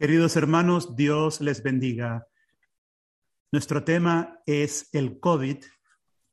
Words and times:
Queridos 0.00 0.34
hermanos, 0.36 0.96
Dios 0.96 1.42
les 1.42 1.62
bendiga. 1.62 2.26
Nuestro 3.52 3.84
tema 3.84 4.40
es 4.46 4.88
el 4.94 5.20
COVID 5.20 5.58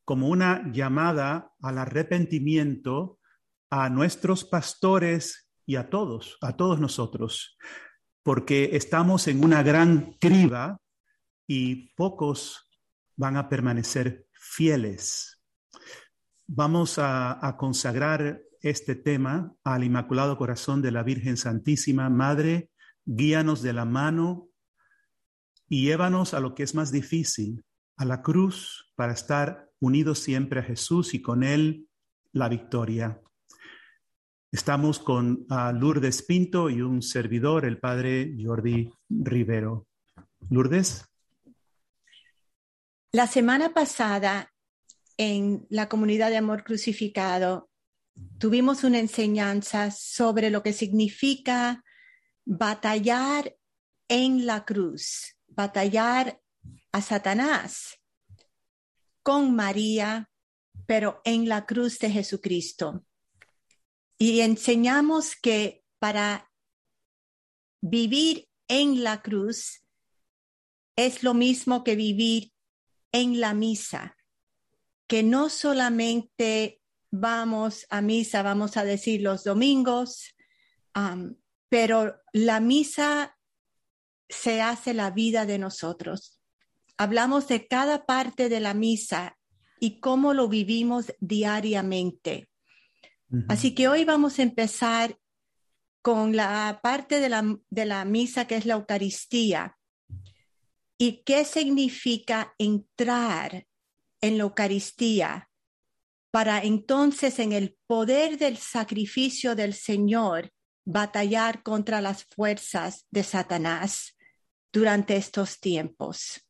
como 0.06 0.28
una 0.28 0.72
llamada 0.72 1.52
al 1.60 1.76
arrepentimiento 1.76 3.18
a 3.68 3.90
nuestros 3.90 4.46
pastores 4.46 5.50
y 5.66 5.76
a 5.76 5.90
todos, 5.90 6.38
a 6.40 6.56
todos 6.56 6.80
nosotros, 6.80 7.58
porque 8.22 8.70
estamos 8.72 9.28
en 9.28 9.44
una 9.44 9.62
gran 9.62 10.14
criba 10.18 10.80
y 11.46 11.92
pocos 11.94 12.70
van 13.16 13.36
a 13.36 13.50
permanecer 13.50 14.28
fieles. 14.32 15.44
Vamos 16.46 16.98
a, 16.98 17.46
a 17.46 17.58
consagrar 17.58 18.40
este 18.62 18.94
tema 18.94 19.52
al 19.62 19.84
Inmaculado 19.84 20.38
Corazón 20.38 20.80
de 20.80 20.90
la 20.90 21.02
Virgen 21.02 21.36
Santísima, 21.36 22.08
Madre 22.08 22.70
guíanos 23.08 23.62
de 23.62 23.72
la 23.72 23.86
mano 23.86 24.50
y 25.66 25.84
llévanos 25.84 26.34
a 26.34 26.40
lo 26.40 26.54
que 26.54 26.62
es 26.62 26.74
más 26.74 26.92
difícil, 26.92 27.64
a 27.96 28.04
la 28.04 28.20
cruz, 28.20 28.92
para 28.96 29.14
estar 29.14 29.70
unidos 29.80 30.18
siempre 30.18 30.60
a 30.60 30.62
Jesús 30.62 31.14
y 31.14 31.22
con 31.22 31.42
Él 31.42 31.88
la 32.32 32.50
victoria. 32.50 33.20
Estamos 34.52 34.98
con 34.98 35.46
Lourdes 35.48 36.22
Pinto 36.22 36.68
y 36.68 36.82
un 36.82 37.00
servidor, 37.02 37.64
el 37.64 37.78
padre 37.78 38.34
Jordi 38.38 38.90
Rivero. 39.08 39.86
Lourdes. 40.50 41.06
La 43.12 43.26
semana 43.26 43.72
pasada, 43.72 44.52
en 45.16 45.66
la 45.70 45.88
comunidad 45.88 46.28
de 46.28 46.36
Amor 46.36 46.62
Crucificado, 46.62 47.70
tuvimos 48.38 48.84
una 48.84 48.98
enseñanza 48.98 49.90
sobre 49.90 50.50
lo 50.50 50.62
que 50.62 50.74
significa 50.74 51.82
batallar 52.50 53.58
en 54.08 54.46
la 54.46 54.64
cruz, 54.64 55.36
batallar 55.48 56.40
a 56.92 57.02
Satanás 57.02 58.00
con 59.22 59.54
María, 59.54 60.30
pero 60.86 61.20
en 61.24 61.46
la 61.46 61.66
cruz 61.66 61.98
de 61.98 62.10
Jesucristo. 62.10 63.04
Y 64.16 64.40
enseñamos 64.40 65.36
que 65.36 65.84
para 65.98 66.50
vivir 67.82 68.48
en 68.66 69.04
la 69.04 69.20
cruz 69.20 69.84
es 70.96 71.22
lo 71.22 71.34
mismo 71.34 71.84
que 71.84 71.96
vivir 71.96 72.54
en 73.12 73.40
la 73.40 73.52
misa, 73.52 74.16
que 75.06 75.22
no 75.22 75.50
solamente 75.50 76.80
vamos 77.10 77.86
a 77.90 78.00
misa, 78.00 78.42
vamos 78.42 78.78
a 78.78 78.84
decir 78.84 79.20
los 79.20 79.44
domingos, 79.44 80.34
pero 81.68 82.16
la 82.32 82.60
misa 82.60 83.36
se 84.28 84.60
hace 84.60 84.94
la 84.94 85.10
vida 85.10 85.46
de 85.46 85.58
nosotros. 85.58 86.40
Hablamos 86.96 87.48
de 87.48 87.66
cada 87.66 88.06
parte 88.06 88.48
de 88.48 88.60
la 88.60 88.74
misa 88.74 89.38
y 89.80 90.00
cómo 90.00 90.34
lo 90.34 90.48
vivimos 90.48 91.12
diariamente. 91.20 92.48
Así 93.48 93.74
que 93.74 93.88
hoy 93.88 94.04
vamos 94.04 94.38
a 94.38 94.42
empezar 94.42 95.18
con 96.02 96.34
la 96.34 96.80
parte 96.82 97.20
de 97.20 97.28
la, 97.28 97.58
de 97.68 97.84
la 97.84 98.04
misa 98.04 98.46
que 98.46 98.56
es 98.56 98.66
la 98.66 98.74
Eucaristía. 98.74 99.76
¿Y 100.96 101.22
qué 101.24 101.44
significa 101.44 102.54
entrar 102.58 103.66
en 104.20 104.38
la 104.38 104.44
Eucaristía 104.44 105.50
para 106.30 106.62
entonces 106.62 107.38
en 107.38 107.52
el 107.52 107.76
poder 107.86 108.38
del 108.38 108.56
sacrificio 108.56 109.54
del 109.54 109.74
Señor 109.74 110.50
batallar 110.90 111.62
contra 111.62 112.00
las 112.00 112.24
fuerzas 112.24 113.06
de 113.10 113.22
Satanás 113.22 114.16
durante 114.72 115.16
estos 115.16 115.60
tiempos. 115.60 116.48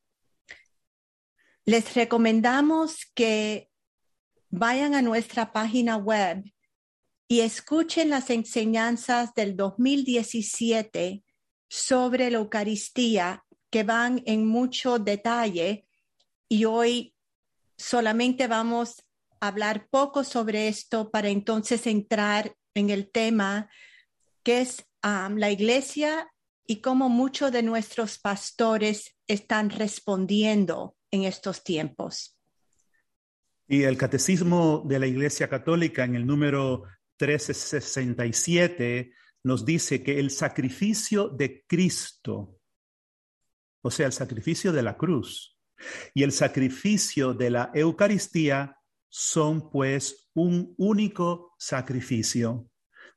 Les 1.65 1.95
recomendamos 1.95 3.11
que 3.17 3.69
vayan 4.49 4.95
a 4.95 5.03
nuestra 5.03 5.53
página 5.53 5.97
web 5.97 6.45
y 7.27 7.41
escuchen 7.41 8.11
las 8.11 8.31
enseñanzas 8.31 9.35
del 9.35 9.57
2017 9.57 11.25
sobre 11.69 12.31
la 12.31 12.39
Eucaristía 12.39 13.45
que 13.71 13.83
van 13.83 14.23
en 14.25 14.47
mucho 14.47 15.01
detalle 15.01 15.85
y 16.49 16.65
hoy 16.65 17.13
solamente 17.77 18.47
vamos 18.47 19.05
a 19.41 19.49
hablar 19.49 19.89
poco 19.91 20.23
sobre 20.23 20.69
esto 20.69 21.11
para 21.11 21.29
entonces 21.29 21.89
entrar 21.89 22.55
en 22.75 22.91
el 22.91 23.11
tema 23.11 23.69
que 24.49 24.63
es 24.63 24.83
la 25.03 25.51
iglesia 25.51 26.33
y 26.67 26.81
cómo 26.81 27.11
muchos 27.11 27.53
de 27.53 27.63
nuestros 27.63 28.19
pastores 28.19 29.15
están 29.27 29.69
respondiendo 29.69 30.97
en 31.11 31.25
estos 31.25 31.63
tiempos. 31.63 32.41
Y 33.67 33.83
el 33.83 33.99
Catecismo 33.99 34.83
de 34.87 35.01
la 35.01 35.07
Iglesia 35.07 35.51
Católica 35.51 36.05
en 36.05 36.15
el 36.15 36.27
número 36.27 36.85
1367 37.21 39.13
nos 39.43 39.67
dice 39.67 40.03
que 40.03 40.19
el 40.19 40.31
sacrificio 40.31 41.29
de 41.29 41.67
Cristo, 41.67 42.59
o 43.83 43.91
sea, 43.91 44.07
el 44.07 44.15
sacrificio 44.15 44.73
de 44.73 44.83
la 44.83 44.97
cruz 44.97 45.59
y 46.15 46.23
el 46.23 46.33
sacrificio 46.33 47.35
de 47.35 47.51
la 47.51 47.71
Eucaristía 47.75 48.79
son 49.11 49.69
pues 49.71 50.31
un 50.33 50.75
único 50.79 51.55
sacrificio. 51.59 52.68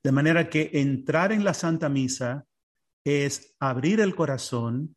De 0.04 0.12
manera 0.12 0.50
que 0.50 0.72
entrar 0.74 1.32
en 1.32 1.44
la 1.44 1.54
Santa 1.54 1.90
Misa 1.90 2.46
es 3.04 3.56
abrir 3.60 4.00
el 4.00 4.16
corazón 4.16 4.96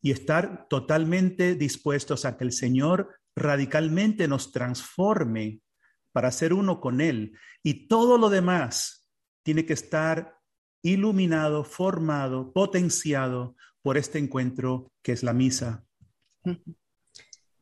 y 0.00 0.10
estar 0.10 0.66
totalmente 0.68 1.54
dispuestos 1.54 2.24
a 2.24 2.36
que 2.36 2.44
el 2.44 2.52
Señor 2.52 3.16
radicalmente 3.36 4.28
nos 4.28 4.52
transforme 4.52 5.60
para 6.12 6.30
ser 6.30 6.52
uno 6.52 6.80
con 6.80 7.00
Él. 7.00 7.36
Y 7.62 7.88
todo 7.88 8.18
lo 8.18 8.30
demás 8.30 9.08
tiene 9.42 9.66
que 9.66 9.72
estar 9.72 10.38
iluminado, 10.82 11.64
formado, 11.64 12.52
potenciado 12.52 13.56
por 13.82 13.98
este 13.98 14.18
encuentro 14.18 14.92
que 15.02 15.12
es 15.12 15.22
la 15.22 15.32
misa. 15.32 15.84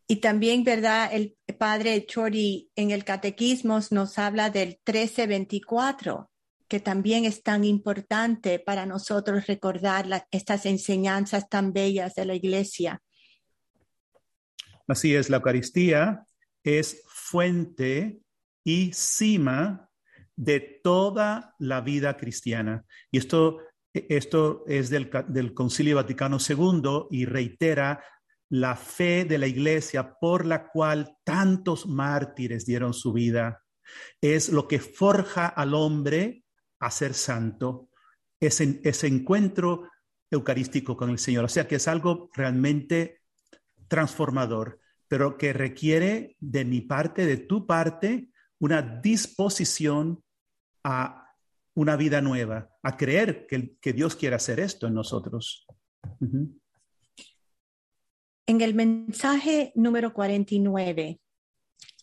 Y 0.09 0.17
también, 0.17 0.65
¿verdad? 0.65 1.11
El 1.13 1.37
padre 1.59 2.05
Chori 2.05 2.71
en 2.77 2.91
el 2.91 3.05
catequismo 3.05 3.79
nos 3.91 4.19
habla 4.19 4.51
del 4.51 4.81
1324, 4.85 6.32
que 6.73 6.81
también 6.81 7.27
es 7.27 7.43
tan 7.43 7.65
importante 7.65 8.59
para 8.59 8.87
nosotros 8.87 9.47
recordar 9.47 10.07
estas 10.31 10.65
enseñanzas 10.65 11.51
tan 11.51 11.75
bellas 11.75 12.15
de 12.15 12.25
la 12.25 12.35
iglesia. 12.35 13.03
Así 14.89 15.15
es, 15.15 15.29
la 15.29 15.37
Eucaristía 15.37 16.25
es 16.65 17.03
fuente 17.09 18.21
y 18.65 18.91
cima 18.95 19.91
de 20.35 20.81
toda 20.83 21.55
la 21.59 21.83
vida 21.83 22.17
cristiana. 22.17 22.87
Y 23.11 23.19
esto, 23.19 23.59
esto 23.93 24.65
es 24.67 24.89
del, 24.89 25.11
del 25.29 25.53
Concilio 25.53 25.97
Vaticano 25.97 26.39
II 26.41 27.09
y 27.11 27.27
reitera 27.27 28.03
la 28.49 28.77
fe 28.77 29.27
de 29.27 29.37
la 29.37 29.47
iglesia 29.47 30.15
por 30.19 30.47
la 30.47 30.69
cual 30.69 31.19
tantos 31.23 31.87
mártires 31.87 32.65
dieron 32.65 32.95
su 32.95 33.13
vida. 33.13 33.63
Es 34.23 34.49
lo 34.49 34.67
que 34.67 34.79
forja 34.79 35.49
al 35.49 35.75
hombre 35.75 36.42
a 36.83 36.91
ser 36.91 37.15
santo, 37.15 37.89
ese, 38.41 38.81
ese 38.83 39.07
encuentro 39.07 39.89
eucarístico 40.31 40.97
con 40.97 41.11
el 41.11 41.19
Señor. 41.19 41.45
O 41.45 41.49
sea 41.49 41.69
que 41.69 41.77
es 41.77 41.87
algo 41.87 42.29
realmente 42.35 43.21
transformador, 43.87 44.81
pero 45.07 45.39
que 45.39 45.53
requiere 45.53 46.37
de 46.41 46.65
mi 46.65 46.81
parte, 46.81 47.25
de 47.25 47.37
tu 47.37 47.67
parte, 47.67 48.31
una 48.59 48.83
disposición 48.83 50.25
a 50.83 51.29
una 51.75 51.95
vida 51.97 52.21
nueva, 52.21 52.69
a 52.83 52.97
creer 52.97 53.47
que, 53.47 53.77
que 53.81 53.93
Dios 53.93 54.17
quiere 54.17 54.35
hacer 54.35 54.59
esto 54.59 54.89
en 54.89 54.95
nosotros. 54.95 55.65
En 58.47 58.61
el 58.61 58.75
mensaje 58.75 59.73
número 59.77 60.13
49 60.13 61.21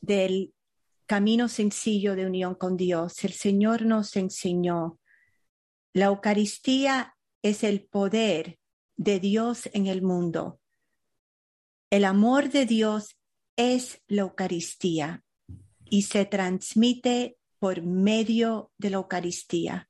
del 0.01 0.53
camino 1.09 1.47
sencillo 1.47 2.15
de 2.15 2.27
unión 2.27 2.53
con 2.53 2.77
Dios. 2.77 3.23
El 3.23 3.33
Señor 3.33 3.81
nos 3.81 4.15
enseñó. 4.15 4.99
La 5.91 6.05
Eucaristía 6.05 7.17
es 7.41 7.63
el 7.63 7.83
poder 7.87 8.59
de 8.95 9.19
Dios 9.19 9.71
en 9.73 9.87
el 9.87 10.03
mundo. 10.03 10.61
El 11.89 12.05
amor 12.05 12.49
de 12.49 12.67
Dios 12.67 13.17
es 13.55 14.03
la 14.05 14.21
Eucaristía 14.21 15.23
y 15.83 16.03
se 16.03 16.25
transmite 16.25 17.39
por 17.57 17.81
medio 17.81 18.71
de 18.77 18.91
la 18.91 18.97
Eucaristía. 18.97 19.89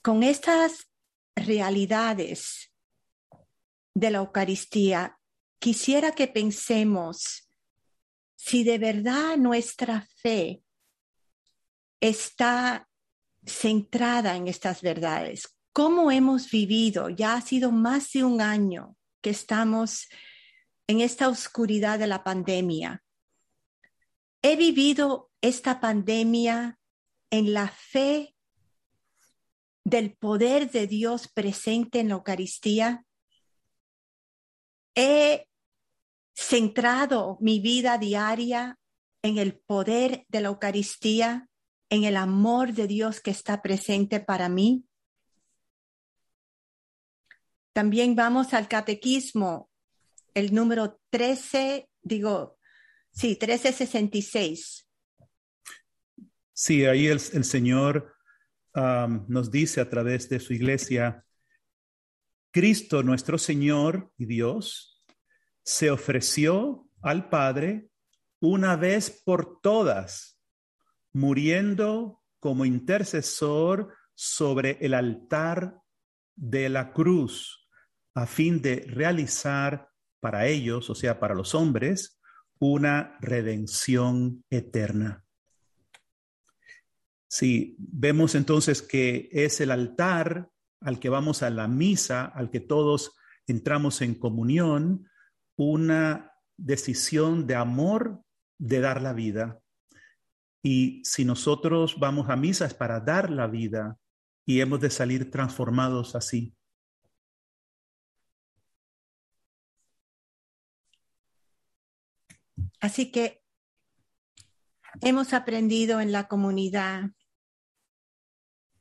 Con 0.00 0.22
estas 0.22 0.90
realidades 1.36 2.72
de 3.92 4.10
la 4.10 4.18
Eucaristía, 4.20 5.18
quisiera 5.58 6.12
que 6.12 6.28
pensemos 6.28 7.43
si 8.46 8.62
de 8.62 8.76
verdad 8.76 9.38
nuestra 9.38 10.06
fe 10.16 10.62
está 11.98 12.86
centrada 13.46 14.36
en 14.36 14.48
estas 14.48 14.82
verdades, 14.82 15.56
cómo 15.72 16.10
hemos 16.10 16.50
vivido. 16.50 17.08
Ya 17.08 17.36
ha 17.36 17.40
sido 17.40 17.72
más 17.72 18.12
de 18.12 18.22
un 18.22 18.42
año 18.42 18.98
que 19.22 19.30
estamos 19.30 20.08
en 20.86 21.00
esta 21.00 21.30
oscuridad 21.30 21.98
de 21.98 22.06
la 22.06 22.22
pandemia. 22.22 23.02
He 24.42 24.56
vivido 24.56 25.30
esta 25.40 25.80
pandemia 25.80 26.78
en 27.30 27.54
la 27.54 27.68
fe 27.68 28.36
del 29.84 30.14
poder 30.18 30.70
de 30.70 30.86
Dios 30.86 31.28
presente 31.28 32.00
en 32.00 32.08
la 32.08 32.16
Eucaristía. 32.16 33.06
He 34.94 35.46
centrado 36.34 37.38
mi 37.40 37.60
vida 37.60 37.96
diaria 37.98 38.78
en 39.22 39.38
el 39.38 39.56
poder 39.56 40.26
de 40.28 40.40
la 40.40 40.48
Eucaristía, 40.48 41.48
en 41.88 42.04
el 42.04 42.16
amor 42.16 42.72
de 42.72 42.86
Dios 42.86 43.20
que 43.20 43.30
está 43.30 43.62
presente 43.62 44.20
para 44.20 44.48
mí. 44.48 44.84
También 47.72 48.14
vamos 48.14 48.52
al 48.52 48.68
catequismo, 48.68 49.70
el 50.34 50.52
número 50.52 51.00
13, 51.10 51.88
digo, 52.02 52.58
sí, 53.12 53.28
1366. 53.28 54.86
Sí, 56.52 56.84
ahí 56.84 57.06
el, 57.06 57.20
Señor 57.20 58.14
um, 58.74 59.24
nos 59.28 59.50
dice 59.50 59.80
a 59.80 59.88
través 59.88 60.28
de 60.28 60.38
su 60.38 60.52
iglesia, 60.52 61.24
Cristo 62.52 63.02
nuestro 63.02 63.38
Señor 63.38 64.12
y 64.16 64.26
Dios 64.26 64.93
se 65.64 65.90
ofreció 65.90 66.86
al 67.02 67.28
Padre 67.28 67.88
una 68.40 68.76
vez 68.76 69.10
por 69.24 69.60
todas, 69.60 70.38
muriendo 71.12 72.22
como 72.38 72.64
intercesor 72.64 73.94
sobre 74.14 74.78
el 74.80 74.94
altar 74.94 75.80
de 76.36 76.68
la 76.68 76.92
cruz 76.92 77.68
a 78.14 78.26
fin 78.26 78.60
de 78.60 78.84
realizar 78.86 79.88
para 80.20 80.46
ellos, 80.46 80.88
o 80.90 80.94
sea, 80.94 81.18
para 81.18 81.34
los 81.34 81.54
hombres, 81.54 82.20
una 82.58 83.16
redención 83.20 84.44
eterna. 84.50 85.24
Si 87.28 87.74
vemos 87.78 88.34
entonces 88.34 88.82
que 88.82 89.28
es 89.32 89.60
el 89.60 89.70
altar 89.70 90.50
al 90.80 91.00
que 91.00 91.08
vamos 91.08 91.42
a 91.42 91.50
la 91.50 91.66
misa, 91.66 92.26
al 92.26 92.50
que 92.50 92.60
todos 92.60 93.16
entramos 93.46 94.02
en 94.02 94.14
comunión, 94.14 95.08
una 95.56 96.32
decisión 96.56 97.46
de 97.46 97.54
amor 97.54 98.22
de 98.58 98.80
dar 98.80 99.02
la 99.02 99.12
vida. 99.12 99.60
Y 100.62 101.02
si 101.04 101.24
nosotros 101.24 101.98
vamos 101.98 102.30
a 102.30 102.36
misa 102.36 102.64
es 102.66 102.74
para 102.74 103.00
dar 103.00 103.30
la 103.30 103.46
vida 103.46 103.98
y 104.46 104.60
hemos 104.60 104.80
de 104.80 104.90
salir 104.90 105.30
transformados 105.30 106.14
así. 106.14 106.54
Así 112.80 113.10
que 113.10 113.42
hemos 115.00 115.32
aprendido 115.32 116.00
en 116.00 116.12
la 116.12 116.28
comunidad, 116.28 117.10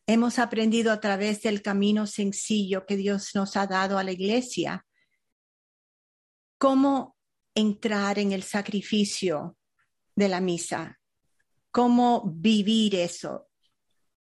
hemos 0.08 0.40
aprendido 0.40 0.92
a 0.92 1.00
través 1.00 1.42
del 1.42 1.62
camino 1.62 2.06
sencillo 2.06 2.86
que 2.86 2.98
Dios 2.98 3.32
nos 3.34 3.56
ha 3.56 3.66
dado 3.66 3.98
a 3.98 4.04
la 4.04 4.12
iglesia, 4.12 4.86
cómo 6.64 7.18
entrar 7.54 8.20
en 8.20 8.32
el 8.32 8.42
sacrificio 8.42 9.58
de 10.16 10.30
la 10.30 10.40
misa, 10.40 10.98
cómo 11.72 12.24
vivir 12.26 12.96
eso. 12.96 13.50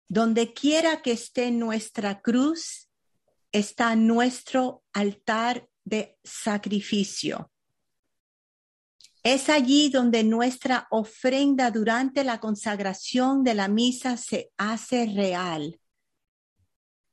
Donde 0.08 0.52
quiera 0.52 1.02
que 1.02 1.12
esté 1.12 1.52
nuestra 1.52 2.20
cruz, 2.20 2.90
está 3.52 3.94
nuestro 3.94 4.82
altar 4.92 5.68
de 5.84 6.18
sacrificio. 6.24 7.52
Es 9.22 9.48
allí 9.48 9.88
donde 9.88 10.24
nuestra 10.24 10.88
ofrenda 10.90 11.70
durante 11.70 12.24
la 12.24 12.40
consagración 12.40 13.44
de 13.44 13.54
la 13.54 13.68
misa 13.68 14.16
se 14.16 14.50
hace 14.56 15.06
real. 15.06 15.78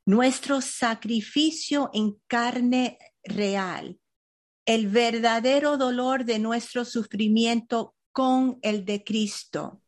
Nuestro 0.08 0.60
sacrificio 0.60 1.92
en 1.94 2.20
carne 2.26 2.98
real, 3.24 4.00
el 4.70 4.88
verdadero 4.88 5.78
dolor 5.78 6.26
de 6.26 6.38
nuestro 6.38 6.86
sufrimiento 6.86 7.96
con 8.12 8.60
el 8.62 8.86
de 8.86 9.04
Cristo. 9.04 9.82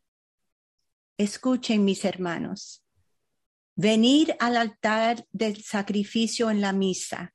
Escuchen 1.17 1.85
mis 1.85 2.03
hermanos, 2.03 2.83
venir 3.75 4.35
al 4.39 4.57
altar 4.57 5.23
del 5.31 5.63
sacrificio 5.63 6.49
en 6.49 6.61
la 6.61 6.73
misa 6.73 7.31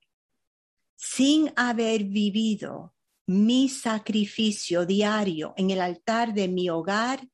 sin 0.97 1.53
haber 1.55 2.03
vivido 2.03 2.97
mi 3.27 3.69
sacrificio 3.69 4.85
diario 4.85 5.55
en 5.57 5.71
el 5.71 5.81
altar 5.83 6.35
de 6.35 6.49
mi 6.49 6.69
hogar 6.69 7.29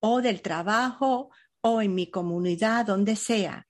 o 0.00 0.20
del 0.20 0.42
trabajo 0.42 1.30
o 1.60 1.80
en 1.80 1.94
mi 1.94 2.10
comunidad, 2.10 2.86
donde 2.86 3.14
sea. 3.14 3.68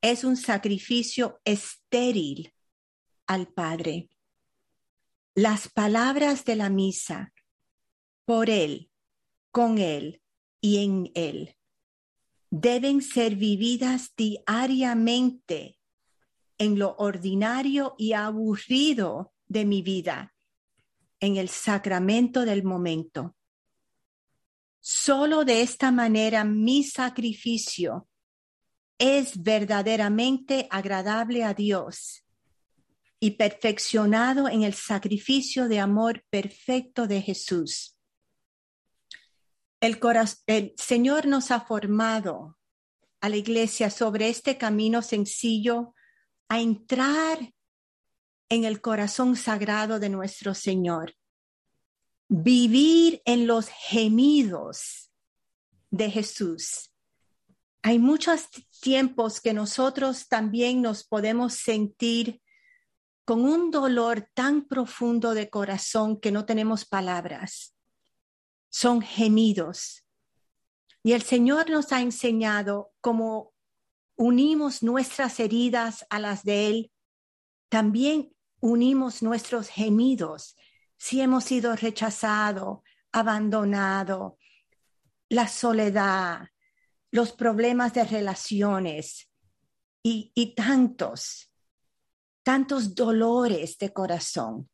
Es 0.00 0.24
un 0.24 0.38
sacrificio 0.38 1.38
estéril 1.44 2.54
al 3.26 3.48
Padre. 3.48 4.08
Las 5.36 5.68
palabras 5.68 6.44
de 6.44 6.54
la 6.54 6.70
misa, 6.70 7.32
por 8.24 8.48
Él, 8.48 8.88
con 9.50 9.78
Él 9.78 10.22
y 10.60 10.84
en 10.84 11.10
Él, 11.16 11.56
deben 12.50 13.02
ser 13.02 13.34
vividas 13.34 14.14
diariamente 14.16 15.80
en 16.56 16.78
lo 16.78 16.94
ordinario 16.98 17.96
y 17.98 18.12
aburrido 18.12 19.34
de 19.48 19.64
mi 19.64 19.82
vida 19.82 20.32
en 21.18 21.36
el 21.36 21.48
sacramento 21.48 22.44
del 22.44 22.62
momento. 22.62 23.34
Solo 24.78 25.44
de 25.44 25.62
esta 25.62 25.90
manera 25.90 26.44
mi 26.44 26.84
sacrificio 26.84 28.06
es 28.98 29.42
verdaderamente 29.42 30.68
agradable 30.70 31.42
a 31.42 31.54
Dios 31.54 32.23
y 33.24 33.30
perfeccionado 33.30 34.50
en 34.50 34.64
el 34.64 34.74
sacrificio 34.74 35.66
de 35.66 35.80
amor 35.80 36.22
perfecto 36.28 37.06
de 37.06 37.22
Jesús. 37.22 37.96
El, 39.80 39.98
el 40.46 40.74
Señor 40.76 41.24
nos 41.24 41.50
ha 41.50 41.60
formado 41.60 42.58
a 43.22 43.30
la 43.30 43.36
iglesia 43.36 43.88
sobre 43.88 44.28
este 44.28 44.58
camino 44.58 45.00
sencillo 45.00 45.94
a 46.50 46.60
entrar 46.60 47.38
en 48.50 48.64
el 48.64 48.82
corazón 48.82 49.36
sagrado 49.36 49.98
de 49.98 50.10
nuestro 50.10 50.52
Señor. 50.52 51.14
Vivir 52.28 53.22
en 53.24 53.46
los 53.46 53.70
gemidos 53.70 55.10
de 55.90 56.10
Jesús. 56.10 56.92
Hay 57.80 57.98
muchos 57.98 58.48
tiempos 58.82 59.40
que 59.40 59.54
nosotros 59.54 60.28
también 60.28 60.82
nos 60.82 61.04
podemos 61.04 61.54
sentir 61.54 62.42
con 63.24 63.44
un 63.44 63.70
dolor 63.70 64.28
tan 64.34 64.66
profundo 64.66 65.34
de 65.34 65.48
corazón 65.48 66.20
que 66.20 66.30
no 66.30 66.44
tenemos 66.44 66.84
palabras. 66.84 67.74
Son 68.68 69.00
gemidos. 69.00 70.04
Y 71.02 71.12
el 71.12 71.22
Señor 71.22 71.70
nos 71.70 71.92
ha 71.92 72.00
enseñado 72.00 72.92
cómo 73.00 73.52
unimos 74.16 74.82
nuestras 74.82 75.40
heridas 75.40 76.06
a 76.10 76.18
las 76.18 76.44
de 76.44 76.66
Él, 76.68 76.92
también 77.68 78.34
unimos 78.60 79.22
nuestros 79.22 79.68
gemidos 79.68 80.56
si 80.96 81.20
hemos 81.20 81.44
sido 81.44 81.74
rechazado, 81.76 82.82
abandonado, 83.12 84.38
la 85.28 85.48
soledad, 85.48 86.48
los 87.10 87.32
problemas 87.32 87.92
de 87.94 88.04
relaciones 88.04 89.30
y, 90.02 90.32
y 90.34 90.54
tantos, 90.54 91.52
tantos 92.44 92.94
dolores 92.94 93.78
de 93.78 93.92
corazón. 93.92 94.68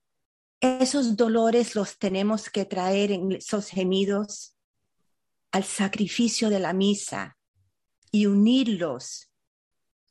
Esos 0.61 1.17
dolores 1.17 1.75
los 1.75 1.97
tenemos 1.97 2.51
que 2.51 2.67
traer 2.67 3.13
en 3.13 3.33
esos 3.33 3.69
gemidos 3.69 4.55
al 5.53 5.65
sacrificio 5.65 6.51
de 6.51 6.61
la 6.61 6.75
misa 6.75 7.39
y 8.13 8.27
unirlos 8.27 9.31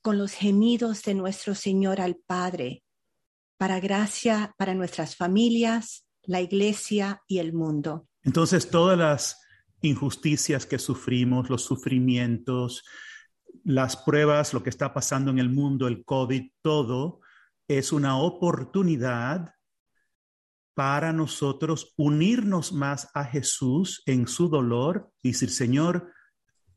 con 0.01 0.17
los 0.17 0.31
gemidos 0.31 1.03
de 1.03 1.13
nuestro 1.13 1.53
Señor 1.53 2.01
al 2.01 2.15
Padre 2.15 2.83
para 3.57 3.79
gracia 3.79 4.55
para 4.57 4.73
nuestras 4.73 5.17
familias, 5.17 6.05
la 6.23 6.41
iglesia 6.41 7.21
y 7.27 7.39
el 7.39 7.53
mundo. 7.53 8.07
Entonces, 8.23 8.69
todas 8.69 8.97
las 8.97 9.41
injusticias 9.81 10.65
que 10.65 10.79
sufrimos, 10.79 11.49
los 11.49 11.63
sufrimientos, 11.63 12.83
las 13.65 13.97
pruebas, 13.97 14.53
lo 14.53 14.63
que 14.63 14.69
está 14.69 14.93
pasando 14.93 15.29
en 15.29 15.39
el 15.39 15.49
mundo, 15.49 15.87
el 15.87 16.05
COVID, 16.05 16.51
todo 16.61 17.19
es 17.69 17.93
una 17.93 18.17
oportunidad 18.17 19.53
para 20.73 21.13
nosotros 21.13 21.93
unirnos 21.97 22.73
más 22.73 23.09
a 23.13 23.23
Jesús 23.25 24.01
en 24.05 24.27
su 24.27 24.49
dolor 24.49 25.11
y 25.21 25.31
decir, 25.31 25.51
Señor, 25.51 26.11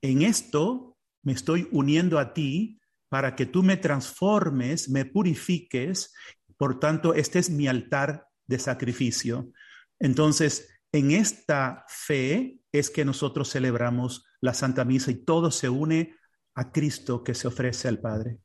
en 0.02 0.22
esto 0.22 0.99
me 1.22 1.32
estoy 1.32 1.68
uniendo 1.72 2.18
a 2.18 2.34
ti 2.34 2.78
para 3.08 3.34
que 3.34 3.46
tú 3.46 3.62
me 3.62 3.76
transformes, 3.76 4.90
me 4.90 5.04
purifiques. 5.04 6.14
Por 6.56 6.78
tanto, 6.78 7.14
este 7.14 7.38
es 7.38 7.49
mi 7.49 7.68
altar 7.68 8.26
de 8.46 8.58
sacrificio. 8.58 9.50
Entonces, 9.99 10.68
en 10.92 11.12
esta 11.12 11.87
fe 11.88 12.58
es 12.70 12.90
que 12.90 13.04
nosotros 13.04 13.50
celebramos 13.50 14.26
la 14.40 14.52
Santa 14.52 14.84
Misa 14.84 15.11
y 15.11 15.25
todo 15.25 15.50
se 15.50 15.70
une 15.70 16.16
a 16.54 16.70
Cristo 16.70 17.25
que 17.25 17.34
se 17.34 17.49
ofrece 17.49 17.88
al 17.88 18.00
Padre. 18.00 18.40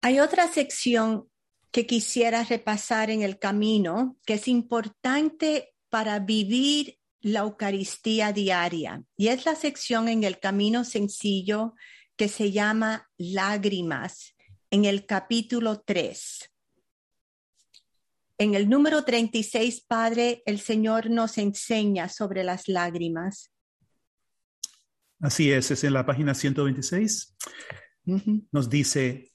Hay 0.00 0.20
otra 0.20 0.48
sección 0.48 1.28
que 1.70 1.86
quisiera 1.86 2.44
repasar 2.44 3.10
en 3.10 3.22
el 3.22 3.38
camino 3.38 4.16
que 4.24 4.34
es 4.34 4.48
importante 4.48 5.74
para 5.88 6.20
vivir 6.20 6.98
la 7.20 7.40
Eucaristía 7.40 8.32
diaria 8.32 9.02
y 9.16 9.28
es 9.28 9.44
la 9.44 9.56
sección 9.56 10.08
en 10.08 10.22
el 10.24 10.38
camino 10.38 10.84
sencillo 10.84 11.74
que 12.16 12.28
se 12.28 12.52
llama 12.52 13.08
Lágrimas 13.16 14.34
en 14.70 14.84
el 14.84 15.06
capítulo 15.06 15.80
3. 15.80 16.50
En 18.38 18.54
el 18.54 18.68
número 18.68 19.04
36, 19.04 19.84
Padre, 19.86 20.42
el 20.46 20.60
Señor 20.60 21.10
nos 21.10 21.38
enseña 21.38 22.08
sobre 22.08 22.44
las 22.44 22.68
lágrimas. 22.68 23.52
Así 25.20 25.50
es, 25.50 25.72
es 25.72 25.82
en 25.82 25.92
la 25.92 26.06
página 26.06 26.34
126. 26.34 27.36
Nos 28.52 28.70
dice, 28.70 29.27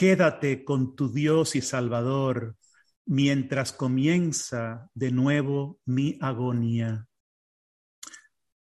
quédate 0.00 0.64
con 0.64 0.96
tu 0.96 1.12
Dios 1.12 1.54
y 1.56 1.60
Salvador 1.60 2.56
mientras 3.04 3.70
comienza 3.70 4.88
de 4.94 5.10
nuevo 5.10 5.78
mi 5.84 6.16
agonía. 6.22 7.06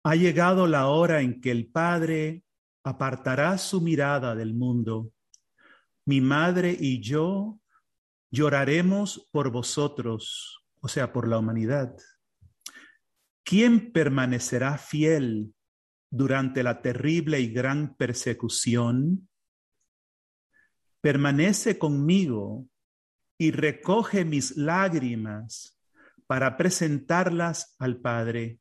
Ha 0.02 0.14
llegado 0.14 0.66
la 0.66 0.86
hora 0.86 1.20
en 1.20 1.42
que 1.42 1.50
el 1.50 1.66
Padre 1.66 2.42
apartará 2.84 3.58
su 3.58 3.82
mirada 3.82 4.34
del 4.34 4.54
mundo. 4.54 5.12
Mi 6.06 6.22
madre 6.22 6.74
y 6.74 7.02
yo 7.02 7.60
lloraremos 8.30 9.28
por 9.30 9.50
vosotros, 9.50 10.64
o 10.80 10.88
sea, 10.88 11.12
por 11.12 11.28
la 11.28 11.38
humanidad. 11.38 11.94
¿Quién 13.44 13.92
permanecerá 13.92 14.78
fiel 14.78 15.52
durante 16.08 16.62
la 16.62 16.80
terrible 16.80 17.40
y 17.40 17.52
gran 17.52 17.94
persecución? 17.94 19.28
Permanece 21.00 21.78
conmigo 21.78 22.66
y 23.38 23.50
recoge 23.50 24.24
mis 24.24 24.56
lágrimas 24.56 25.78
para 26.26 26.56
presentarlas 26.56 27.76
al 27.78 28.00
Padre. 28.00 28.58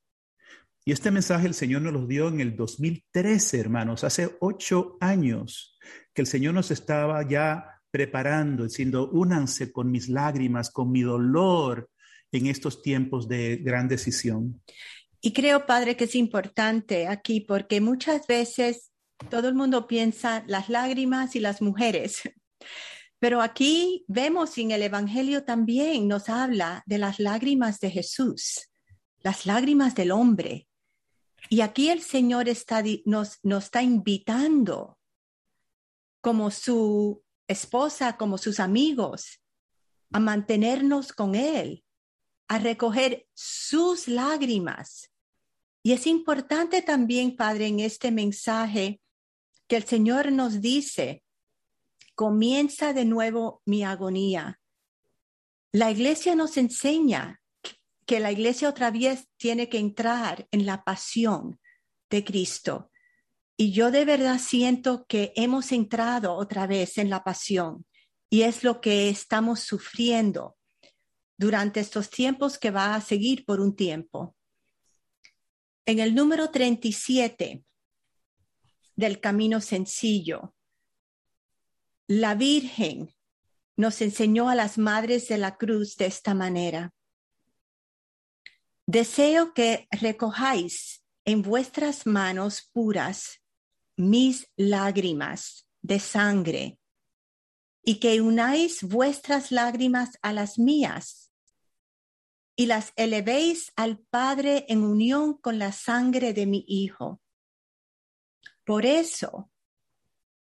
Y 0.84 0.92
este 0.92 1.10
mensaje 1.10 1.48
el 1.48 1.56
Señor 1.56 1.82
nos 1.82 1.94
lo 1.94 2.06
dio 2.06 2.28
en 2.28 2.42
el 2.42 2.56
2013, 2.56 3.60
hermanos, 3.60 4.04
hace 4.04 4.38
ocho 4.40 4.98
años 5.02 5.80
que 6.14 6.22
el 6.22 6.28
Señor 6.28 6.54
nos 6.54 6.70
estaba 6.70 7.28
ya 7.28 7.82
preparando, 7.90 8.66
diciendo, 8.66 9.10
únanse 9.12 9.72
con 9.72 9.90
mis 9.90 10.10
lágrimas, 10.10 10.70
con 10.70 10.92
mi 10.92 11.02
dolor 11.02 11.90
en 12.32 12.48
estos 12.48 12.82
tiempos 12.82 13.28
de 13.28 13.58
gran 13.58 13.88
decisión. 13.88 14.62
Y 15.22 15.34
creo, 15.34 15.66
Padre, 15.66 15.96
que 15.96 16.04
es 16.04 16.14
importante 16.14 17.08
aquí 17.08 17.42
porque 17.42 17.82
muchas 17.82 18.28
veces 18.28 18.92
todo 19.30 19.48
el 19.48 19.56
mundo 19.56 19.88
piensa 19.88 20.44
las 20.48 20.70
lágrimas 20.70 21.36
y 21.36 21.40
las 21.40 21.62
mujeres. 21.62 22.22
Pero 23.20 23.42
aquí 23.42 24.06
vemos 24.08 24.58
en 24.58 24.72
el 24.72 24.84
Evangelio 24.84 25.44
también 25.44 26.08
nos 26.08 26.30
habla 26.30 26.84
de 26.86 26.98
las 26.98 27.20
lágrimas 27.20 27.80
de 27.80 27.90
Jesús, 27.90 28.70
las 29.22 29.46
lágrimas 29.46 29.96
del 29.96 30.12
hombre. 30.12 30.68
Y 31.50 31.62
aquí 31.62 31.90
el 31.90 32.02
Señor 32.02 32.50
está, 32.50 32.84
nos, 33.06 33.40
nos 33.44 33.66
está 33.66 33.82
invitando 33.82 34.98
como 36.22 36.52
su 36.52 37.24
esposa 37.48 38.18
como 38.18 38.38
sus 38.38 38.60
amigos, 38.60 39.42
a 40.12 40.20
mantenernos 40.20 41.14
con 41.14 41.36
Él, 41.36 41.84
a 42.48 42.60
recoger 42.60 43.28
sus 43.34 44.08
lágrimas. 44.08 45.12
Y 45.84 45.92
es 45.92 46.08
importante 46.08 46.82
también, 46.82 47.36
Padre, 47.36 47.68
en 47.68 47.80
este 47.80 48.12
mensaje 48.12 49.02
que 49.68 49.78
el 49.78 49.84
Señor 49.84 50.32
nos 50.32 50.62
dice, 50.62 51.24
comienza 52.14 52.94
de 52.94 53.06
nuevo 53.06 53.62
mi 53.66 53.84
agonía. 53.84 54.60
La 55.72 55.92
iglesia 55.92 56.36
nos 56.36 56.58
enseña 56.58 57.42
que 58.06 58.20
la 58.20 58.32
iglesia 58.32 58.70
otra 58.70 58.92
vez 58.92 59.28
tiene 59.38 59.68
que 59.68 59.80
entrar 59.80 60.48
en 60.52 60.66
la 60.66 60.84
pasión 60.84 61.60
de 62.10 62.24
Cristo. 62.24 62.92
Y 63.58 63.72
yo 63.72 63.90
de 63.90 64.06
verdad 64.06 64.40
siento 64.40 65.06
que 65.08 65.34
hemos 65.36 65.72
entrado 65.72 66.34
otra 66.34 66.68
vez 66.68 66.98
en 66.98 67.10
la 67.10 67.24
pasión 67.24 67.86
y 68.30 68.44
es 68.44 68.64
lo 68.64 68.82
que 68.82 69.10
estamos 69.10 69.62
sufriendo 69.62 70.58
durante 71.38 71.80
estos 71.80 72.10
tiempos 72.10 72.58
que 72.58 72.72
va 72.72 72.96
a 72.96 73.02
seguir 73.02 73.46
por 73.46 73.60
un 73.60 73.76
tiempo. 73.76 74.36
En 75.86 76.00
el 76.00 76.16
número 76.16 76.50
37 76.50 77.64
del 78.96 79.20
Camino 79.20 79.62
Sencillo, 79.62 80.56
la 82.08 82.36
Virgen 82.36 83.16
nos 83.76 84.02
enseñó 84.02 84.50
a 84.50 84.56
las 84.56 84.78
madres 84.78 85.28
de 85.28 85.38
la 85.38 85.58
cruz 85.58 85.98
de 85.98 86.06
esta 86.06 86.34
manera. 86.34 86.94
Deseo 88.86 89.54
que 89.54 89.88
recojáis 89.92 91.04
en 91.26 91.42
vuestras 91.42 92.06
manos 92.06 92.70
puras 92.72 93.42
mis 93.98 94.48
lágrimas 94.56 95.68
de 95.82 96.00
sangre 96.00 96.78
y 97.84 98.00
que 98.00 98.22
unáis 98.22 98.84
vuestras 98.84 99.52
lágrimas 99.52 100.18
a 100.22 100.34
las 100.34 100.60
mías 100.60 101.32
y 102.56 102.68
las 102.68 102.94
elevéis 102.96 103.72
al 103.76 104.00
Padre 104.00 104.66
en 104.70 104.84
unión 104.84 105.38
con 105.38 105.60
la 105.60 105.72
sangre 105.72 106.34
de 106.34 106.46
mi 106.46 106.64
Hijo. 106.68 107.22
Por 108.66 108.84
eso, 108.86 109.52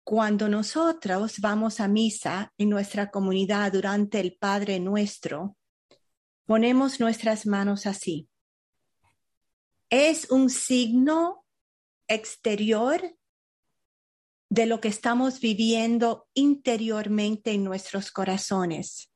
cuando 0.04 0.50
nosotros 0.50 1.40
vamos 1.40 1.80
a 1.80 1.88
misa 1.88 2.54
en 2.58 2.70
nuestra 2.70 3.10
comunidad 3.10 3.72
durante 3.72 4.20
el 4.20 4.36
Padre 4.38 4.80
nuestro, 4.82 5.56
ponemos 6.46 7.00
nuestras 7.00 7.46
manos 7.46 7.86
así. 7.86 8.28
Es 9.90 10.30
un 10.30 10.50
signo 10.50 11.46
exterior 12.10 13.16
de 14.50 14.66
lo 14.66 14.82
que 14.82 14.90
estamos 14.90 15.40
viviendo 15.40 16.28
interiormente 16.34 17.52
en 17.52 17.64
nuestros 17.64 18.12
corazones. 18.12 19.10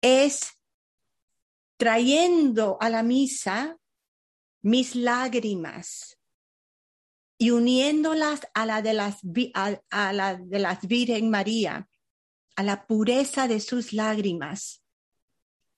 Es 0.00 0.48
trayendo 1.76 2.78
a 2.80 2.90
la 2.90 3.04
misa 3.04 3.78
mis 4.60 4.96
lágrimas 4.96 6.17
y 7.38 7.50
uniéndolas 7.50 8.40
a 8.52 8.66
la 8.66 8.82
de 8.82 8.94
las, 8.94 9.20
a, 9.54 10.12
la 10.12 10.34
de 10.36 10.58
las 10.58 10.86
Virgen 10.86 11.30
María, 11.30 11.88
a 12.56 12.62
la 12.62 12.86
pureza 12.86 13.46
de 13.46 13.60
sus 13.60 13.92
lágrimas, 13.92 14.82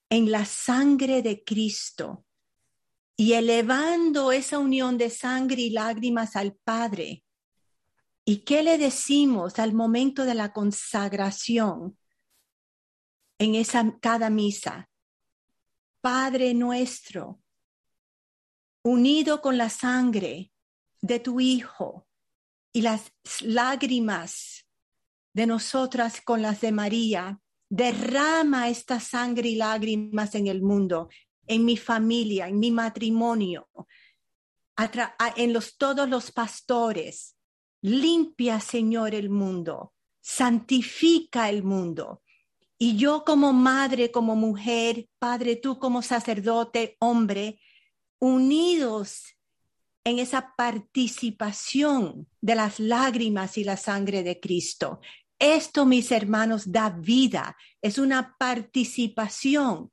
en 0.08 0.30
la 0.30 0.44
sangre 0.44 1.22
de 1.22 1.44
Cristo 1.44 2.24
y 3.16 3.34
elevando 3.34 4.32
esa 4.32 4.58
unión 4.58 4.96
de 4.96 5.10
sangre 5.10 5.62
y 5.62 5.70
lágrimas 5.70 6.34
al 6.34 6.54
Padre 6.54 7.22
¿Y 8.30 8.44
qué 8.44 8.62
le 8.62 8.78
decimos 8.78 9.58
al 9.58 9.72
momento 9.74 10.24
de 10.24 10.34
la 10.34 10.52
consagración 10.52 11.98
en 13.38 13.56
esa 13.56 13.98
cada 13.98 14.30
misa? 14.30 14.88
Padre 16.00 16.54
nuestro, 16.54 17.42
unido 18.84 19.42
con 19.42 19.58
la 19.58 19.68
sangre 19.68 20.49
de 21.00 21.20
tu 21.20 21.40
Hijo 21.40 22.06
y 22.72 22.82
las 22.82 23.12
lágrimas 23.40 24.66
de 25.32 25.46
nosotras 25.46 26.20
con 26.20 26.42
las 26.42 26.60
de 26.60 26.72
María, 26.72 27.40
derrama 27.68 28.68
esta 28.68 28.98
sangre 28.98 29.48
y 29.48 29.54
lágrimas 29.54 30.34
en 30.34 30.48
el 30.48 30.60
mundo, 30.60 31.08
en 31.46 31.64
mi 31.64 31.76
familia, 31.76 32.48
en 32.48 32.58
mi 32.58 32.70
matrimonio, 32.70 33.68
en 35.36 35.52
los, 35.52 35.76
todos 35.76 36.08
los 36.08 36.32
pastores, 36.32 37.36
Limpia, 37.82 38.60
Señor, 38.60 39.14
el 39.14 39.30
mundo, 39.30 39.94
santifica 40.20 41.48
el 41.48 41.62
mundo. 41.62 42.22
Y 42.76 42.96
yo 42.96 43.24
como 43.24 43.52
madre, 43.52 44.10
como 44.10 44.36
mujer, 44.36 45.08
Padre, 45.18 45.56
tú 45.56 45.78
como 45.78 46.02
sacerdote, 46.02 46.96
hombre, 46.98 47.60
unidos 48.18 49.36
en 50.10 50.18
esa 50.18 50.54
participación 50.56 52.28
de 52.40 52.54
las 52.54 52.80
lágrimas 52.80 53.56
y 53.56 53.64
la 53.64 53.76
sangre 53.76 54.22
de 54.22 54.40
Cristo. 54.40 55.00
Esto, 55.38 55.86
mis 55.86 56.10
hermanos, 56.12 56.70
da 56.70 56.90
vida, 56.90 57.56
es 57.80 57.96
una 57.98 58.36
participación 58.36 59.90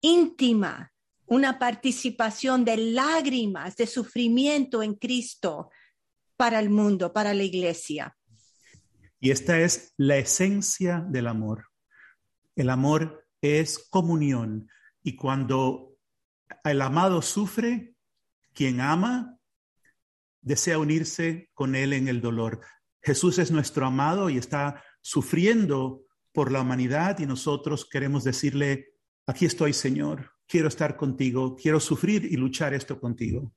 íntima, 0.00 0.92
una 1.26 1.58
participación 1.58 2.64
de 2.64 2.76
lágrimas, 2.76 3.76
de 3.76 3.86
sufrimiento 3.86 4.82
en 4.82 4.94
Cristo, 4.94 5.70
para 6.36 6.58
el 6.58 6.70
mundo, 6.70 7.12
para 7.12 7.34
la 7.34 7.44
iglesia. 7.44 8.16
Y 9.20 9.30
esta 9.30 9.60
es 9.60 9.92
la 9.98 10.16
esencia 10.16 11.04
del 11.06 11.26
amor. 11.26 11.66
El 12.56 12.70
amor 12.70 13.28
es 13.42 13.78
comunión. 13.90 14.70
Y 15.02 15.16
cuando 15.16 15.98
el 16.64 16.80
amado 16.80 17.20
sufre, 17.20 17.94
quien 18.54 18.80
ama 18.80 19.36
desea 20.42 20.78
unirse 20.78 21.50
con 21.54 21.74
él 21.74 21.92
en 21.92 22.08
el 22.08 22.20
dolor. 22.20 22.60
Jesús 23.02 23.38
es 23.38 23.50
nuestro 23.50 23.86
amado 23.86 24.30
y 24.30 24.38
está 24.38 24.82
sufriendo 25.00 26.04
por 26.32 26.52
la 26.52 26.60
humanidad 26.60 27.18
y 27.18 27.26
nosotros 27.26 27.88
queremos 27.88 28.24
decirle, 28.24 28.94
aquí 29.26 29.46
estoy 29.46 29.72
Señor, 29.72 30.32
quiero 30.46 30.68
estar 30.68 30.96
contigo, 30.96 31.56
quiero 31.56 31.80
sufrir 31.80 32.24
y 32.24 32.36
luchar 32.36 32.74
esto 32.74 33.00
contigo. 33.00 33.52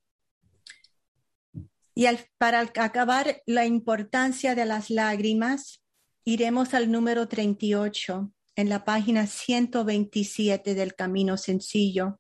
Y 1.95 2.07
para 2.37 2.61
acabar 2.61 3.41
la 3.45 3.65
importancia 3.65 4.55
de 4.55 4.65
las 4.65 4.89
lágrimas, 4.89 5.83
iremos 6.23 6.73
al 6.73 6.91
número 6.91 7.27
38 7.27 8.31
en 8.55 8.69
la 8.69 8.83
página 8.83 9.27
127 9.27 10.73
del 10.73 10.95
Camino 10.95 11.37
Sencillo. 11.37 12.19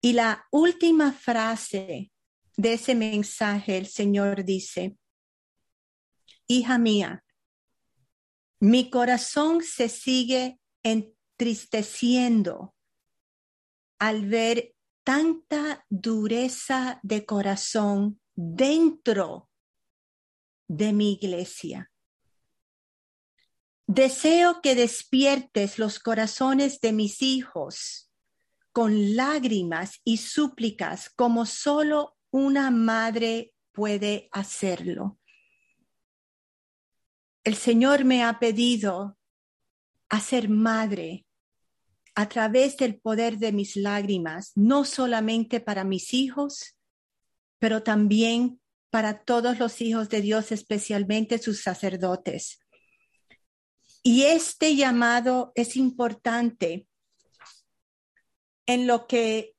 Y 0.00 0.14
la 0.14 0.46
última 0.50 1.12
frase 1.12 2.10
de 2.56 2.72
ese 2.72 2.94
mensaje, 2.94 3.76
el 3.76 3.86
Señor 3.86 4.44
dice, 4.44 4.96
hija 6.46 6.78
mía, 6.78 7.24
mi 8.60 8.90
corazón 8.90 9.62
se 9.62 9.88
sigue 9.88 10.58
entristeciendo 10.82 12.74
al 13.98 14.26
ver 14.26 14.74
tanta 15.04 15.84
dureza 15.88 17.00
de 17.02 17.24
corazón 17.24 18.20
dentro 18.34 19.50
de 20.66 20.92
mi 20.92 21.12
iglesia. 21.12 21.90
Deseo 23.86 24.60
que 24.62 24.74
despiertes 24.74 25.78
los 25.78 25.98
corazones 25.98 26.80
de 26.80 26.92
mis 26.92 27.22
hijos 27.22 28.09
con 28.80 29.14
lágrimas 29.14 30.00
y 30.04 30.16
súplicas 30.16 31.10
como 31.10 31.44
solo 31.44 32.16
una 32.30 32.70
madre 32.70 33.52
puede 33.72 34.28
hacerlo 34.32 35.20
el 37.44 37.54
Señor 37.54 38.04
me 38.04 38.22
ha 38.22 38.38
pedido 38.38 39.18
a 40.08 40.20
ser 40.20 40.48
madre 40.48 41.26
a 42.14 42.28
través 42.28 42.76
del 42.76 43.00
poder 43.00 43.38
de 43.38 43.52
mis 43.52 43.76
lágrimas, 43.76 44.52
no 44.56 44.84
solamente 44.84 45.60
para 45.60 45.84
mis 45.84 46.12
hijos, 46.12 46.76
pero 47.58 47.82
también 47.82 48.60
para 48.90 49.22
todos 49.22 49.58
los 49.58 49.80
hijos 49.80 50.08
de 50.10 50.20
Dios, 50.20 50.52
especialmente 50.52 51.38
sus 51.38 51.62
sacerdotes. 51.62 52.58
Y 54.02 54.22
este 54.22 54.76
llamado 54.76 55.52
es 55.54 55.76
importante 55.76 56.86
en 58.72 58.86
lo 58.86 59.06
que 59.06 59.54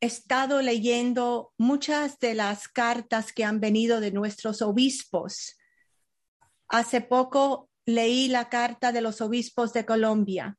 he 0.00 0.06
estado 0.06 0.60
leyendo 0.60 1.52
muchas 1.58 2.18
de 2.18 2.34
las 2.34 2.68
cartas 2.68 3.32
que 3.32 3.44
han 3.44 3.60
venido 3.60 4.00
de 4.00 4.10
nuestros 4.10 4.60
obispos 4.60 5.56
Hace 6.68 7.00
poco 7.00 7.70
leí 7.86 8.28
la 8.28 8.48
carta 8.48 8.90
de 8.92 9.00
los 9.00 9.20
obispos 9.20 9.72
de 9.72 9.84
Colombia. 9.84 10.58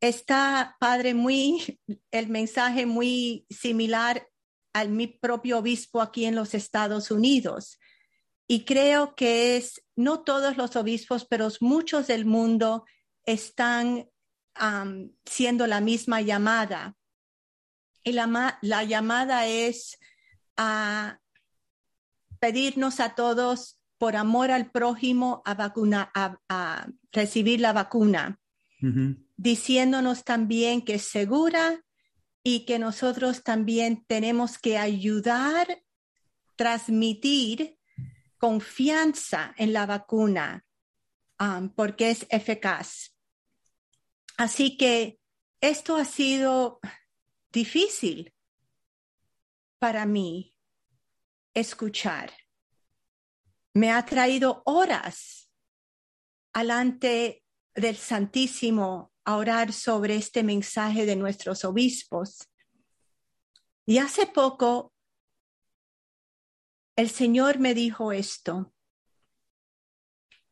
Está, 0.00 0.76
padre, 0.80 1.14
muy, 1.14 1.78
el 2.10 2.28
mensaje 2.28 2.86
muy 2.86 3.46
similar 3.48 4.26
al 4.72 4.88
mi 4.88 5.06
propio 5.06 5.58
obispo 5.58 6.00
aquí 6.00 6.24
en 6.24 6.34
los 6.34 6.54
Estados 6.54 7.10
Unidos. 7.10 7.78
Y 8.48 8.64
creo 8.64 9.14
que 9.14 9.56
es, 9.56 9.84
no 9.94 10.22
todos 10.22 10.56
los 10.56 10.74
obispos, 10.76 11.26
pero 11.26 11.48
muchos 11.60 12.08
del 12.08 12.24
mundo 12.24 12.84
están 13.24 14.10
siendo 15.24 15.66
la 15.66 15.80
misma 15.80 16.20
llamada. 16.20 16.96
Y 18.02 18.12
la, 18.12 18.58
la 18.60 18.84
llamada 18.84 19.46
es 19.46 19.98
a 20.56 21.18
pedirnos 22.38 23.00
a 23.00 23.14
todos 23.14 23.80
por 23.98 24.16
amor 24.16 24.50
al 24.50 24.70
prójimo 24.70 25.42
a, 25.46 25.54
vacuna, 25.54 26.10
a, 26.14 26.86
recibir 27.10 27.60
la 27.60 27.72
vacuna, 27.72 28.38
diciéndonos 29.36 30.24
también 30.24 30.82
que 30.82 30.96
es 30.96 31.04
segura 31.04 31.82
y 32.42 32.66
que 32.66 32.78
nosotros 32.78 33.42
también 33.42 34.04
tenemos 34.06 34.58
que 34.58 34.76
ayudar, 34.76 35.82
transmitir 36.56 37.78
confianza 38.36 39.54
en 39.56 39.72
la 39.72 39.86
vacuna 39.86 40.66
um, 41.40 41.70
porque 41.70 42.10
es 42.10 42.26
eficaz. 42.28 43.13
Así 44.36 44.76
que 44.76 45.18
esto 45.60 45.96
ha 45.96 46.04
sido 46.04 46.80
difícil 47.52 48.34
para 49.78 50.06
mí 50.06 50.56
escuchar 51.54 52.32
me 53.74 53.90
ha 53.90 54.04
traído 54.04 54.62
horas 54.64 55.50
alante 56.52 57.42
del 57.74 57.96
Santísimo 57.96 59.12
a 59.24 59.36
orar 59.36 59.72
sobre 59.72 60.14
este 60.14 60.44
mensaje 60.44 61.06
de 61.06 61.16
nuestros 61.16 61.64
obispos. 61.64 62.48
Y 63.84 63.98
hace 63.98 64.26
poco 64.26 64.94
el 66.96 67.10
Señor 67.10 67.58
me 67.58 67.74
dijo 67.74 68.12
esto, 68.12 68.72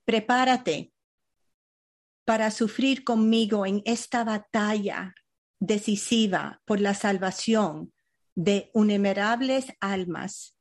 prepárate 0.04 0.91
para 2.24 2.50
sufrir 2.50 3.04
conmigo 3.04 3.66
en 3.66 3.82
esta 3.84 4.24
batalla 4.24 5.14
decisiva 5.60 6.60
por 6.64 6.80
la 6.80 6.94
salvación 6.94 7.92
de 8.34 8.70
innumerables 8.74 9.66
almas 9.80 10.56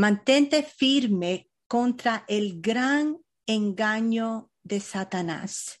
Mantente 0.00 0.62
firme 0.62 1.50
contra 1.66 2.24
el 2.26 2.62
gran 2.62 3.18
engaño 3.46 4.50
de 4.62 4.80
Satanás. 4.80 5.78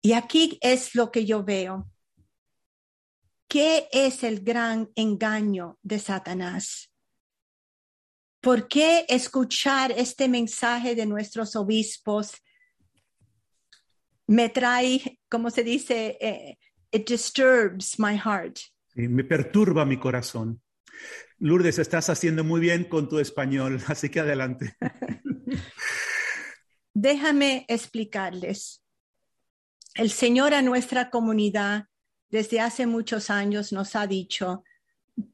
Y 0.00 0.14
aquí 0.14 0.58
es 0.62 0.94
lo 0.94 1.10
que 1.10 1.26
yo 1.26 1.44
veo. 1.44 1.90
¿Qué 3.46 3.88
es 3.92 4.24
el 4.24 4.40
gran 4.40 4.90
engaño 4.94 5.78
de 5.82 5.98
Satanás? 5.98 6.90
¿Por 8.46 8.68
qué 8.68 9.04
escuchar 9.08 9.90
este 9.90 10.28
mensaje 10.28 10.94
de 10.94 11.04
nuestros 11.04 11.56
obispos 11.56 12.30
me 14.28 14.50
trae, 14.50 15.18
como 15.28 15.50
se 15.50 15.64
dice, 15.64 16.16
eh, 16.20 16.56
it 16.92 17.08
disturbs 17.08 17.98
my 17.98 18.16
heart? 18.16 18.56
me 18.94 19.24
perturba 19.24 19.84
mi 19.84 19.96
corazón. 19.96 20.62
Lourdes, 21.40 21.80
estás 21.80 22.08
haciendo 22.08 22.44
muy 22.44 22.60
bien 22.60 22.84
con 22.84 23.08
tu 23.08 23.18
español, 23.18 23.80
así 23.88 24.10
que 24.10 24.20
adelante. 24.20 24.76
Déjame 26.94 27.64
explicarles. 27.66 28.80
El 29.96 30.12
Señor 30.12 30.54
a 30.54 30.62
nuestra 30.62 31.10
comunidad 31.10 31.86
desde 32.30 32.60
hace 32.60 32.86
muchos 32.86 33.28
años 33.28 33.72
nos 33.72 33.96
ha 33.96 34.06
dicho, 34.06 34.62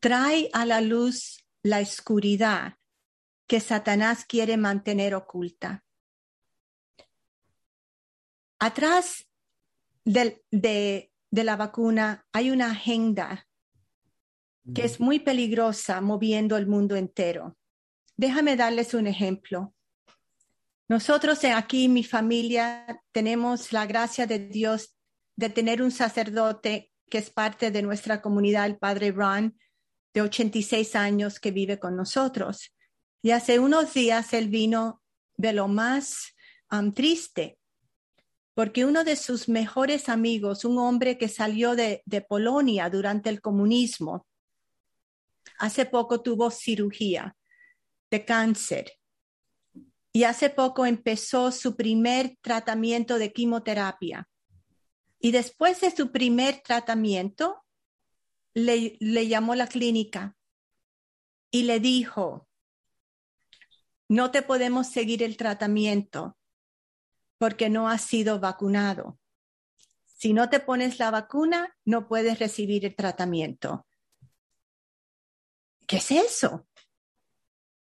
trae 0.00 0.48
a 0.54 0.64
la 0.64 0.80
luz 0.80 1.44
la 1.62 1.80
oscuridad 1.80 2.78
que 3.52 3.60
Satanás 3.60 4.24
quiere 4.24 4.56
mantener 4.56 5.14
oculta. 5.14 5.84
Atrás 8.58 9.28
de, 10.06 10.42
de 10.50 11.44
la 11.44 11.56
vacuna 11.56 12.24
hay 12.32 12.50
una 12.50 12.70
agenda 12.70 13.46
que 14.74 14.86
es 14.86 15.00
muy 15.00 15.18
peligrosa 15.18 16.00
moviendo 16.00 16.56
el 16.56 16.66
mundo 16.66 16.96
entero. 16.96 17.58
Déjame 18.16 18.56
darles 18.56 18.94
un 18.94 19.06
ejemplo. 19.06 19.74
Nosotros 20.88 21.44
aquí, 21.44 21.90
mi 21.90 22.04
familia, 22.04 23.02
tenemos 23.12 23.70
la 23.70 23.84
gracia 23.84 24.26
de 24.26 24.38
Dios 24.38 24.96
de 25.36 25.50
tener 25.50 25.82
un 25.82 25.90
sacerdote 25.90 26.90
que 27.10 27.18
es 27.18 27.28
parte 27.28 27.70
de 27.70 27.82
nuestra 27.82 28.22
comunidad, 28.22 28.64
el 28.64 28.78
padre 28.78 29.12
Ron, 29.12 29.58
de 30.14 30.22
86 30.22 30.96
años, 30.96 31.38
que 31.38 31.50
vive 31.50 31.78
con 31.78 31.96
nosotros. 31.96 32.72
Y 33.22 33.30
hace 33.30 33.60
unos 33.60 33.94
días 33.94 34.32
él 34.32 34.48
vino 34.48 35.00
de 35.36 35.52
lo 35.52 35.68
más 35.68 36.34
um, 36.70 36.92
triste, 36.92 37.58
porque 38.54 38.84
uno 38.84 39.04
de 39.04 39.16
sus 39.16 39.48
mejores 39.48 40.08
amigos, 40.08 40.64
un 40.64 40.78
hombre 40.78 41.16
que 41.16 41.28
salió 41.28 41.74
de 41.74 42.26
Polonia 42.28 42.90
durante 42.90 43.30
el 43.30 43.40
comunismo, 43.40 44.26
hace 45.58 45.86
poco 45.86 46.20
tuvo 46.20 46.50
cirugía 46.50 47.36
de 48.10 48.24
cáncer 48.24 48.92
y 50.12 50.24
hace 50.24 50.50
poco 50.50 50.84
empezó 50.84 51.50
su 51.50 51.74
primer 51.76 52.36
tratamiento 52.42 53.18
de 53.18 53.32
quimioterapia. 53.32 54.28
Y 55.18 55.30
después 55.30 55.80
de 55.80 55.90
su 55.90 56.12
primer 56.12 56.60
tratamiento, 56.62 57.64
le, 58.54 58.96
le 59.00 59.28
llamó 59.28 59.54
la 59.54 59.66
clínica 59.66 60.36
y 61.50 61.62
le 61.62 61.80
dijo, 61.80 62.48
no 64.12 64.30
te 64.30 64.42
podemos 64.42 64.88
seguir 64.88 65.22
el 65.22 65.38
tratamiento 65.38 66.36
porque 67.38 67.70
no 67.70 67.88
has 67.88 68.02
sido 68.02 68.40
vacunado. 68.40 69.18
Si 70.04 70.34
no 70.34 70.50
te 70.50 70.60
pones 70.60 70.98
la 70.98 71.10
vacuna, 71.10 71.74
no 71.86 72.08
puedes 72.08 72.38
recibir 72.38 72.84
el 72.84 72.94
tratamiento. 72.94 73.86
¿Qué 75.86 75.96
es 75.96 76.10
eso? 76.10 76.68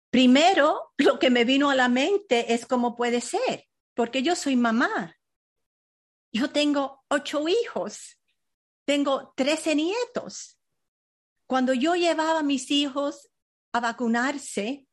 Primero, 0.10 0.94
lo 0.98 1.18
que 1.18 1.30
me 1.30 1.46
vino 1.46 1.70
a 1.70 1.76
la 1.76 1.88
mente 1.88 2.54
es 2.54 2.66
cómo 2.66 2.98
puede 2.98 3.22
ser, 3.22 3.66
porque 3.94 4.22
yo 4.22 4.36
soy 4.36 4.58
mamá. 4.58 5.16
Yo 6.34 6.50
tengo 6.52 7.06
ocho 7.08 7.48
hijos, 7.48 8.20
tengo 8.84 9.34
trece 9.38 9.76
nietos. 9.76 10.60
Cuando 11.46 11.74
yo 11.74 11.96
llevaba 11.96 12.40
a 12.40 12.44
mis 12.44 12.70
hijos 12.70 13.30
a 13.72 13.80
vacunarse, 13.80 14.87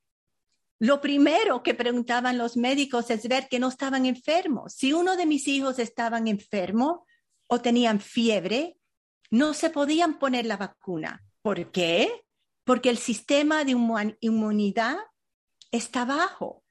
lo 0.80 1.00
primero 1.00 1.62
que 1.62 1.74
preguntaban 1.74 2.38
los 2.38 2.56
médicos 2.56 3.10
es 3.10 3.28
ver 3.28 3.48
que 3.48 3.58
no 3.58 3.68
estaban 3.68 4.06
enfermos. 4.06 4.74
Si 4.74 4.92
uno 4.92 5.16
de 5.16 5.26
mis 5.26 5.46
hijos 5.48 5.78
estaban 5.78 6.28
enfermo 6.28 7.06
o 7.46 7.60
tenían 7.60 8.00
fiebre, 8.00 8.76
no 9.30 9.54
se 9.54 9.70
podían 9.70 10.18
poner 10.18 10.46
la 10.46 10.56
vacuna. 10.56 11.24
¿Por 11.42 11.70
qué? 11.70 12.24
Porque 12.64 12.90
el 12.90 12.98
sistema 12.98 13.64
de 13.64 13.76
inmunidad 14.20 14.96
está 15.70 16.04
bajo. 16.04 16.64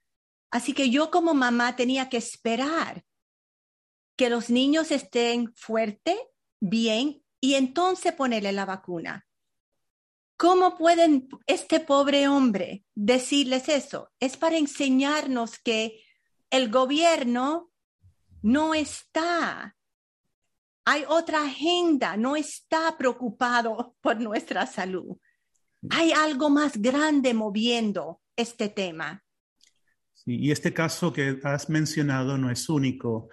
Así 0.52 0.74
que 0.74 0.89
yo 0.89 1.10
como 1.10 1.34
mamá 1.34 1.76
tenía 1.76 2.10
que 2.10 2.18
esperar 2.18 3.04
que 4.16 4.30
los 4.30 4.50
niños 4.50 4.92
estén 4.92 5.54
fuertes, 5.56 6.18
bien, 6.60 7.24
y 7.42 7.56
entonces 7.56 8.13
ponerle 8.13 8.52
la 8.52 8.66
vacuna. 8.66 9.26
¿Cómo 10.38 10.78
pueden 10.78 11.30
este 11.48 11.80
pobre 11.80 12.28
hombre 12.28 12.84
decirles 12.96 13.69
eso? 13.69 14.12
Es 14.19 14.38
para 14.38 14.58
enseñarnos 14.58 15.60
que 15.60 16.04
el 16.50 16.69
gobierno 16.69 17.72
no 18.41 18.74
está, 18.74 19.76
hay 20.86 21.04
otra 21.08 21.43
agenda, 21.46 22.17
no 22.17 22.36
está 22.36 22.98
preocupado 22.98 23.96
por 24.02 24.19
nuestra 24.19 24.65
salud. 24.67 25.17
Hay 25.89 26.12
algo 26.12 26.50
más 26.50 26.78
grande 26.78 27.34
moviendo 27.34 28.22
este 28.36 28.69
tema. 28.69 29.24
y 30.26 30.52
este 30.52 30.74
caso 30.74 31.12
que 31.12 31.39
has 31.43 31.69
mencionado 31.69 32.38
no 32.38 32.50
es 32.50 32.69
único. 32.69 33.30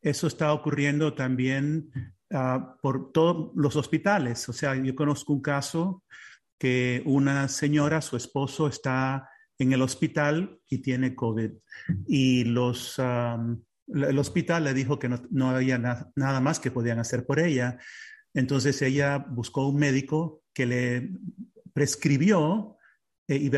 Eso 0.00 0.26
está 0.26 0.52
ocurriendo 0.52 1.14
también 1.14 1.90
uh, 2.30 2.80
por 2.80 3.12
todos 3.12 3.52
los 3.54 3.76
hospitales. 3.76 4.48
O 4.48 4.52
sea, 4.52 4.74
yo 4.74 4.94
conozco 4.96 5.32
un 5.32 5.40
caso 5.40 6.02
que 6.62 7.02
una 7.06 7.48
señora, 7.48 8.00
su 8.00 8.16
esposo, 8.16 8.68
está 8.68 9.28
en 9.58 9.72
el 9.72 9.82
hospital 9.82 10.60
y 10.68 10.78
tiene 10.78 11.16
COVID. 11.16 11.50
Y 12.06 12.44
los, 12.44 13.00
el 13.00 14.16
hospital 14.16 14.62
le 14.62 14.72
dijo 14.72 14.96
que 14.96 15.08
no, 15.08 15.50
había 15.50 15.78
nada 15.78 16.40
más 16.40 16.60
que 16.60 16.70
podían 16.70 17.00
hacer 17.00 17.26
por 17.26 17.40
ella. 17.40 17.80
Entonces 18.32 18.80
ella 18.80 19.18
buscó 19.18 19.66
un 19.66 19.80
médico 19.80 20.44
que 20.54 20.66
le 20.66 21.10
prescribió 21.72 22.76
eh, 23.26 23.50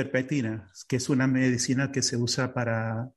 que 0.89 0.97
es 0.97 1.09
una 1.11 1.27
medicina 1.27 1.93
que 1.93 2.01
se 2.01 2.17
usa 2.17 2.55
para, 2.55 3.11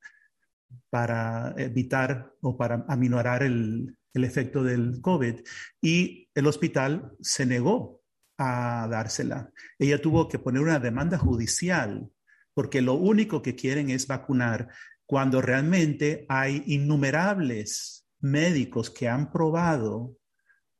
para 0.89 1.55
evitar 1.55 2.33
o 2.41 2.57
para 2.57 2.83
aminorar 2.89 3.41
el, 3.41 3.97
el 4.13 4.23
efecto 4.25 4.65
del 4.65 4.99
COVID. 4.99 5.35
Y 5.81 6.27
el 6.35 6.45
hospital 6.45 7.13
se 7.21 7.45
negó 7.45 7.97
a 8.37 8.87
dársela. 8.89 9.51
Ella 9.79 10.01
tuvo 10.01 10.27
que 10.27 10.39
poner 10.39 10.61
una 10.61 10.79
demanda 10.79 11.17
judicial 11.17 12.09
porque 12.53 12.81
lo 12.81 12.93
único 12.93 13.41
que 13.41 13.55
quieren 13.55 13.89
es 13.89 14.07
vacunar 14.07 14.69
cuando 15.05 15.41
realmente 15.41 16.25
hay 16.27 16.63
innumerables 16.65 18.07
médicos 18.19 18.89
que 18.89 19.07
han 19.07 19.31
probado 19.31 20.17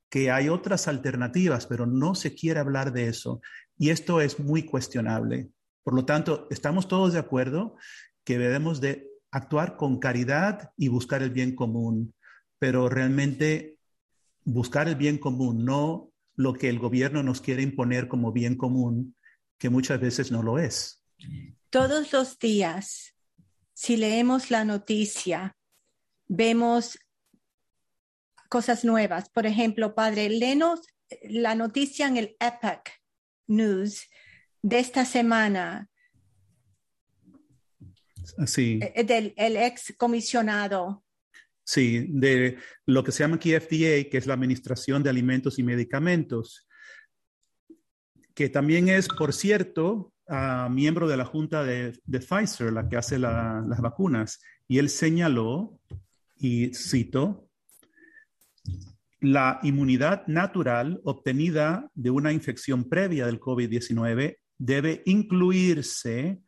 que 0.10 0.32
hay 0.32 0.50
otras 0.50 0.88
alternativas, 0.88 1.68
pero 1.68 1.86
no 1.86 2.16
se 2.16 2.34
quiere 2.34 2.60
hablar 2.60 2.94
de 2.94 3.08
eso. 3.08 3.42
Y 3.78 3.90
esto 3.90 4.22
es 4.22 4.40
muy 4.40 4.64
cuestionable. 4.64 5.50
Por 5.84 5.94
lo 5.94 6.06
tanto, 6.06 6.48
estamos 6.50 6.88
todos 6.88 7.14
de 7.14 7.20
acuerdo 7.20 7.76
que 8.24 8.38
debemos 8.38 8.82
de 8.82 9.10
actuar 9.32 9.78
con 9.78 10.00
caridad 10.00 10.72
y 10.78 10.88
buscar 10.88 11.22
el 11.22 11.32
bien 11.32 11.56
común, 11.56 12.14
pero 12.60 12.90
realmente 12.90 13.78
buscar 14.44 14.88
el 14.88 14.96
bien 14.96 15.18
común, 15.18 15.66
no 15.66 16.10
lo 16.38 16.54
que 16.54 16.70
el 16.70 16.80
gobierno 16.80 17.24
nos 17.24 17.42
quiere 17.42 17.64
imponer 17.64 18.08
como 18.08 18.32
bien 18.32 18.56
común, 18.56 19.16
que 19.58 19.70
muchas 19.70 20.00
veces 20.00 20.32
no 20.32 20.44
lo 20.44 20.60
es. 20.60 21.04
Todos 21.72 22.14
los 22.14 22.38
días, 22.38 23.16
si 23.74 23.98
leemos 23.98 24.52
la 24.52 24.64
noticia, 24.64 25.58
vemos 26.28 27.00
cosas 28.50 28.86
nuevas. 28.86 29.30
Por 29.30 29.48
ejemplo, 29.48 29.96
padre, 29.96 30.30
lenos 30.30 30.82
la 31.24 31.56
noticia 31.56 32.08
en 32.08 32.18
el 32.18 32.38
Epic 32.40 33.02
News 33.48 34.08
de 34.62 34.80
esta 34.80 35.06
semana. 35.06 35.90
Sí. 38.46 38.80
Eh, 38.82 39.04
del 39.04 39.34
el 39.38 39.58
ex 39.58 39.96
comisionado 39.98 41.04
Sí, 41.68 42.06
de 42.08 42.60
lo 42.86 43.04
que 43.04 43.12
se 43.12 43.24
llama 43.24 43.36
aquí 43.36 43.52
FDA, 43.52 44.10
que 44.10 44.18
es 44.18 44.26
la 44.26 44.36
Administración 44.36 45.04
de 45.04 45.10
Alimentos 45.10 45.60
y 45.60 45.64
Medicamentos, 45.64 46.66
que 48.34 48.48
también 48.48 48.88
es, 48.88 49.10
por 49.10 49.34
cierto, 49.34 50.14
miembro 50.70 51.10
de 51.10 51.18
la 51.18 51.26
Junta 51.26 51.66
de, 51.66 51.92
Pfizer, 52.10 52.72
la 52.72 52.88
que 52.88 52.96
hace 52.96 53.20
las 53.20 53.82
vacunas. 53.82 54.40
Y 54.66 54.78
él 54.78 54.88
señaló, 54.88 55.78
y 56.38 56.74
cito, 56.74 57.50
la 59.20 59.60
inmunidad 59.62 60.26
natural 60.28 61.02
obtenida 61.04 61.92
de 61.96 62.12
una 62.12 62.32
infección 62.32 62.88
previa 62.88 63.26
del 63.26 63.42
COVID-19 63.42 64.38
debe 64.58 65.02
incluirse 65.06 66.40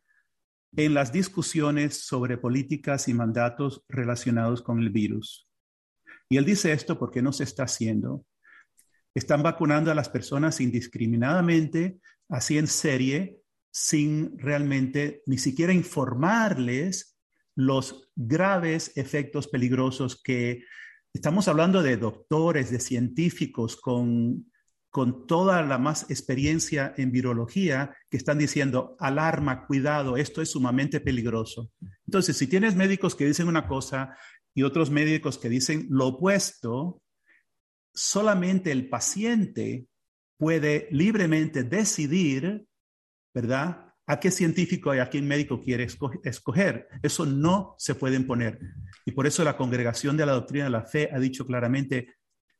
en 0.76 0.94
las 0.94 1.12
discusiones 1.12 2.04
sobre 2.04 2.38
políticas 2.38 3.08
y 3.08 3.14
mandatos 3.14 3.84
relacionados 3.88 4.62
con 4.62 4.78
el 4.78 4.90
virus. 4.90 5.48
Y 6.28 6.36
él 6.36 6.44
dice 6.44 6.72
esto 6.72 6.98
porque 6.98 7.22
no 7.22 7.32
se 7.32 7.44
está 7.44 7.64
haciendo. 7.64 8.24
Están 9.14 9.42
vacunando 9.42 9.90
a 9.90 9.94
las 9.94 10.08
personas 10.08 10.60
indiscriminadamente, 10.60 11.98
así 12.28 12.56
en 12.56 12.68
serie, 12.68 13.40
sin 13.72 14.38
realmente 14.38 15.22
ni 15.26 15.38
siquiera 15.38 15.72
informarles 15.72 17.16
los 17.56 18.10
graves 18.14 18.92
efectos 18.96 19.48
peligrosos 19.48 20.20
que 20.22 20.64
estamos 21.12 21.48
hablando 21.48 21.82
de 21.82 21.96
doctores, 21.96 22.70
de 22.70 22.80
científicos 22.80 23.76
con 23.76 24.49
con 24.90 25.26
toda 25.26 25.62
la 25.62 25.78
más 25.78 26.10
experiencia 26.10 26.92
en 26.96 27.12
virología 27.12 27.96
que 28.10 28.16
están 28.16 28.38
diciendo, 28.38 28.96
alarma, 28.98 29.66
cuidado, 29.66 30.16
esto 30.16 30.42
es 30.42 30.50
sumamente 30.50 31.00
peligroso. 31.00 31.70
Entonces, 32.06 32.36
si 32.36 32.48
tienes 32.48 32.74
médicos 32.74 33.14
que 33.14 33.24
dicen 33.24 33.46
una 33.46 33.68
cosa 33.68 34.16
y 34.52 34.64
otros 34.64 34.90
médicos 34.90 35.38
que 35.38 35.48
dicen 35.48 35.86
lo 35.90 36.08
opuesto, 36.08 37.02
solamente 37.94 38.72
el 38.72 38.88
paciente 38.88 39.86
puede 40.36 40.88
libremente 40.90 41.62
decidir, 41.62 42.66
¿verdad? 43.32 43.94
A 44.06 44.18
qué 44.18 44.32
científico 44.32 44.92
y 44.92 44.98
a 44.98 45.08
qué 45.08 45.22
médico 45.22 45.60
quiere 45.60 45.86
escoger. 46.24 46.88
Eso 47.00 47.26
no 47.26 47.76
se 47.78 47.94
puede 47.94 48.16
imponer. 48.16 48.58
Y 49.04 49.12
por 49.12 49.28
eso 49.28 49.44
la 49.44 49.56
Congregación 49.56 50.16
de 50.16 50.26
la 50.26 50.32
Doctrina 50.32 50.64
de 50.64 50.70
la 50.70 50.82
Fe 50.82 51.10
ha 51.12 51.20
dicho 51.20 51.46
claramente 51.46 52.16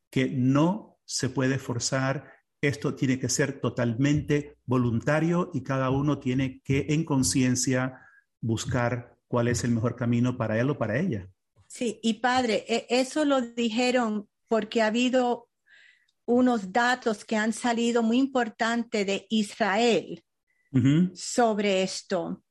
que 0.09 0.29
no 0.29 0.90
se 1.11 1.27
puede 1.27 1.59
forzar, 1.59 2.31
esto 2.61 2.95
tiene 2.95 3.19
que 3.19 3.27
ser 3.27 3.59
totalmente 3.59 4.55
voluntario 4.65 5.51
y 5.53 5.61
cada 5.61 5.89
uno 5.89 6.19
tiene 6.19 6.61
que 6.63 6.85
en 6.89 7.03
conciencia 7.03 7.99
buscar 8.39 9.17
cuál 9.27 9.49
es 9.49 9.65
el 9.65 9.71
mejor 9.71 9.97
camino 9.97 10.37
para 10.37 10.57
él 10.57 10.69
o 10.69 10.77
para 10.77 10.97
ella. 10.97 11.27
Sí, 11.67 11.99
y 12.01 12.15
padre, 12.15 12.63
e, 12.67 12.85
eso 12.89 13.25
lo 13.25 13.41
dijeron 13.41 14.29
porque 14.47 14.81
ha 14.81 14.87
habido 14.87 15.49
unos 16.25 16.71
datos 16.71 17.25
que 17.25 17.35
han 17.35 17.51
salido 17.51 18.03
muy 18.03 18.17
importantes 18.17 19.05
de 19.05 19.25
Israel 19.29 20.23
sobre 21.13 21.83
esto. 21.83 22.41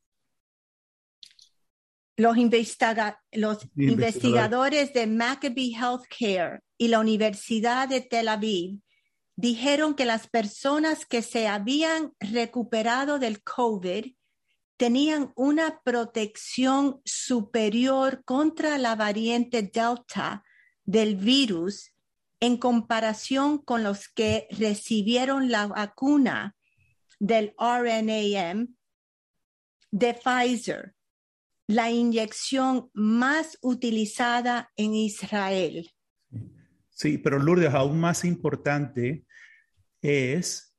Los, 2.20 2.36
los 3.32 3.66
investigadores. 3.76 4.92
de 4.92 5.06
Maccabee 5.06 5.74
Healthcare 5.74 6.60
y 6.76 6.88
la 6.88 7.00
Universidad 7.00 7.88
de 7.88 8.00
Tel 8.02 8.28
Aviv 8.28 8.80
dijeron 9.36 9.94
que 9.94 10.04
las 10.04 10.28
personas 10.28 11.06
que 11.06 11.22
se 11.22 11.48
habían 11.48 12.12
recuperado 12.20 13.18
del 13.18 13.42
COVID 13.42 14.12
tenían 14.76 15.32
una 15.34 15.80
protección 15.82 17.00
superior 17.04 18.22
contra 18.24 18.78
la 18.78 18.96
variante 18.96 19.62
Delta 19.62 20.42
del 20.84 21.16
virus 21.16 21.92
en 22.40 22.56
comparación 22.56 23.58
con 23.58 23.82
los 23.82 24.08
que 24.08 24.46
recibieron 24.50 25.50
la 25.50 25.66
vacuna 25.66 26.56
del 27.18 27.54
RNAM 27.58 28.74
de 29.90 30.14
Pfizer, 30.14 30.94
la 31.70 31.88
inyección 31.88 32.90
más 32.94 33.56
utilizada 33.62 34.72
en 34.74 34.94
Israel. 34.94 35.88
Sí, 36.88 37.16
pero 37.16 37.38
Lourdes, 37.38 37.72
aún 37.72 38.00
más 38.00 38.24
importante 38.24 39.24
es 40.02 40.76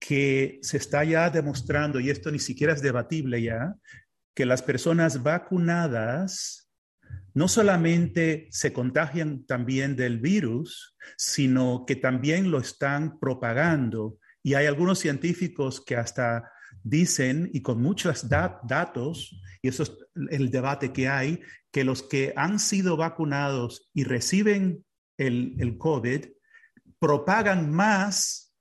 que 0.00 0.60
se 0.62 0.78
está 0.78 1.04
ya 1.04 1.28
demostrando, 1.28 2.00
y 2.00 2.08
esto 2.08 2.30
ni 2.30 2.38
siquiera 2.38 2.72
es 2.72 2.80
debatible 2.80 3.42
ya, 3.42 3.74
que 4.34 4.46
las 4.46 4.62
personas 4.62 5.22
vacunadas 5.22 6.70
no 7.34 7.46
solamente 7.46 8.48
se 8.50 8.72
contagian 8.72 9.44
también 9.44 9.94
del 9.94 10.20
virus, 10.20 10.96
sino 11.18 11.84
que 11.86 11.96
también 11.96 12.50
lo 12.50 12.60
están 12.60 13.18
propagando. 13.18 14.16
Y 14.42 14.54
hay 14.54 14.64
algunos 14.64 15.00
científicos 15.00 15.84
que 15.84 15.96
hasta 15.96 16.50
dicen, 16.82 17.50
y 17.52 17.62
con 17.62 17.80
muchos 17.80 18.28
datos, 18.28 19.40
y 19.62 19.68
eso 19.68 19.82
es 19.84 19.92
el 20.30 20.50
debate 20.50 20.92
que 20.92 21.08
hay, 21.08 21.40
que 21.70 21.84
los 21.84 22.02
que 22.02 22.32
han 22.36 22.58
sido 22.58 22.96
vacunados 22.96 23.90
y 23.94 24.04
reciben 24.04 24.84
el, 25.18 25.54
el 25.58 25.78
COVID 25.78 26.26
propagan 26.98 27.70
más 27.70 28.54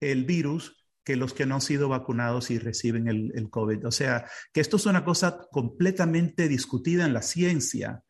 el 0.00 0.24
virus 0.24 0.82
que 1.04 1.16
los 1.16 1.34
que 1.34 1.46
no 1.46 1.56
han 1.56 1.60
sido 1.60 1.88
vacunados 1.88 2.50
y 2.50 2.58
reciben 2.58 3.08
el, 3.08 3.32
el, 3.34 3.50
COVID. 3.50 3.86
O 3.86 3.90
sea, 3.90 4.26
que 4.52 4.60
esto 4.60 4.76
es 4.76 4.86
una 4.86 5.04
cosa 5.04 5.46
completamente 5.50 6.48
discutida 6.48 7.04
en 7.04 7.12
la 7.12 7.22
ciencia. 7.22 8.02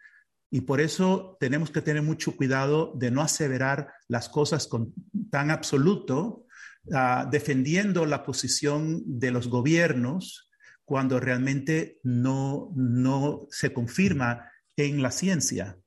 Y 0.50 0.62
por 0.62 0.80
eso 0.80 1.36
tenemos 1.40 1.70
que 1.70 1.80
tener 1.80 2.02
mucho 2.02 2.36
cuidado 2.36 2.92
de 2.96 3.10
no 3.10 3.22
aseverar 3.22 3.92
las 4.08 4.28
cosas 4.28 4.66
con 4.66 4.92
tan 5.30 5.50
absoluto, 5.50 6.44
uh, 6.86 7.28
defendiendo 7.30 8.06
la 8.06 8.22
posición 8.22 9.02
de 9.04 9.30
los 9.30 9.48
gobiernos 9.48 10.50
cuando 10.84 11.20
realmente 11.20 11.98
no, 12.02 12.72
no 12.74 13.46
se 13.50 13.72
confirma 13.72 14.50
en 14.76 15.02
la 15.02 15.10
ciencia. 15.10 15.78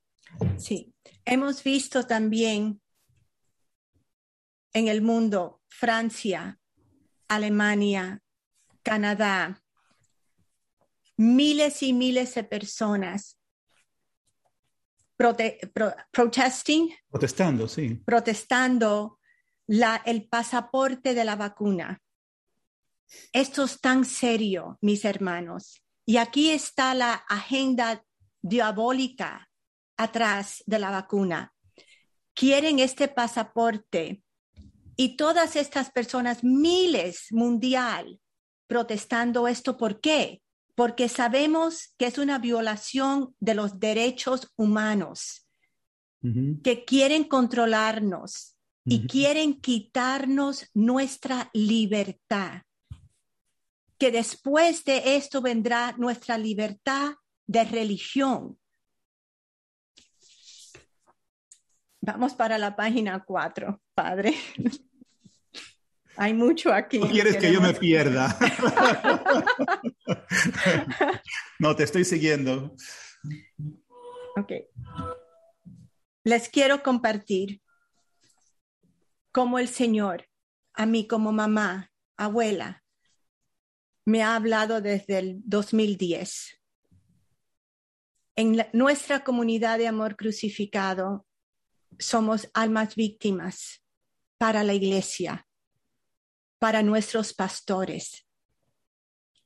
Sí, 0.58 0.94
hemos 1.26 1.64
visto 1.64 2.06
también 2.06 2.82
en 4.74 4.88
el 4.88 5.02
mundo 5.02 5.62
Francia, 5.68 6.60
Alemania, 7.28 8.22
Canadá, 8.84 9.64
miles 11.18 11.82
y 11.82 11.94
miles 11.94 12.36
de 12.36 12.44
personas 12.44 13.40
prote, 15.16 15.60
pro, 15.74 15.94
protesting, 16.12 16.90
protestando, 17.10 17.68
sí. 17.68 18.02
Protestando 18.06 19.20
la, 19.68 20.02
el 20.06 20.28
pasaporte 20.28 21.14
de 21.14 21.26
la 21.26 21.36
vacuna. 21.36 22.02
Esto 23.32 23.64
es 23.64 23.80
tan 23.80 24.06
serio, 24.06 24.78
mis 24.82 25.06
hermanos. 25.06 25.82
Y 26.06 26.18
aquí 26.18 26.52
está 26.52 26.94
la 26.94 27.14
agenda 27.14 28.04
diabólica 28.42 29.50
atrás 29.98 30.64
de 30.66 30.80
la 30.80 30.92
vacuna. 30.92 31.54
Quieren 32.34 32.80
este 32.80 33.08
pasaporte 33.08 34.22
y 34.98 35.18
todas 35.18 35.56
estas 35.56 35.92
personas, 35.92 36.44
miles 36.44 37.28
mundial, 37.32 38.20
protestando 38.68 39.48
esto. 39.48 39.78
¿Por 39.78 40.00
qué? 40.00 40.42
porque 40.76 41.08
sabemos 41.08 41.94
que 41.98 42.06
es 42.06 42.18
una 42.18 42.38
violación 42.38 43.34
de 43.40 43.56
los 43.56 43.80
derechos 43.80 44.52
humanos, 44.58 45.48
uh 46.22 46.28
-huh. 46.28 46.62
que 46.62 46.84
quieren 46.84 47.24
controlarnos. 47.24 48.55
Y 48.86 49.08
quieren 49.08 49.60
quitarnos 49.60 50.70
nuestra 50.74 51.50
libertad. 51.54 52.62
Que 53.98 54.12
después 54.12 54.84
de 54.84 55.16
esto 55.16 55.42
vendrá 55.42 55.94
nuestra 55.98 56.38
libertad 56.38 57.16
de 57.48 57.64
religión. 57.64 58.60
Vamos 62.02 62.36
para 62.36 62.60
la 62.60 62.76
página 62.76 63.24
4, 63.24 63.82
Padre. 63.96 64.36
Hay 66.18 66.34
mucho 66.34 66.72
aquí. 66.72 67.00
No 67.00 67.10
quieres 67.10 67.38
que 67.38 67.52
yo 67.52 67.60
me 67.60 67.74
pierda. 67.74 68.38
no, 71.60 71.76
te 71.76 71.84
estoy 71.84 72.06
siguiendo. 72.06 72.74
Ok. 74.38 74.52
Les 76.24 76.48
quiero 76.48 76.82
compartir 76.84 77.62
cómo 79.36 79.60
el 79.60 79.68
Señor, 79.68 80.30
a 80.74 80.86
mí 80.86 81.08
como 81.08 81.34
mamá, 81.34 81.92
abuela, 82.16 82.86
me 84.06 84.24
ha 84.24 84.38
hablado 84.38 84.80
desde 84.80 85.20
el 85.20 85.42
2010. 85.44 86.62
En 88.38 88.66
nuestra 88.72 89.26
comunidad 89.26 89.78
de 89.78 89.90
amor 89.90 90.16
crucificado 90.16 91.28
somos 92.00 92.50
almas 92.54 92.96
víctimas 92.96 93.84
para 94.38 94.64
la 94.64 94.74
iglesia 94.74 95.46
para 96.58 96.82
nuestros 96.82 97.34
pastores. 97.34 98.26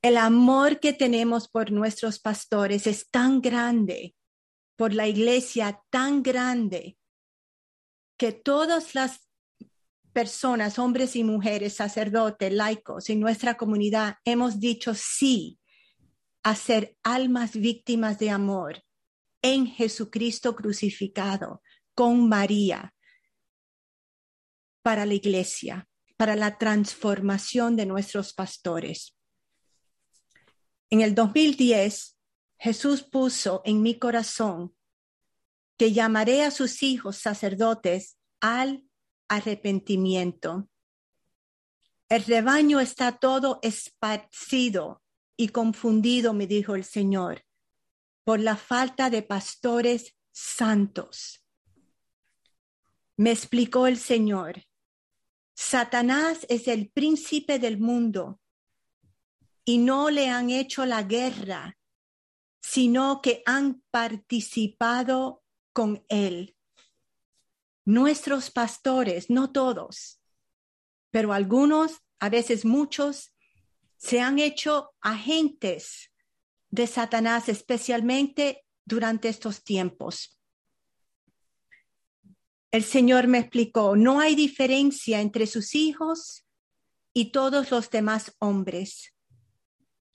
El 0.04 0.17
amor 0.17 0.80
que 0.80 0.93
tenemos 0.93 1.47
por 1.47 1.71
nuestros 1.71 2.19
pastores 2.19 2.86
es 2.86 3.10
tan 3.10 3.41
grande, 3.41 4.15
por 4.75 4.93
la 4.93 5.08
iglesia 5.08 5.82
tan 5.89 6.21
grande, 6.21 6.95
que 8.17 8.34
todas 8.34 8.93
las 8.93 9.29
personas, 10.19 10.77
hombres 10.79 11.15
y 11.15 11.23
mujeres, 11.23 11.75
sacerdotes, 11.75 12.51
laicos 12.51 13.10
en 13.10 13.21
nuestra 13.21 13.55
comunidad 13.55 14.17
hemos 14.25 14.60
dicho 14.60 14.93
sí 14.93 15.62
a 16.43 16.55
ser 16.55 16.97
almas 17.03 17.53
víctimas 17.53 18.19
de 18.19 18.29
amor 18.29 18.84
en 19.41 19.65
Jesucristo 19.65 20.58
crucificado 20.58 21.62
con 21.95 22.27
María 22.27 22.93
para 24.82 25.05
la 25.05 25.13
iglesia 25.13 25.88
para 26.17 26.36
la 26.36 26.58
transformación 26.58 27.77
de 27.77 27.86
nuestros 27.86 28.34
pastores. 28.34 29.15
En 30.89 30.99
el 30.99 31.15
2010, 31.15 32.17
Jesús 32.58 33.03
puso 33.03 33.62
en 33.63 33.82
mi 33.82 33.97
corazón 33.97 34.75
que 35.77 35.93
llamaré 35.93 36.43
a 36.43 36.51
sus 36.51 36.84
hijos 36.84 37.15
sacerdotes 37.15 38.17
al 38.41 38.84
arrepentimiento. 39.30 40.70
El 42.10 42.26
rebaño 42.26 42.80
está 42.80 43.18
todo 43.20 43.60
esparcido 43.62 45.02
y 45.38 45.50
confundido, 45.50 46.34
me 46.34 46.48
dijo 46.48 46.76
el 46.76 46.84
Señor, 46.84 47.46
por 48.26 48.39
la 48.39 48.58
falta 48.58 49.10
de 49.10 49.22
pastores 49.22 50.18
santos. 50.32 51.46
Me 53.15 53.32
explicó 53.32 53.88
el 53.88 53.98
Señor 53.98 54.63
Satanás 55.62 56.46
es 56.48 56.70
el 56.70 56.89
príncipe 56.89 57.60
del 57.60 57.80
mundo 57.80 58.39
y 59.65 59.78
no 59.78 60.10
le 60.10 60.30
han 60.30 60.52
hecho 60.52 60.86
la 60.86 61.04
guerra, 61.04 61.78
sino 62.62 63.22
que 63.22 63.44
han 63.46 63.84
participado 63.92 65.44
con 65.74 66.06
él. 66.08 66.56
Nuestros 67.86 68.52
pastores, 68.52 69.30
no 69.30 69.52
todos, 69.52 70.22
pero 71.12 71.34
algunos, 71.34 72.02
a 72.20 72.30
veces 72.30 72.65
muchos, 72.65 73.34
se 73.98 74.22
han 74.22 74.39
hecho 74.39 74.92
agentes 75.02 76.12
de 76.70 76.88
Satanás, 76.88 77.50
especialmente 77.50 78.65
durante 78.86 79.30
estos 79.30 79.63
tiempos. 79.63 80.39
El 82.72 82.84
Señor 82.84 83.28
me 83.28 83.39
explicó, 83.39 83.96
no 83.96 84.20
hay 84.20 84.36
diferencia 84.36 85.22
entre 85.22 85.48
sus 85.48 85.74
hijos 85.74 86.46
y 87.13 87.32
todos 87.32 87.72
los 87.72 87.89
demás 87.89 88.36
hombres. 88.39 89.15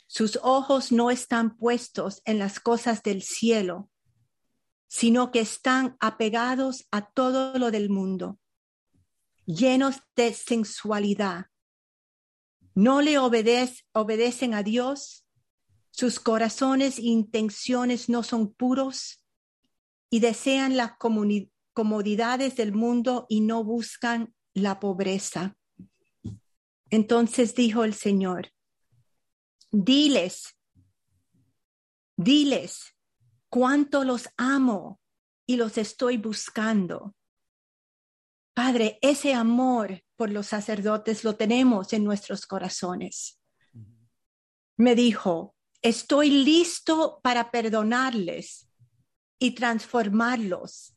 Sus 0.06 0.38
ojos 0.42 0.92
no 0.92 1.10
están 1.10 1.56
puestos 1.56 2.22
en 2.24 2.38
las 2.38 2.60
cosas 2.60 3.02
del 3.02 3.22
cielo, 3.22 3.90
sino 4.94 5.32
que 5.32 5.40
están 5.40 5.96
apegados 5.98 6.86
a 6.92 7.10
todo 7.10 7.58
lo 7.58 7.72
del 7.72 7.90
mundo, 7.90 8.38
llenos 9.44 9.96
de 10.14 10.32
sensualidad. 10.32 11.46
No 12.76 13.00
le 13.00 13.18
obedec 13.18 13.74
obedecen 13.92 14.54
a 14.54 14.62
Dios, 14.62 15.26
sus 15.90 16.20
corazones 16.20 17.00
e 17.00 17.06
intenciones 17.06 18.08
no 18.08 18.22
son 18.22 18.54
puros 18.54 19.20
y 20.10 20.20
desean 20.20 20.76
la 20.76 20.96
comunidad 20.96 21.48
comodidades 21.72 22.54
del 22.54 22.72
mundo 22.72 23.26
y 23.28 23.40
no 23.40 23.64
buscan 23.64 24.32
la 24.52 24.78
pobreza. 24.78 25.56
Entonces 26.88 27.56
dijo 27.56 27.82
el 27.82 27.94
Señor, 27.94 28.52
diles, 29.72 30.56
diles 32.16 32.93
cuánto 33.54 34.02
los 34.02 34.28
amo 34.36 35.00
y 35.46 35.54
los 35.54 35.78
estoy 35.78 36.16
buscando. 36.16 37.14
Padre, 38.52 38.98
ese 39.00 39.32
amor 39.32 40.02
por 40.16 40.28
los 40.28 40.48
sacerdotes 40.48 41.22
lo 41.22 41.36
tenemos 41.36 41.92
en 41.92 42.02
nuestros 42.02 42.46
corazones. 42.46 43.40
Me 44.76 44.96
dijo, 44.96 45.54
estoy 45.82 46.30
listo 46.30 47.20
para 47.22 47.52
perdonarles 47.52 48.68
y 49.38 49.52
transformarlos 49.52 50.96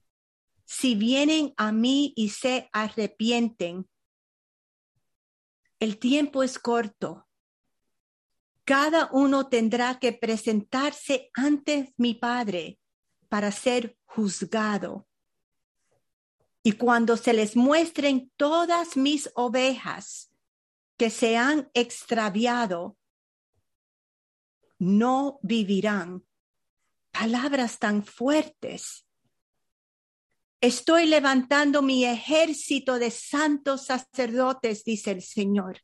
si 0.65 0.95
vienen 0.95 1.53
a 1.57 1.71
mí 1.71 2.11
y 2.15 2.29
se 2.29 2.71
arrepienten. 2.73 3.87
El 5.79 5.99
tiempo 5.99 6.41
es 6.41 6.57
corto. 6.57 7.26
Cada 8.67 9.07
uno 9.13 9.47
tendrá 9.47 9.97
que 9.97 10.11
presentarse 10.11 11.31
ante 11.33 11.93
mi 11.95 12.15
Padre 12.15 12.77
para 13.29 13.49
ser 13.49 13.97
juzgado. 14.03 15.07
Y 16.63 16.73
cuando 16.73 17.15
se 17.15 17.31
les 17.31 17.55
muestren 17.55 18.29
todas 18.35 18.97
mis 18.97 19.31
ovejas 19.35 20.33
que 20.97 21.09
se 21.09 21.37
han 21.37 21.71
extraviado, 21.73 22.97
no 24.79 25.39
vivirán. 25.43 26.25
Palabras 27.11 27.79
tan 27.79 28.03
fuertes. 28.03 29.07
Estoy 30.59 31.05
levantando 31.05 31.81
mi 31.81 32.03
ejército 32.03 32.99
de 32.99 33.11
santos 33.11 33.85
sacerdotes, 33.85 34.83
dice 34.83 35.11
el 35.11 35.21
Señor. 35.21 35.79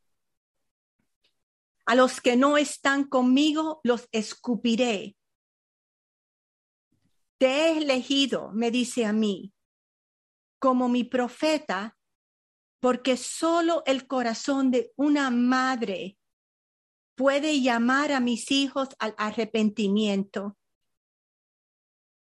A 1.85 1.95
los 1.95 2.21
que 2.21 2.35
no 2.35 2.57
están 2.57 3.03
conmigo, 3.03 3.81
los 3.83 4.07
escupiré. 4.11 5.17
Te 7.37 7.47
he 7.47 7.77
elegido, 7.77 8.51
me 8.53 8.71
dice 8.71 9.05
a 9.05 9.11
mí, 9.11 9.53
como 10.59 10.87
mi 10.87 11.03
profeta, 11.03 11.97
porque 12.79 13.17
solo 13.17 13.83
el 13.85 14.07
corazón 14.07 14.71
de 14.71 14.93
una 14.95 15.29
madre 15.29 16.17
puede 17.15 17.61
llamar 17.61 18.11
a 18.11 18.19
mis 18.19 18.51
hijos 18.51 18.89
al 18.99 19.13
arrepentimiento. 19.17 20.57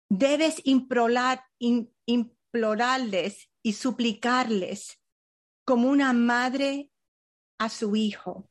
Debes 0.09 0.61
implorar, 0.65 1.45
implorarles 1.59 3.51
y 3.63 3.75
suplicarles 3.75 5.01
como 5.65 5.89
una 5.89 6.13
madre 6.13 6.91
a 7.59 7.69
su 7.69 7.97
hijo. 7.97 8.49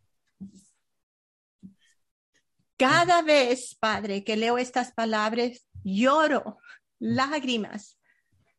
Cada 2.82 3.22
vez, 3.22 3.76
Padre, 3.76 4.24
que 4.24 4.36
leo 4.36 4.58
estas 4.58 4.92
palabras, 4.92 5.68
lloro 5.84 6.58
lágrimas. 6.98 8.00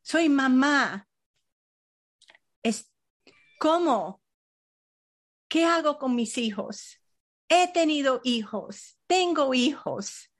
Soy 0.00 0.28
mamá. 0.28 1.08
¿Cómo? 3.58 4.22
¿Qué 5.48 5.64
hago 5.64 5.98
con 5.98 6.14
mis 6.14 6.38
hijos? 6.38 7.00
He 7.48 7.72
tenido 7.72 8.20
hijos, 8.22 8.96
tengo 9.08 9.54
hijos 9.54 10.30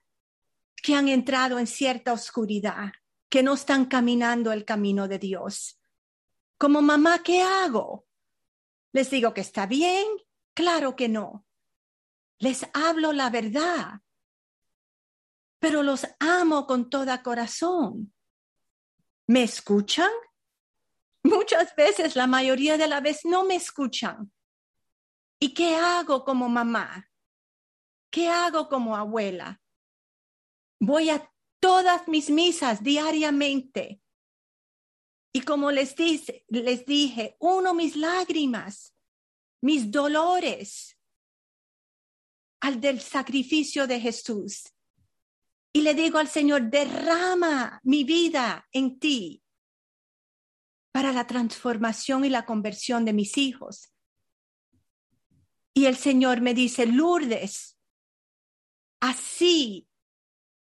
que 0.77 0.95
han 0.95 1.09
entrado 1.09 1.59
en 1.59 1.67
cierta 1.67 2.13
oscuridad, 2.13 2.93
que 3.29 3.43
no 3.43 3.55
están 3.55 3.87
caminando 3.87 4.53
el 4.53 4.65
camino 4.65 5.09
de 5.09 5.19
Dios. 5.19 5.81
Como 6.57 6.83
mamá, 6.83 7.25
¿qué 7.25 7.43
hago? 7.43 8.07
¿Les 8.93 9.11
digo 9.11 9.35
que 9.35 9.41
está 9.41 9.67
bien? 9.67 10.07
Claro 10.55 10.95
que 10.95 11.09
no. 11.09 11.45
Les 12.43 12.67
hablo 12.73 13.13
la 13.13 13.31
verdad, 13.31 14.01
pero 15.61 15.85
los 15.85 16.05
amo 16.19 16.67
con 16.67 16.91
toda 16.91 17.23
corazón. 17.23 18.13
¿Me 19.29 19.45
escuchan? 19.45 20.11
Muchas 21.23 21.77
veces, 21.77 22.17
la 22.17 22.27
mayoría 22.27 22.77
de 22.77 22.89
la 22.89 23.01
vez, 23.01 23.25
no 23.25 23.45
me 23.45 23.55
escuchan. 23.55 24.33
¿Y 25.39 25.55
qué 25.55 25.77
hago 25.77 26.25
como 26.25 26.49
mamá? 26.49 27.09
¿Qué 28.11 28.29
hago 28.29 28.69
como 28.69 28.97
abuela? 28.97 29.63
Voy 30.81 31.11
a 31.11 31.33
todas 31.61 32.09
mis 32.09 32.29
misas 32.29 32.83
diariamente. 32.83 34.03
Y 35.33 35.43
como 35.43 35.71
les, 35.71 35.95
les 36.49 36.87
dije, 36.87 37.37
uno 37.39 37.73
mis 37.73 37.95
lágrimas, 37.95 38.93
mis 39.61 39.93
dolores 39.93 40.99
al 42.63 42.81
del 42.81 43.01
sacrificio 43.01 43.89
de 43.89 44.01
Jesús. 44.01 44.73
Y 45.73 45.83
le 45.83 45.95
digo 45.95 46.19
al 46.19 46.29
Señor, 46.29 46.71
derrama 46.71 47.81
mi 47.83 48.05
vida 48.05 48.69
en 48.73 49.01
ti 49.01 49.43
para 50.93 51.13
la 51.13 51.27
transformación 51.27 52.25
y 52.25 52.29
la 52.29 52.47
conversión 52.47 53.05
de 53.05 53.13
mis 53.13 53.37
hijos. 53.37 53.93
Y 55.75 55.87
el 55.87 55.97
Señor 55.97 56.41
me 56.41 56.55
dice, 56.55 56.87
Lourdes, 56.87 57.79
así 59.01 59.89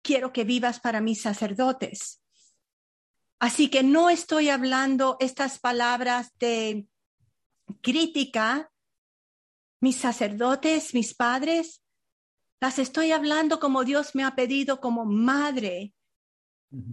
quiero 0.03 0.33
que 0.33 0.43
vivas 0.43 0.81
para 0.81 1.01
mis 1.01 1.21
sacerdotes. 1.21 2.21
Así 3.39 3.71
que 3.71 3.85
no 3.85 4.11
estoy 4.11 4.49
hablando 4.49 5.19
estas 5.21 5.61
palabras 5.61 6.33
de 6.41 6.89
crítica, 7.81 8.73
mis 9.87 9.99
sacerdotes, 9.99 10.95
mis 10.95 11.15
padres, 11.15 11.81
las 12.61 12.81
estoy 12.81 13.13
hablando 13.13 13.61
como 13.61 13.85
Dios 13.85 14.17
me 14.17 14.25
ha 14.25 14.35
pedido 14.35 14.81
como 14.81 15.05
madre, 15.05 15.95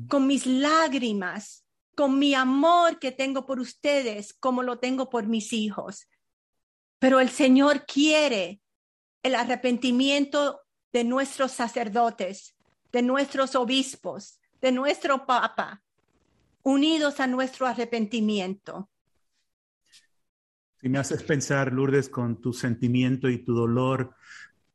con 0.08 0.28
mis 0.28 0.46
lágrimas, 0.46 1.66
con 1.96 2.20
mi 2.20 2.36
amor 2.36 3.00
que 3.00 3.12
tengo 3.12 3.48
por 3.48 3.60
ustedes, 3.60 4.36
como 4.36 4.62
lo 4.62 4.78
tengo 4.78 5.10
por 5.10 5.26
mis 5.26 5.54
hijos. 5.54 6.08
Pero 7.00 7.20
el 7.20 7.32
Señor 7.32 7.88
quiere 7.88 8.62
el 9.24 9.34
arrepentimiento 9.34 10.62
de 10.92 11.04
nuestros 11.04 11.52
sacerdotes, 11.52 12.56
de 12.92 13.02
nuestros 13.02 13.56
obispos, 13.56 14.40
de 14.62 14.72
nuestro 14.72 15.26
Papa, 15.26 15.82
unidos 16.62 17.20
a 17.20 17.26
nuestro 17.26 17.66
arrepentimiento. 17.66 18.88
Si 20.84 20.90
me 20.90 21.00
haces 21.00 21.24
pensar, 21.24 21.72
Lourdes, 21.72 22.10
con 22.10 22.42
tu 22.42 22.52
sentimiento 22.52 23.30
y 23.30 23.38
tu 23.38 23.54
dolor, 23.54 24.18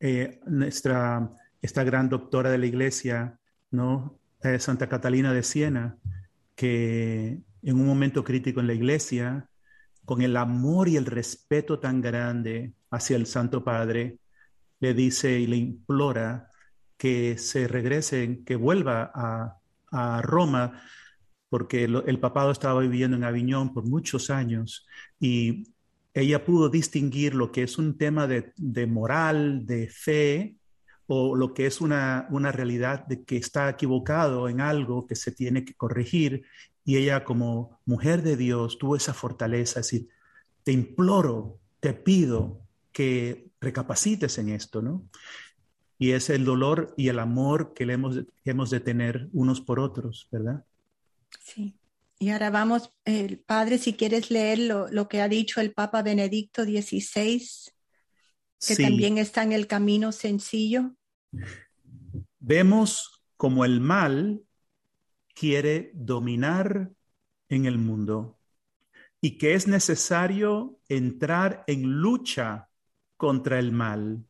eh, 0.01 0.41
nuestra, 0.47 1.31
esta 1.61 1.85
gran 1.85 2.09
doctora 2.09 2.51
de 2.51 2.57
la 2.57 2.65
iglesia, 2.65 3.39
¿no? 3.73 4.19
Eh, 4.43 4.59
Santa 4.59 4.89
Catalina 4.89 5.35
de 5.35 5.43
Siena, 5.43 5.99
que 6.55 7.43
en 7.63 7.79
un 7.79 7.87
momento 7.87 8.25
crítico 8.25 8.61
en 8.61 8.69
la 8.69 8.73
iglesia, 8.73 9.51
con 10.07 10.23
el 10.23 10.39
amor 10.39 10.89
y 10.89 10.97
el 10.97 11.05
respeto 11.05 11.79
tan 11.79 12.01
grande 12.01 12.73
hacia 12.91 13.17
el 13.17 13.27
Santo 13.27 13.63
Padre, 13.63 14.19
le 14.81 14.95
dice 14.95 15.39
y 15.39 15.47
le 15.47 15.57
implora 15.57 16.51
que 16.97 17.37
se 17.37 17.69
regrese, 17.69 18.41
que 18.47 18.57
vuelva 18.57 19.13
a, 19.15 20.23
Roma, 20.23 20.83
porque 21.51 21.85
el 21.85 22.19
papado 22.19 22.51
estaba 22.51 22.81
viviendo 22.81 23.17
en 23.19 23.25
Aviñón 23.25 23.75
por 23.75 23.87
muchos 23.87 24.31
años 24.31 24.87
y 25.21 25.75
ella 26.21 26.45
pudo 26.45 26.69
distinguir 26.69 27.35
lo 27.35 27.53
que 27.53 27.63
es 27.63 27.79
un 27.79 27.97
tema 27.97 28.27
de, 28.27 28.87
moral, 28.87 29.67
de 29.67 29.89
fe, 29.89 30.57
o 31.07 31.37
lo 31.37 31.55
que 31.55 31.67
es 31.67 31.81
una, 31.81 32.27
una, 32.31 32.53
realidad 32.53 33.07
de 33.07 33.25
que 33.25 33.37
está 33.39 33.71
equivocado 33.71 34.49
en 34.49 34.61
algo 34.61 35.07
que 35.07 35.17
se 35.17 35.33
tiene 35.33 35.65
que 35.65 35.75
corregir. 35.75 36.45
Y 36.85 36.97
ella 36.97 37.25
como 37.25 37.81
mujer 37.87 38.23
de 38.23 38.37
Dios 38.37 38.79
tuvo 38.79 38.97
esa 38.97 39.15
fortaleza, 39.15 39.81
es 39.81 39.87
decir, 39.87 40.09
te 40.65 40.73
imploro, 40.73 41.59
te 41.81 41.95
pido 41.95 42.61
que 42.93 43.51
recapacites 43.61 44.39
en 44.39 44.51
esto, 44.51 44.83
¿no? 44.83 45.09
y 45.99 46.13
es 46.13 46.31
el 46.31 46.45
dolor 46.45 46.95
y 46.97 47.09
el 47.09 47.19
amor 47.19 47.75
que, 47.75 47.85
le 47.85 47.95
hemos, 47.95 48.21
hemos 48.45 48.71
de 48.71 48.81
tener 48.81 49.29
unos 49.33 49.61
por 49.61 49.81
otros, 49.81 50.29
¿verdad? 50.31 50.65
Sí. 51.41 51.78
Y 52.19 52.31
ahora 52.31 52.51
vamos, 52.51 52.93
Padre, 53.47 53.79
si 53.79 53.95
quieres 53.95 54.31
leer 54.31 54.59
lo, 54.59 55.09
que 55.09 55.21
ha 55.21 55.29
dicho 55.29 55.61
el 55.61 55.73
Papa 55.73 56.03
Benedicto 56.03 56.65
XVI, 56.65 57.41
que 58.67 58.77
también 58.77 59.19
está 59.19 59.45
en 59.45 59.53
el 59.53 59.67
camino 59.67 60.11
sencillo. 60.11 60.97
Vemos 62.41 63.23
como 63.37 63.65
el 63.65 63.81
mal 63.81 64.43
quiere 65.33 65.93
dominar 65.95 66.91
en 67.49 67.67
el 67.67 67.79
mundo 67.79 68.41
y 69.21 69.39
que 69.39 69.55
es 69.55 69.69
necesario 69.69 70.81
entrar 70.89 71.63
en 71.69 71.85
lucha 71.85 72.69
contra 73.17 73.59
el 73.61 73.71
mal 73.71 74.29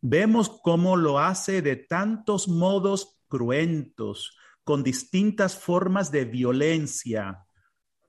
Vemos 0.00 0.60
cómo 0.62 0.96
lo 0.96 1.18
hace 1.18 1.60
de 1.60 1.76
tantos 1.76 2.46
modos 2.48 3.20
cruentos, 3.26 4.37
con 4.68 4.82
distintas 4.82 5.56
formas 5.56 6.12
de 6.12 6.26
violencia, 6.26 7.46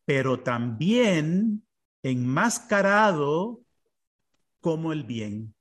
pero 0.04 0.44
también 0.44 1.66
enmascarado 2.04 3.62
como 4.60 4.92
el 4.92 5.06
bien, 5.06 5.56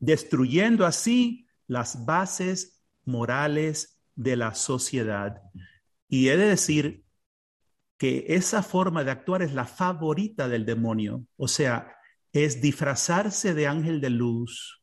destruyendo 0.00 0.86
así 0.86 1.46
las 1.68 2.04
bases 2.04 2.82
morales 3.04 4.02
de 4.16 4.34
la 4.34 4.56
sociedad. 4.56 5.40
Y 6.08 6.30
he 6.30 6.36
de 6.36 6.48
decir 6.48 7.04
que 7.96 8.24
esa 8.26 8.64
forma 8.64 9.04
de 9.04 9.12
actuar 9.12 9.42
es 9.42 9.54
la 9.54 9.66
favorita 9.66 10.48
del 10.48 10.66
demonio, 10.66 11.24
o 11.36 11.46
sea, 11.46 11.94
es 12.32 12.60
disfrazarse 12.60 13.54
de 13.54 13.68
ángel 13.68 14.00
de 14.00 14.10
luz, 14.10 14.82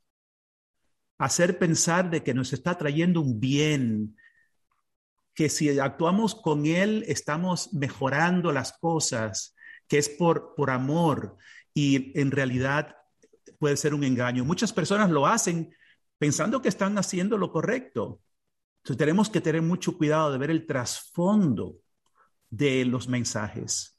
hacer 1.17 1.59
pensar 1.59 2.09
de 2.09 2.23
que 2.23 2.33
nos 2.33 2.53
está 2.53 2.77
trayendo 2.77 3.19
un 3.19 3.41
bien, 3.41 4.15
que 5.39 5.47
si 5.47 5.79
actuamos 5.79 6.35
con 6.35 6.65
él 6.65 7.05
estamos 7.07 7.71
mejorando 7.71 8.51
las 8.51 8.73
cosas, 8.73 9.55
que 9.87 9.97
es 9.97 10.09
por, 10.09 10.53
por 10.53 10.69
amor 10.69 11.37
y 11.73 12.11
en 12.19 12.29
realidad 12.29 12.97
puede 13.57 13.77
ser 13.77 13.93
un 13.93 14.03
engaño. 14.03 14.43
Muchas 14.43 14.73
personas 14.73 15.09
lo 15.09 15.25
hacen 15.25 15.73
pensando 16.17 16.61
que 16.61 16.67
están 16.67 16.97
haciendo 16.97 17.37
lo 17.37 17.53
correcto. 17.53 18.19
Entonces 18.79 18.97
tenemos 18.97 19.29
que 19.29 19.39
tener 19.39 19.61
mucho 19.61 19.97
cuidado 19.97 20.29
de 20.29 20.39
ver 20.39 20.51
el 20.51 20.67
trasfondo 20.67 21.77
de 22.49 22.83
los 22.83 23.07
mensajes. 23.07 23.97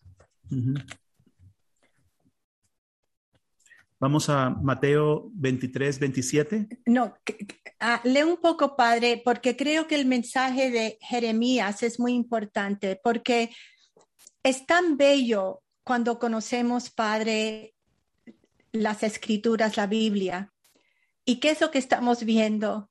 Vamos 4.00 4.30
a 4.30 4.48
Mateo 4.48 5.30
23, 5.34 5.98
27. 5.98 6.68
No, 6.86 7.04
uh, 7.04 8.08
lee 8.08 8.22
un 8.22 8.38
poco, 8.38 8.74
padre, 8.74 9.20
porque 9.22 9.56
creo 9.56 9.86
que 9.86 9.94
el 9.94 10.06
mensaje 10.06 10.70
de 10.70 10.96
Jeremías 11.02 11.82
es 11.82 12.00
muy 12.00 12.14
importante, 12.14 12.98
porque 13.04 13.50
es 14.42 14.64
tan 14.64 14.96
bello 14.96 15.62
cuando 15.84 16.18
conocemos, 16.18 16.88
padre, 16.88 17.74
las 18.72 19.02
escrituras, 19.02 19.76
la 19.76 19.86
Biblia. 19.86 20.50
¿Y 21.26 21.36
qué 21.36 21.50
es 21.50 21.60
lo 21.60 21.70
que 21.70 21.78
estamos 21.78 22.24
viendo? 22.24 22.90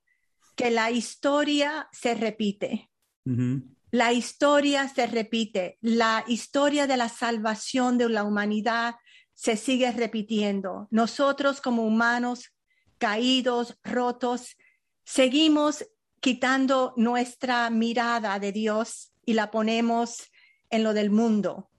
Que 0.56 0.70
la 0.70 0.92
historia 0.92 1.90
se 1.92 2.14
repite. 2.14 2.92
Uh 3.26 3.32
-huh. 3.32 3.76
La 3.90 4.14
historia 4.14 4.88
se 4.88 5.08
repite. 5.08 5.80
La 5.82 6.24
historia 6.28 6.86
de 6.86 6.98
la 6.98 7.10
salvación 7.10 7.98
de 7.98 8.10
la 8.10 8.24
humanidad 8.24 8.94
se 9.40 9.56
sigue 9.56 9.90
repitiendo. 9.94 10.90
Nosotros 10.92 11.62
como 11.62 11.84
humanos 11.84 12.52
caídos, 12.98 13.80
rotos, 13.86 14.58
seguimos 15.06 15.86
quitando 16.20 16.94
nuestra 16.98 17.70
mirada 17.70 18.38
de 18.38 18.52
Dios 18.52 19.14
y 19.26 19.36
la 19.36 19.50
ponemos 19.50 20.30
en 20.70 20.84
lo 20.84 20.94
del 20.94 21.10
mundo 21.10 21.70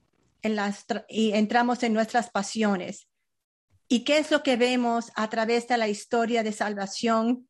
en 0.41 0.57
las, 0.57 0.87
y 1.07 1.33
entramos 1.33 1.83
en 1.83 1.93
nuestras 1.93 2.31
pasiones. 2.31 3.07
¿Y 3.89 4.05
qué 4.05 4.17
es 4.17 4.31
lo 4.31 4.43
que 4.43 4.57
vemos 4.57 5.13
a 5.15 5.29
través 5.29 5.69
de 5.69 5.77
la 5.77 5.89
historia 5.89 6.43
de 6.43 6.53
salvación? 6.53 7.47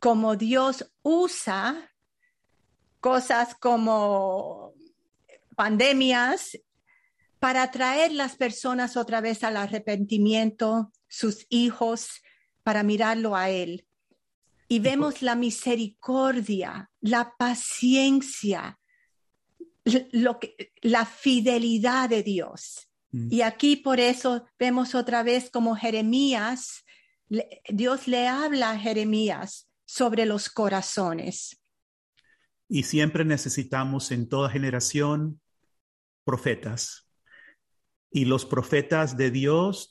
Como 0.00 0.34
Dios 0.34 0.92
usa 1.02 1.92
cosas 2.98 3.54
como 3.54 4.72
pandemias 5.54 6.58
para 7.44 7.70
traer 7.70 8.10
las 8.10 8.36
personas 8.36 8.96
otra 8.96 9.20
vez 9.20 9.44
al 9.44 9.58
arrepentimiento, 9.58 10.90
sus 11.08 11.44
hijos, 11.50 12.22
para 12.62 12.82
mirarlo 12.82 13.36
a 13.36 13.50
Él. 13.50 13.86
Y 14.66 14.78
vemos 14.78 15.20
la 15.20 15.34
misericordia, 15.34 16.90
la 17.02 17.34
paciencia, 17.36 18.78
lo 20.12 20.40
que, 20.40 20.72
la 20.80 21.04
fidelidad 21.04 22.08
de 22.08 22.22
Dios. 22.22 22.88
Mm. 23.10 23.30
Y 23.30 23.42
aquí 23.42 23.76
por 23.76 24.00
eso 24.00 24.46
vemos 24.58 24.94
otra 24.94 25.22
vez 25.22 25.50
como 25.50 25.76
Jeremías, 25.76 26.82
Dios 27.68 28.08
le 28.08 28.26
habla 28.26 28.70
a 28.70 28.78
Jeremías 28.78 29.68
sobre 29.84 30.24
los 30.24 30.48
corazones. 30.48 31.60
Y 32.70 32.84
siempre 32.84 33.22
necesitamos 33.26 34.12
en 34.12 34.30
toda 34.30 34.48
generación 34.48 35.42
profetas 36.24 37.03
y 38.14 38.26
los 38.26 38.46
profetas 38.46 39.16
de 39.16 39.32
Dios 39.32 39.88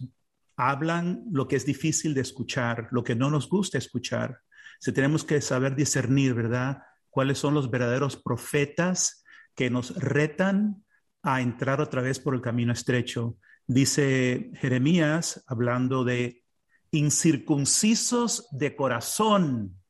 hablan 0.56 1.26
lo 1.30 1.46
que 1.46 1.58
es 1.58 1.66
difícil 1.66 2.14
de 2.14 2.22
escuchar, 2.22 2.88
lo 2.92 3.04
que 3.04 3.16
no 3.16 3.30
nos 3.30 3.50
gusta 3.50 3.78
escuchar. 3.78 4.40
Si 4.80 4.94
tenemos 4.94 5.26
que 5.26 5.42
saber 5.42 5.76
discernir, 5.76 6.34
¿verdad? 6.34 6.78
¿Cuáles 7.10 7.38
son 7.38 7.54
los 7.54 7.70
verdaderos 7.70 8.16
profetas 8.16 9.26
que 9.56 9.70
nos 9.70 9.94
retan 9.96 10.86
a 11.22 11.42
entrar 11.42 11.82
otra 11.82 12.02
vez 12.02 12.18
por 12.18 12.34
el 12.34 12.40
camino 12.40 12.72
estrecho? 12.72 13.36
Dice 13.68 14.52
Jeremías, 14.56 15.44
hablando 15.46 16.06
de 16.06 16.46
incircuncisos 16.92 18.48
de 18.52 18.74
corazón. 18.78 19.82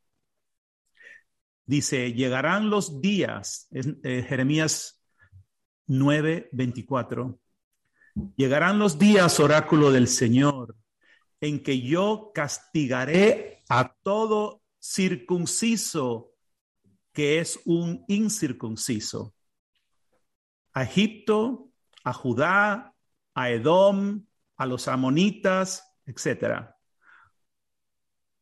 Dice, 1.67 2.13
llegarán 2.13 2.71
los 2.71 2.99
días, 2.99 3.67
es, 3.69 3.89
eh, 4.03 4.25
Jeremías 4.27 5.05
9, 5.85 6.49
24 6.51 7.39
Llegarán 8.35 8.79
los 8.79 8.99
días, 8.99 9.39
oráculo 9.39 9.91
del 9.91 10.07
Señor, 10.07 10.75
en 11.41 11.63
que 11.63 11.81
yo 11.81 12.31
castigaré 12.33 13.63
a 13.69 13.95
todo 14.03 14.61
circunciso 14.79 16.33
que 17.11 17.39
es 17.39 17.59
un 17.65 18.03
incircunciso. 18.07 19.33
A 20.73 20.83
Egipto, 20.83 21.69
a 22.03 22.13
Judá, 22.13 22.95
a 23.35 23.49
Edom, 23.49 24.25
a 24.57 24.65
los 24.65 24.87
amonitas, 24.87 25.83
etc. 26.05 26.71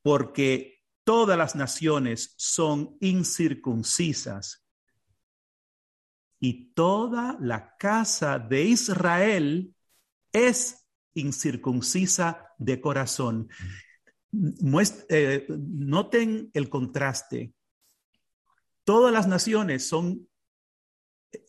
Porque 0.02 0.84
todas 1.04 1.38
las 1.38 1.56
naciones 1.56 2.34
son 2.38 2.98
incircuncisas 3.02 4.66
y 6.44 6.74
toda 6.74 7.38
la 7.40 7.78
casa 7.78 8.40
de 8.40 8.64
Israel 8.64 9.76
es 10.34 10.88
incircuncisa 11.14 12.50
de 12.58 12.82
corazón. 12.82 13.48
eh, 14.32 15.46
noten 15.50 16.50
el 16.54 16.68
contraste. 16.70 17.54
Todas 18.84 19.14
las 19.14 19.28
naciones 19.28 19.88
son, 19.88 20.28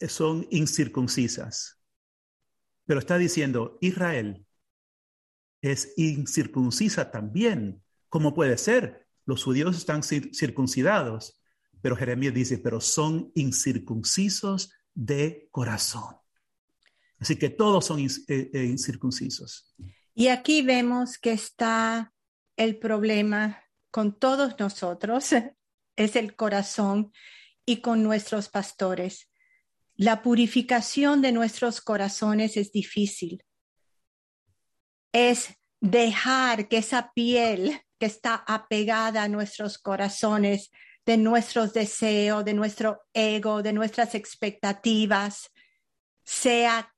son 0.07 0.47
incircuncisas, 0.51 1.82
pero 2.84 3.01
está 3.01 3.16
diciendo 3.16 3.78
Israel 3.80 4.47
es 5.62 5.95
incircuncisa 5.97 7.11
también. 7.11 7.82
¿Cómo 8.11 8.34
puede 8.34 8.59
ser? 8.59 9.07
Los 9.24 9.43
judíos 9.43 9.78
están 9.78 10.03
circuncidados, 10.03 11.40
pero 11.80 11.97
Jeremías 11.97 12.34
dice, 12.34 12.59
pero 12.59 12.80
son 12.80 13.30
incircuncisos 13.34 14.70
de 14.95 15.49
corazón. 15.51 16.16
Así 17.18 17.36
que 17.36 17.51
todos 17.51 17.86
son 17.86 18.01
eh, 18.01 18.11
eh, 18.28 18.64
incircuncisos. 18.64 19.74
Y 20.14 20.28
aquí 20.28 20.62
vemos 20.62 21.18
que 21.18 21.32
está 21.32 22.12
el 22.57 22.78
problema 22.78 23.62
con 23.90 24.18
todos 24.18 24.59
nosotros, 24.59 25.32
es 25.97 26.16
el 26.16 26.34
corazón 26.34 27.12
y 27.64 27.80
con 27.80 28.03
nuestros 28.03 28.49
pastores. 28.49 29.30
La 29.95 30.22
purificación 30.22 31.22
de 31.22 31.32
nuestros 31.32 31.80
corazones 31.80 32.57
es 32.57 32.72
difícil. 32.72 33.45
Es 35.12 35.55
dejar 35.80 36.68
que 36.68 36.78
esa 36.78 37.12
piel 37.14 37.80
que 37.99 38.07
está 38.07 38.34
apegada 38.34 39.22
a 39.22 39.28
nuestros 39.28 39.78
corazones 39.78 40.70
de 41.05 41.16
nuestros 41.16 41.72
deseos, 41.72 42.44
de 42.44 42.55
nuestro 42.55 43.03
ego, 43.12 43.62
de 43.62 43.72
nuestras 43.72 44.14
expectativas, 44.14 45.50
sea 46.24 46.94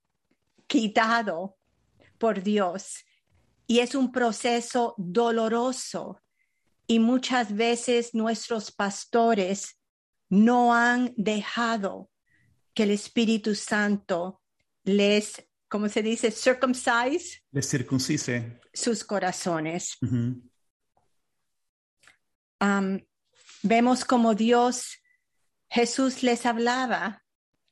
quitado 0.66 1.57
por 2.18 2.42
Dios. 2.42 3.05
Y 3.66 3.78
es 3.78 3.94
un 3.94 4.12
proceso 4.12 4.94
doloroso. 4.98 6.20
Y 6.86 6.98
muchas 6.98 7.55
veces 7.55 8.14
nuestros 8.14 8.70
pastores 8.70 9.80
no 10.28 10.74
han 10.74 11.14
dejado 11.16 12.11
que 12.74 12.82
el 12.82 12.90
Espíritu 12.90 13.55
Santo 13.55 14.42
les, 14.82 15.42
¿cómo 15.68 15.88
se 15.88 16.02
dice? 16.02 16.30
Circumcise. 16.30 17.42
Les 17.52 17.66
circuncise. 17.66 18.61
Sus 18.72 19.02
corazones. 19.02 19.96
Uh 20.02 20.07
-huh. 20.07 20.42
um, 22.61 23.00
Vemos 23.66 24.04
como 24.04 24.34
Dios, 24.34 25.00
Jesús 25.70 26.22
les 26.22 26.44
hablaba 26.44 27.24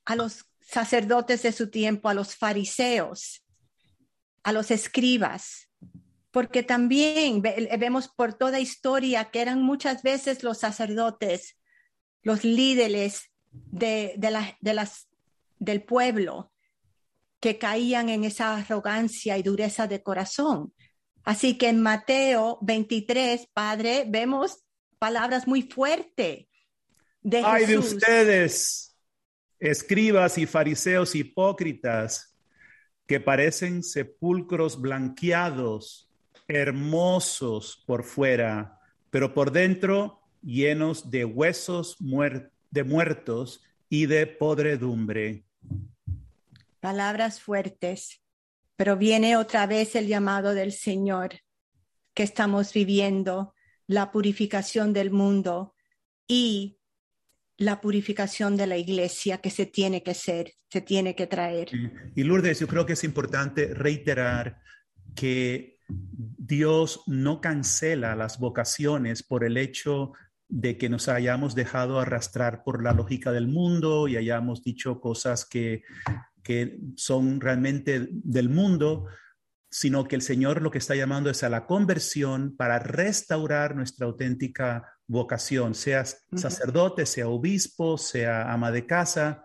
a 0.07 0.17
los 0.17 0.47
sacerdotes 0.63 1.43
de 1.43 1.53
su 1.53 1.69
tiempo, 1.69 2.09
a 2.09 2.15
los 2.15 2.35
fariseos, 2.35 3.45
a 4.43 4.53
los 4.53 4.71
escribas, 4.71 5.69
porque 6.31 6.63
también 6.63 7.43
vemos 7.43 8.09
por 8.09 8.33
toda 8.33 8.59
historia 8.59 9.31
que 9.31 9.43
eran 9.43 9.61
muchas 9.61 10.03
veces 10.03 10.43
los 10.43 10.61
sacerdotes, 10.61 11.59
los 12.23 12.43
líderes 12.43 13.31
de, 13.51 14.15
de, 14.17 14.57
de 14.63 14.73
las, 14.73 15.11
del 15.59 15.83
pueblo 15.85 16.55
que 17.39 17.59
caían 17.59 18.09
en 18.09 18.25
esa 18.25 18.57
arrogancia 18.57 19.37
y 19.37 19.43
dureza 19.43 19.87
de 19.87 20.03
corazón. 20.03 20.73
Así 21.23 21.59
que 21.59 21.69
en 21.69 21.83
Mateo 21.83 22.57
23, 22.63 23.47
Padre, 23.53 24.07
vemos 24.09 24.65
palabras 25.03 25.49
muy 25.49 25.63
fuertes 25.63 26.47
de 27.23 27.43
Ay 27.45 27.67
Jesús. 27.67 27.91
de 27.91 27.97
ustedes, 27.97 28.97
escribas 29.59 30.39
y 30.39 30.47
fariseos 30.47 31.17
hipócritas 31.17 32.39
que 33.09 33.19
parecen 33.19 33.83
sepulcros 33.83 34.81
blanqueados, 34.81 36.09
hermosos 36.47 37.83
por 37.85 38.05
fuera, 38.05 38.79
pero 39.11 39.35
por 39.35 39.51
dentro 39.51 40.23
llenos 40.41 41.11
de 41.11 41.25
huesos 41.25 41.97
de 42.71 42.85
muertos 42.85 43.65
y 43.89 44.07
de 44.07 44.29
podredumbre. 44.29 45.45
Palabras 46.79 47.41
fuertes, 47.41 48.23
pero 48.77 48.97
viene 48.97 49.37
otra 49.37 49.67
vez 49.67 49.97
el 49.97 50.07
llamado 50.07 50.55
del 50.55 50.71
Señor 50.71 51.41
que 52.15 52.23
estamos 52.23 52.73
viviendo, 52.73 53.53
la 53.93 54.11
purificación 54.11 54.93
del 54.95 55.11
mundo 55.11 55.75
y 56.27 56.79
la 57.59 57.81
purificación 57.81 58.57
de 58.57 58.67
la 58.67 58.79
iglesia 58.79 59.39
que 59.39 59.51
se 59.51 59.67
tiene 59.67 60.03
que 60.03 60.15
ser, 60.15 60.55
se 60.71 60.81
tiene 60.81 61.15
que 61.15 61.27
traer. 61.27 61.69
Y 62.15 62.25
Lourdes, 62.25 62.59
yo 62.61 62.67
creo 62.67 62.87
que 62.87 62.95
es 62.95 63.05
importante 63.05 63.75
reiterar 63.75 64.61
que 65.15 65.79
Dios 65.89 67.03
no 67.07 67.43
cancela 67.43 68.17
las 68.17 68.39
vocaciones 68.39 69.23
por 69.23 69.45
el 69.45 69.59
hecho 69.59 70.13
de 70.49 70.79
que 70.79 70.89
nos 70.89 71.09
hayamos 71.09 71.55
dejado 71.55 72.01
arrastrar 72.01 72.65
por 72.65 72.83
la 72.83 72.93
lógica 72.93 73.31
del 73.31 73.47
mundo 73.47 74.09
y 74.09 74.17
hayamos 74.17 74.63
dicho 74.63 75.01
cosas 75.01 75.45
que, 75.45 75.83
que 76.43 76.79
son 76.97 77.43
realmente 77.43 78.09
del 78.11 78.49
mundo, 78.49 79.07
sino 79.73 80.07
que 80.07 80.17
el 80.17 80.23
Señor 80.23 80.61
lo 80.61 80.71
que 80.71 80.77
está 80.77 80.95
llamando 80.95 81.31
es 81.31 81.43
a 81.43 81.49
la 81.49 81.65
conversión 81.67 82.55
para 82.55 82.79
restaurar 82.79 83.75
nuestra 83.75 84.07
auténtica 84.07 84.87
vocación, 85.07 85.75
sea 85.75 86.05
sacerdote, 86.05 87.07
sea 87.07 87.29
obispo, 87.29 87.97
sea 87.97 88.53
ama 88.53 88.71
de 88.71 88.85
casa. 88.85 89.43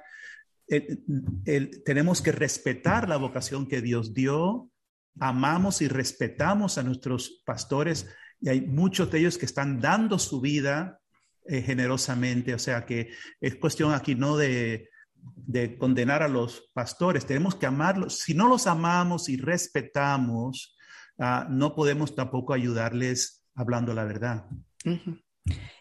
tenemos 1.86 2.21
que 2.21 2.34
respetar 2.34 3.07
la 3.07 3.15
vocación 3.15 3.67
que 3.69 3.82
Dios 3.82 4.13
dio, 4.13 4.69
amamos 5.17 5.82
y 5.82 5.88
respetamos 5.88 6.78
a 6.78 6.84
nuestros 6.84 7.41
pastores 7.45 8.13
y 8.41 8.49
hay 8.49 8.61
muchos 8.61 9.09
de 9.09 9.19
ellos 9.19 9.38
que 9.38 9.45
están 9.45 9.80
dando 9.80 10.19
su 10.19 10.41
vida 10.41 10.99
eh, 11.45 11.61
generosamente, 11.61 12.53
o 12.53 12.59
sea 12.59 12.86
que 12.86 13.11
es 13.39 13.55
cuestión 13.55 13.93
aquí 13.93 14.13
no 14.13 14.36
de 14.36 14.89
de 15.36 15.78
condenar 15.78 16.24
a 16.24 16.28
los 16.28 16.70
pastores, 16.74 17.26
tenemos 17.26 17.55
que 17.55 17.65
amarlos. 17.65 18.20
Si 18.20 18.34
no 18.34 18.47
los 18.47 18.68
amamos 18.68 19.30
y 19.30 19.38
respetamos, 19.38 20.78
uh, 21.18 21.49
no 21.49 21.74
podemos 21.74 22.15
tampoco 22.15 22.53
ayudarles 22.53 23.45
hablando 23.55 23.93
la 23.93 24.03
verdad. 24.03 24.45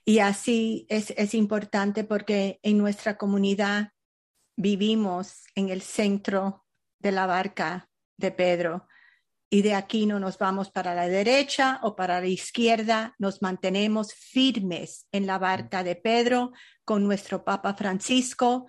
Y 0.05 0.21
así 0.21 0.87
es, 0.89 1.13
es 1.17 1.35
importante 1.35 2.05
porque 2.05 2.61
en 2.63 2.79
nuestra 2.79 3.17
comunidad 3.17 3.91
vivimos 4.57 5.45
en 5.55 5.69
el 5.69 5.83
centro 5.83 6.65
de 7.01 7.13
la 7.13 7.27
barca 7.27 7.91
de 8.17 8.31
Pedro 8.31 8.87
y 9.51 9.63
de 9.63 9.75
aquí 9.75 10.07
no 10.07 10.19
nos 10.19 10.39
vamos 10.39 10.71
para 10.71 10.95
la 10.95 11.07
derecha 11.07 11.79
o 11.83 11.95
para 11.95 12.21
la 12.21 12.27
izquierda, 12.27 13.15
nos 13.19 13.43
mantenemos 13.43 14.13
firmes 14.13 15.07
en 15.13 15.27
la 15.27 15.39
barca 15.39 15.85
de 15.85 15.95
Pedro 15.95 16.53
con 16.85 17.05
nuestro 17.05 17.45
Papa 17.45 17.75
Francisco, 17.75 18.67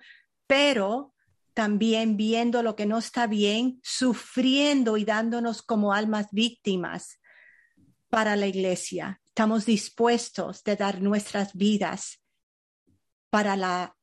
pero 0.48 1.14
también 1.54 2.16
viendo 2.16 2.62
lo 2.62 2.74
que 2.74 2.86
no 2.86 2.98
está 2.98 3.26
bien, 3.28 3.80
sufriendo 3.84 4.96
y 4.96 5.04
dándonos 5.04 5.62
como 5.62 5.92
almas 5.92 6.28
víctimas 6.32 7.20
para 8.08 8.34
la 8.34 8.46
iglesia. 8.46 9.20
Estamos 9.26 9.66
dispuestos 9.66 10.64
de 10.64 10.76
dar 10.76 11.00
nuestras 11.00 11.54
vidas 11.54 12.24
para 13.30 13.56
la, 13.56 13.96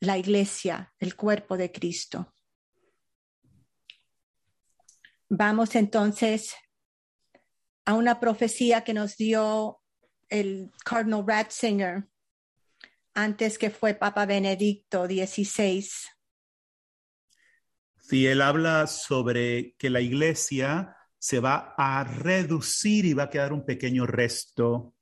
la 0.00 0.16
iglesia, 0.16 0.94
el 0.98 1.16
cuerpo 1.16 1.56
de 1.56 1.72
Cristo. 1.72 2.34
Vamos 5.28 5.74
entonces 5.74 6.54
a 7.84 7.94
una 7.94 8.20
profecía 8.20 8.84
que 8.84 8.94
nos 8.94 9.16
dio 9.16 9.80
el 10.28 10.70
Cardinal 10.84 11.24
Ratzinger 11.26 12.06
antes 13.18 13.58
que 13.58 13.70
fue 13.70 13.94
Papa 13.94 14.26
Benedicto 14.26 15.06
XVI. 15.06 15.84
Sí, 17.96 18.26
él 18.28 18.40
habla 18.40 18.86
sobre 18.86 19.74
que 19.76 19.90
la 19.90 20.00
iglesia 20.00 20.96
se 21.18 21.40
va 21.40 21.74
a 21.76 22.04
reducir 22.04 23.04
y 23.06 23.14
va 23.14 23.24
a 23.24 23.30
quedar 23.30 23.52
un 23.52 23.66
pequeño 23.66 24.06
resto. 24.06 24.94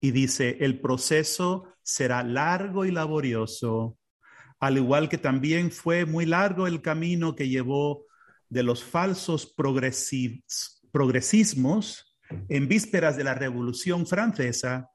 Y 0.00 0.12
dice, 0.12 0.56
el 0.60 0.80
proceso 0.80 1.74
será 1.82 2.22
largo 2.22 2.86
y 2.86 2.90
laborioso, 2.90 3.98
al 4.58 4.78
igual 4.78 5.10
que 5.10 5.18
también 5.18 5.70
fue 5.70 6.06
muy 6.06 6.24
largo 6.24 6.66
el 6.66 6.80
camino 6.80 7.36
que 7.36 7.50
llevó 7.50 8.06
de 8.48 8.62
los 8.62 8.82
falsos 8.82 9.54
progresismos 10.90 12.16
en 12.48 12.66
vísperas 12.66 13.18
de 13.18 13.24
la 13.24 13.34
Revolución 13.34 14.06
Francesa 14.06 14.88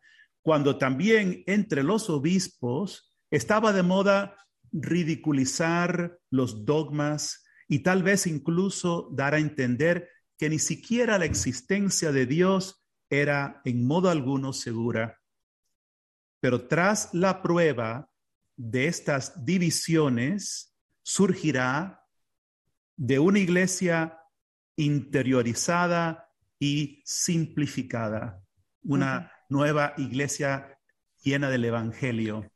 cuando 0.48 0.78
también 0.78 1.44
entre 1.46 1.84
los 1.84 2.10
obispos 2.10 3.14
estaba 3.30 3.74
de 3.74 3.84
moda 3.84 4.38
ridiculizar 4.72 6.22
los 6.30 6.64
dogmas 6.64 7.44
y 7.68 7.80
tal 7.80 8.02
vez 8.02 8.28
incluso 8.28 9.10
dar 9.12 9.34
a 9.34 9.40
entender 9.40 10.10
que 10.38 10.50
ni 10.50 10.58
siquiera 10.58 11.18
la 11.18 11.26
existencia 11.26 12.14
de 12.14 12.26
Dios 12.26 12.82
era 13.10 13.62
en 13.66 13.86
modo 13.86 14.10
alguno 14.10 14.54
segura. 14.54 15.20
Pero 16.40 16.66
tras 16.66 17.14
la 17.14 17.42
prueba 17.42 18.10
de 18.56 18.88
estas 18.88 19.44
divisiones 19.44 20.74
surgirá 21.04 22.06
de 22.96 23.20
una 23.20 23.40
iglesia 23.40 24.18
interiorizada 24.78 26.32
y 26.58 27.04
simplificada, 27.04 28.42
una 28.82 29.34
nueva 29.50 29.94
iglesia 29.98 30.80
llena 31.24 31.50
del 31.50 31.66
Evangelio. 31.66 32.50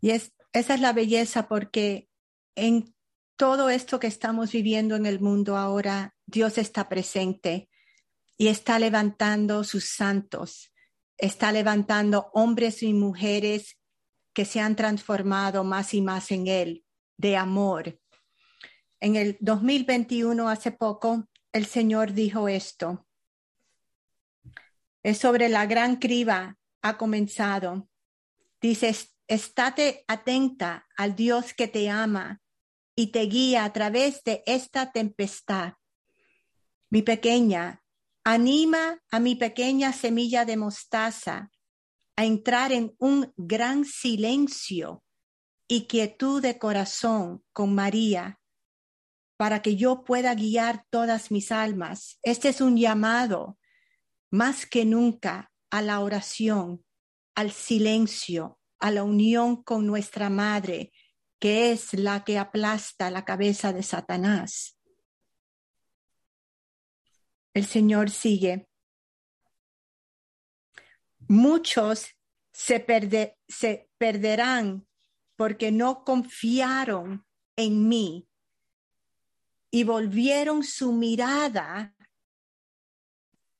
Y 0.00 0.10
es, 0.10 0.32
esa 0.52 0.74
es 0.74 0.80
la 0.80 0.92
belleza 0.92 1.48
porque 1.48 2.08
en 2.54 2.94
todo 3.36 3.68
esto 3.68 4.00
que 4.00 4.06
estamos 4.06 4.52
viviendo 4.52 4.96
en 4.96 5.06
el 5.06 5.20
mundo 5.20 5.56
ahora, 5.56 6.14
Dios 6.26 6.58
está 6.58 6.88
presente 6.88 7.68
y 8.38 8.48
está 8.48 8.78
levantando 8.78 9.64
sus 9.64 9.84
santos, 9.84 10.72
está 11.18 11.52
levantando 11.52 12.30
hombres 12.32 12.82
y 12.82 12.92
mujeres 12.92 13.78
que 14.32 14.44
se 14.44 14.60
han 14.60 14.76
transformado 14.76 15.64
más 15.64 15.94
y 15.94 16.02
más 16.02 16.30
en 16.30 16.46
Él, 16.46 16.84
de 17.16 17.36
amor. 17.36 17.98
En 19.00 19.16
el 19.16 19.36
2021, 19.40 20.48
hace 20.48 20.72
poco, 20.72 21.28
el 21.52 21.66
Señor 21.66 22.12
dijo 22.12 22.48
esto, 22.48 23.05
es 25.06 25.18
sobre 25.18 25.48
la 25.48 25.66
gran 25.66 25.96
criba 25.96 26.58
ha 26.82 26.98
comenzado. 26.98 27.88
Dice, 28.60 28.92
estate 29.28 30.04
atenta 30.08 30.88
al 30.96 31.14
Dios 31.14 31.54
que 31.54 31.68
te 31.68 31.88
ama 31.88 32.42
y 32.96 33.12
te 33.12 33.20
guía 33.20 33.64
a 33.64 33.72
través 33.72 34.24
de 34.24 34.42
esta 34.46 34.90
tempestad. 34.90 35.74
Mi 36.90 37.02
pequeña, 37.02 37.84
anima 38.24 39.00
a 39.12 39.20
mi 39.20 39.36
pequeña 39.36 39.92
semilla 39.92 40.44
de 40.44 40.56
mostaza 40.56 41.52
a 42.16 42.24
entrar 42.24 42.72
en 42.72 42.96
un 42.98 43.32
gran 43.36 43.84
silencio 43.84 45.04
y 45.68 45.86
quietud 45.86 46.42
de 46.42 46.58
corazón 46.58 47.44
con 47.52 47.76
María 47.76 48.40
para 49.36 49.62
que 49.62 49.76
yo 49.76 50.02
pueda 50.02 50.34
guiar 50.34 50.84
todas 50.90 51.30
mis 51.30 51.52
almas. 51.52 52.18
Este 52.24 52.48
es 52.48 52.60
un 52.60 52.76
llamado 52.76 53.56
más 54.36 54.66
que 54.66 54.84
nunca 54.84 55.50
a 55.70 55.80
la 55.80 56.00
oración, 56.00 56.84
al 57.34 57.50
silencio, 57.50 58.60
a 58.78 58.90
la 58.90 59.02
unión 59.02 59.62
con 59.62 59.86
nuestra 59.86 60.28
Madre, 60.28 60.92
que 61.38 61.72
es 61.72 61.94
la 61.94 62.22
que 62.22 62.38
aplasta 62.38 63.10
la 63.10 63.24
cabeza 63.24 63.72
de 63.72 63.82
Satanás. 63.82 64.78
El 67.54 67.64
Señor 67.64 68.10
sigue. 68.10 68.68
Muchos 71.28 72.06
se, 72.52 72.84
se 73.48 73.90
perderán 73.96 74.86
porque 75.34 75.72
no 75.72 76.04
confiaron 76.04 77.26
en 77.56 77.88
mí 77.88 78.28
y 79.70 79.84
volvieron 79.84 80.62
su 80.62 80.92
mirada 80.92 81.95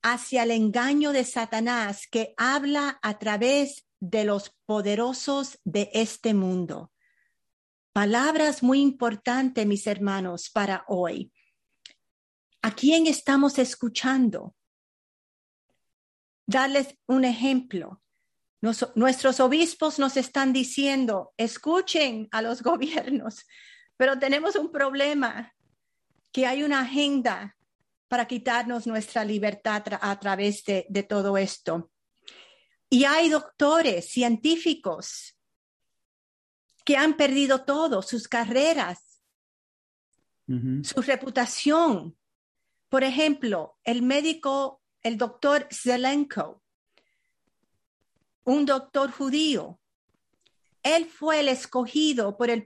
hacia 0.08 0.44
el 0.44 0.52
engaño 0.52 1.12
de 1.12 1.24
Satanás 1.24 2.06
que 2.08 2.32
habla 2.36 3.00
a 3.02 3.18
través 3.18 3.88
de 3.98 4.22
los 4.22 4.54
poderosos 4.64 5.58
de 5.64 5.90
este 5.94 6.32
mundo. 6.32 6.92
Palabras 7.92 8.62
muy 8.62 8.80
importantes, 8.80 9.66
mis 9.66 9.84
hermanos, 9.88 10.48
para 10.48 10.84
hoy. 10.86 11.32
¿A 12.62 12.72
quién 12.72 13.08
estamos 13.08 13.58
escuchando? 13.58 14.54
Darles 16.46 16.96
un 17.06 17.24
ejemplo. 17.24 18.00
Nuestros 18.94 19.40
obispos 19.40 19.98
nos 19.98 20.16
están 20.16 20.52
diciendo, 20.52 21.34
escuchen 21.36 22.28
a 22.30 22.42
los 22.42 22.62
gobiernos, 22.70 23.44
Pero 23.96 24.16
tenemos 24.16 24.54
un 24.54 24.70
problema, 24.70 25.52
que 26.30 26.46
hay 26.46 26.62
una 26.62 26.82
agenda 26.82 27.55
para 28.08 28.26
quitarnos 28.26 28.86
nuestra 28.86 29.24
libertad 29.24 29.82
a 30.00 30.18
través 30.18 30.64
de, 30.64 30.86
de 30.88 31.02
todo 31.02 31.36
esto. 31.36 31.90
Y 32.88 33.04
hay 33.04 33.28
doctores, 33.28 34.08
científicos, 34.08 35.36
que 36.86 36.96
han 36.96 37.16
perdido 37.16 37.64
todo, 37.64 38.00
sus 38.00 38.28
carreras, 38.28 39.20
su 40.46 41.02
reputación. 41.02 42.16
Por 42.88 43.02
ejemplo, 43.02 43.76
el 43.82 44.02
médico, 44.02 44.80
el 45.02 45.18
doctor 45.18 45.66
Zelenko, 45.72 46.62
un 48.44 48.64
doctor 48.64 49.10
judío, 49.10 49.80
él 50.84 51.06
fue 51.06 51.40
el 51.40 51.48
escogido 51.48 52.36
por 52.36 52.50
el, 52.50 52.64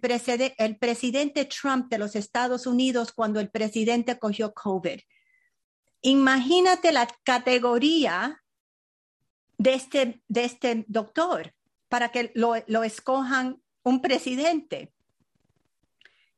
el 0.59 0.79
presidente 0.79 1.47
Trump 1.47 1.89
de 1.89 1.97
los 1.97 2.15
Estados 2.15 2.67
Unidos 2.67 3.13
cuando 3.13 3.41
el 3.41 3.51
presidente 3.51 4.19
cogió 4.19 4.53
COVID. 4.53 5.01
Imagínate 6.03 6.93
la 6.93 7.07
categoría 7.25 8.43
de 9.59 9.75
este, 9.75 10.23
de 10.29 10.45
este 10.45 10.85
doctor 10.89 11.55
para 11.89 12.11
que 12.11 12.33
lo, 12.35 12.55
lo 12.67 12.83
escojan 12.85 13.63
un 13.83 14.01
presidente. 14.01 14.93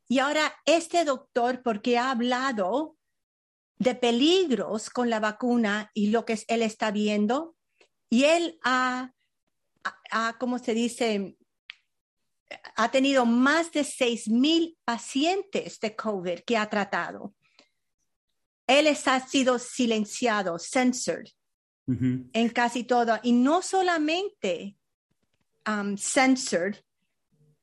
Y 0.08 0.18
ahora 0.18 0.52
este 0.64 1.04
doctor, 1.04 1.62
porque 1.62 1.96
ha 1.96 2.10
hablado 2.10 2.96
de 3.78 3.94
peligros 3.94 4.90
con 4.90 5.10
la 5.10 5.20
vacuna 5.20 5.90
y 5.94 6.10
lo 6.10 6.24
que 6.24 6.38
él 6.48 6.62
está 6.62 6.90
viendo, 6.90 7.56
y 8.10 8.24
él 8.24 8.58
ha, 8.62 9.12
ha- 10.10 10.38
¿cómo 10.38 10.58
se 10.58 10.74
dice? 10.74 11.36
Ha 12.76 12.90
tenido 12.90 13.24
más 13.24 13.72
de 13.72 13.84
seis 13.84 14.28
mil 14.28 14.76
pacientes 14.84 15.80
de 15.80 15.96
COVID 15.96 16.40
que 16.40 16.58
ha 16.58 16.68
tratado. 16.68 17.34
Él 18.66 18.86
ha 18.86 19.20
sido 19.20 19.58
silenciado, 19.58 20.58
censored 20.58 21.28
Ujú. 21.86 22.28
en 22.32 22.48
casi 22.50 22.84
todo. 22.84 23.18
Y 23.22 23.32
no 23.32 23.62
solamente 23.62 24.76
um, 25.66 25.96
censored, 25.96 26.76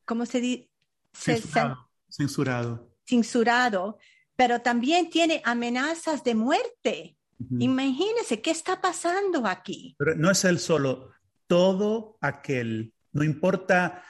¿cómo 0.06 0.26
se 0.26 0.42
dice? 0.42 0.70
Censurado. 1.14 1.90
Censurado. 2.10 2.96
censurado, 3.06 3.98
pero 4.36 4.62
también 4.62 5.10
tiene 5.10 5.42
amenazas 5.46 6.24
de 6.24 6.36
muerte. 6.36 7.18
Ujú. 7.40 7.58
Imagínense 7.60 8.42
qué 8.42 8.52
está 8.52 8.82
pasando 8.82 9.46
aquí. 9.46 9.96
Pero 9.98 10.16
no 10.16 10.30
es 10.32 10.44
él 10.44 10.60
solo, 10.60 11.12
todo 11.48 12.18
aquel, 12.22 12.94
no 13.12 13.24
importa 13.24 14.04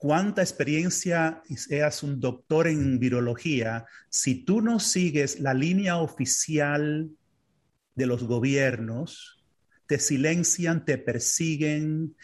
cuánta 0.00 0.40
experiencia 0.40 1.42
seas 1.54 2.02
un 2.02 2.20
doctor 2.20 2.66
en 2.68 2.98
virología, 2.98 3.84
si 4.08 4.34
tú 4.34 4.62
no 4.62 4.80
sigues 4.80 5.40
la 5.40 5.52
línea 5.52 5.98
oficial 5.98 7.10
de 7.94 8.06
los 8.06 8.24
gobiernos, 8.24 9.44
te 9.86 9.98
silencian, 9.98 10.86
te 10.86 10.96
persiguen, 10.96 12.16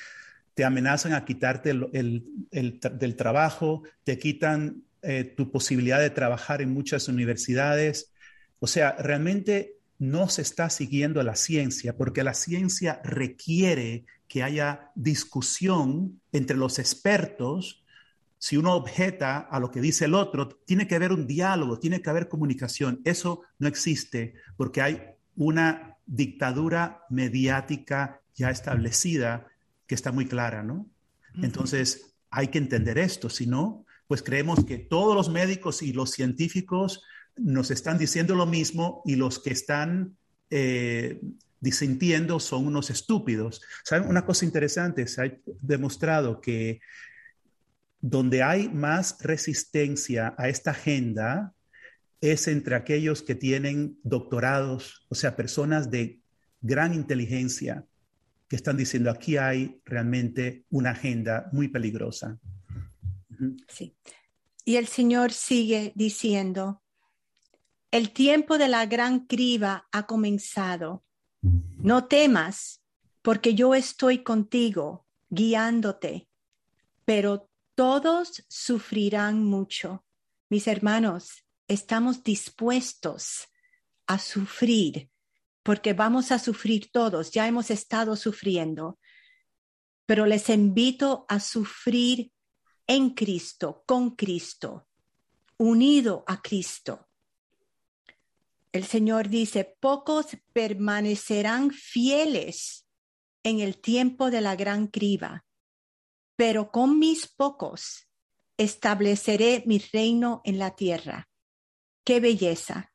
te 0.55 0.65
amenazan 0.65 1.13
a 1.13 1.27
quitarte 1.27 1.69
el, 1.93 2.25
del 2.51 3.17
trabajo, 3.17 3.83
te 4.05 4.19
quitan 4.19 4.83
eh, 5.03 5.25
tu 5.37 5.53
posibilidad 5.53 6.01
de 6.01 6.09
trabajar 6.09 6.63
en 6.63 6.73
muchas 6.73 7.09
universidades. 7.09 8.11
O 8.59 8.67
sea, 8.67 8.93
realmente 8.93 9.76
no 9.99 10.29
se 10.29 10.43
está 10.43 10.71
siguiendo 10.71 11.23
la 11.23 11.37
ciencia 11.37 11.97
porque 11.97 12.23
la 12.23 12.35
ciencia 12.35 13.01
requiere 13.05 14.05
que 14.29 14.43
haya 14.43 14.91
discusión 14.95 16.21
entre 16.33 16.57
los 16.57 16.79
expertos. 16.79 17.85
Si 18.39 18.57
uno 18.57 18.75
objeta 18.75 19.39
a 19.39 19.61
lo 19.61 19.71
que 19.71 19.81
dice 19.81 20.05
el 20.05 20.15
otro, 20.15 20.49
tiene 20.67 20.87
que 20.87 20.97
haber 20.97 21.13
un 21.13 21.27
diálogo, 21.27 21.79
tiene 21.79 22.03
que 22.03 22.11
haber 22.11 22.29
comunicación. 22.29 23.01
Eso 23.05 23.43
no 23.59 23.69
existe 23.69 24.35
porque 24.57 24.83
hay 24.83 25.03
una 25.37 25.97
dictadura 26.07 27.03
mediática 27.11 28.21
ya 28.35 28.51
establecida 28.51 29.47
que 29.87 29.95
está 29.95 30.13
muy 30.13 30.27
clara, 30.27 30.63
¿no? 30.63 30.87
Entonces, 31.43 32.15
hay 32.31 32.49
que 32.49 32.59
entender 32.59 32.99
esto, 32.99 33.29
si 33.29 33.47
no, 33.47 33.85
pues 34.07 34.23
creemos 34.23 34.65
que 34.65 34.79
todos 34.79 35.15
los 35.15 35.29
médicos 35.29 35.83
y 35.83 35.93
los 35.93 36.11
científicos 36.11 37.03
nos 37.37 37.71
están 37.71 37.99
diciendo 37.99 38.35
lo 38.35 38.47
mismo 38.47 39.03
y 39.05 39.17
los 39.17 39.39
que 39.39 39.51
están 39.51 40.17
eh, 40.51 41.21
disintiendo 41.61 42.41
son 42.41 42.67
unos 42.67 42.91
estúpidos. 42.91 43.63
¿Saben? 43.85 44.09
Una 44.09 44.25
cosa 44.25 44.45
interesante, 44.45 45.07
se 45.07 45.23
ha 45.23 45.39
demostrado 45.61 46.41
que 46.41 46.81
donde 48.01 48.43
hay 48.43 48.69
más 48.69 49.17
resistencia 49.21 50.35
a 50.39 50.49
esta 50.49 50.71
agenda 50.71 51.53
es 52.21 52.49
entre 52.49 52.77
aquellos 52.77 53.23
que 53.23 53.35
tienen 53.35 53.99
doctorados, 54.03 55.07
o 55.09 55.15
sea, 55.15 55.37
personas 55.37 55.91
de 55.91 56.21
gran 56.61 56.95
inteligencia 56.95 57.85
que 58.49 58.57
están 58.57 58.77
diciendo 58.77 59.11
aquí 59.11 59.37
hay 59.37 59.81
realmente 59.85 60.65
una 60.71 60.91
agenda 60.91 61.49
muy 61.53 61.69
peligrosa. 61.69 62.39
Sí. 63.69 63.95
Y 64.65 64.77
el 64.77 64.87
Señor 64.87 65.33
sigue 65.33 65.93
diciendo, 65.95 66.83
el 67.97 68.13
tiempo 68.13 68.59
de 68.59 68.69
la 68.69 68.85
gran 68.85 69.21
criba 69.21 69.89
ha 69.91 70.07
comenzado. 70.07 71.03
No 71.41 72.07
temas, 72.07 72.83
porque 73.23 73.55
yo 73.55 73.75
estoy 73.75 74.23
contigo, 74.23 75.07
guiándote, 75.31 76.29
pero 77.07 77.49
todos 77.75 78.45
sufrirán 78.49 79.43
mucho. 79.45 80.05
Mis 80.51 80.67
hermanos, 80.67 81.47
estamos 81.69 82.23
dispuestos 82.23 83.49
a 84.07 84.19
sufrir, 84.19 85.09
porque 85.63 85.95
vamos 85.95 86.33
a 86.33 86.39
sufrir 86.39 86.91
todos, 86.93 87.31
ya 87.31 87.49
hemos 87.49 87.71
estado 87.71 88.15
sufriendo, 88.15 88.99
pero 90.05 90.27
les 90.27 90.51
invito 90.51 91.25
a 91.31 91.41
sufrir 91.41 92.31
en 92.87 93.15
Cristo, 93.15 93.85
con 93.87 94.11
Cristo, 94.17 94.87
unido 95.57 96.25
a 96.27 96.43
Cristo. 96.43 97.06
El 98.77 98.85
Señor 98.85 99.31
dice, 99.31 99.75
pocos 99.81 100.27
permanecerán 100.53 101.71
fieles 101.71 102.87
en 103.43 103.61
el 103.61 103.81
tiempo 103.81 104.31
de 104.31 104.43
la 104.43 104.55
gran 104.55 104.89
criba, 104.89 105.47
pero 106.37 106.71
con 106.71 106.99
mis 106.99 107.27
pocos 107.27 108.07
estableceré 108.59 109.63
mi 109.65 109.79
reino 109.79 110.43
en 110.45 110.59
la 110.59 110.77
tierra. 110.77 111.27
Qué 112.05 112.21
belleza. 112.21 112.93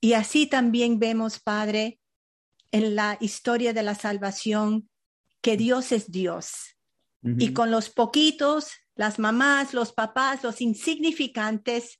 Y 0.00 0.12
así 0.12 0.46
también 0.46 1.00
vemos, 1.00 1.40
Padre, 1.40 1.98
en 2.70 2.94
la 2.94 3.18
historia 3.20 3.72
de 3.72 3.82
la 3.82 3.96
salvación, 3.96 4.88
que 5.40 5.56
Dios 5.56 5.90
es 5.90 6.12
Dios. 6.12 6.76
Y 7.24 7.52
con 7.52 7.72
los 7.72 7.90
poquitos, 7.90 8.70
las 8.94 9.18
mamás, 9.18 9.74
los 9.74 9.92
papás, 9.92 10.44
los 10.44 10.60
insignificantes, 10.60 11.98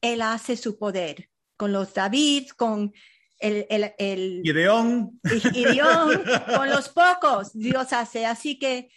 Él 0.00 0.22
hace 0.22 0.56
su 0.56 0.78
poder. 0.78 1.28
Con 1.56 1.72
los 1.72 1.94
David, 1.94 2.48
con 2.56 2.92
el, 3.38 3.66
el, 3.68 3.92
el 3.98 4.40
Gideón, 4.42 5.20
Gideón, 5.52 6.22
con 6.56 6.70
los 6.70 6.88
pocos, 6.88 7.52
Dios 7.52 7.92
hace. 7.92 8.26
Así 8.26 8.58
que 8.58 8.90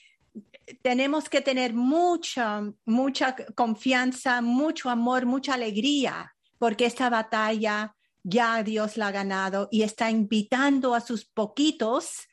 tenemos 0.81 1.29
que 1.29 1.41
tener 1.41 1.73
mucha, 1.73 2.61
mucha 2.85 3.35
confianza, 3.55 4.41
mucho 4.41 4.89
amor, 4.89 5.25
mucha 5.25 5.53
alegría, 5.53 6.35
porque 6.57 6.85
esta 6.85 7.09
batalla 7.09 7.95
ya 8.23 8.61
Dios 8.63 8.97
la 8.97 9.07
ha 9.07 9.11
ganado 9.11 9.69
y 9.71 9.83
está 9.83 10.11
invitando 10.11 10.93
a 10.93 11.01
sus 11.01 11.25
poquitos 11.25 12.27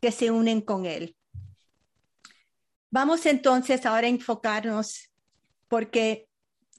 que 0.00 0.12
se 0.12 0.30
unen 0.30 0.60
con 0.60 0.86
Él. 0.86 1.16
Vamos 2.90 3.26
entonces 3.26 3.84
ahora 3.84 4.06
a 4.06 4.10
enfocarnos, 4.10 5.10
porque 5.68 6.28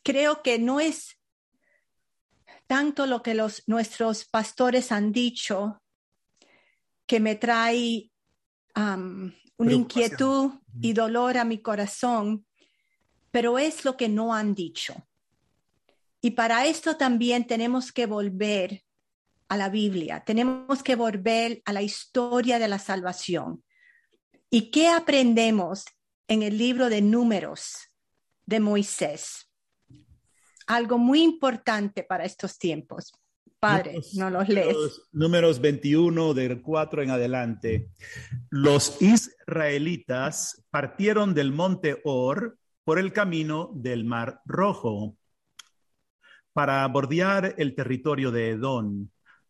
creo 0.04 0.42
que 0.42 0.58
no 0.58 0.80
es 0.80 1.19
tanto 2.70 3.08
lo 3.08 3.24
que 3.24 3.34
los, 3.34 3.64
nuestros 3.66 4.26
pastores 4.26 4.92
han 4.92 5.12
dicho 5.12 5.82
que 7.08 7.20
me 7.20 7.34
trae 7.34 8.12
um, 8.76 9.32
una 9.58 9.74
inquietud 9.74 10.52
y 10.80 10.94
dolor 10.94 11.40
a 11.40 11.46
mi 11.46 11.64
corazón, 11.64 12.46
pero 13.32 13.58
es 13.58 13.86
lo 13.86 13.98
que 13.98 14.08
no 14.08 14.36
han 14.36 14.54
dicho. 14.54 14.94
Y 16.22 16.32
para 16.32 16.68
esto 16.68 16.96
también 16.96 17.48
tenemos 17.48 17.92
que 17.92 18.06
volver 18.06 18.84
a 19.48 19.58
la 19.58 19.70
Biblia, 19.70 20.24
tenemos 20.24 20.84
que 20.84 20.96
volver 20.96 21.64
a 21.66 21.74
la 21.74 21.82
historia 21.82 22.60
de 22.60 22.68
la 22.68 22.78
salvación. 22.78 23.64
¿Y 24.52 24.70
qué 24.70 24.90
aprendemos 24.90 25.86
en 26.28 26.44
el 26.44 26.60
libro 26.60 26.88
de 26.90 27.02
números 27.02 27.90
de 28.46 28.60
Moisés? 28.60 29.49
Algo 30.70 31.00
muy 31.00 31.24
importante 31.24 32.04
para 32.04 32.26
estos 32.26 32.60
tiempos. 32.60 33.12
Padre, 33.60 33.94
Números- 33.96 34.14
no 34.16 34.30
los 34.30 34.48
lees. 34.50 34.68
números- 34.76 35.10
Números 35.12 35.60
21 35.60 36.34
del 36.36 36.62
4 36.62 37.02
en 37.02 37.10
adelante. 37.10 37.90
Los 38.52 39.02
israelitas 39.02 40.64
partieron 40.70 41.34
del 41.34 41.52
monte 41.52 42.00
Or 42.06 42.58
por 42.84 43.00
el 43.00 43.12
camino 43.12 43.72
del 43.74 44.06
mar 44.06 44.42
Rojo. 44.46 45.16
para 46.54 46.86
bordear 46.88 47.56
el 47.58 47.74
territorio 47.74 48.32
de 48.32 48.50
Edom. 48.50 49.08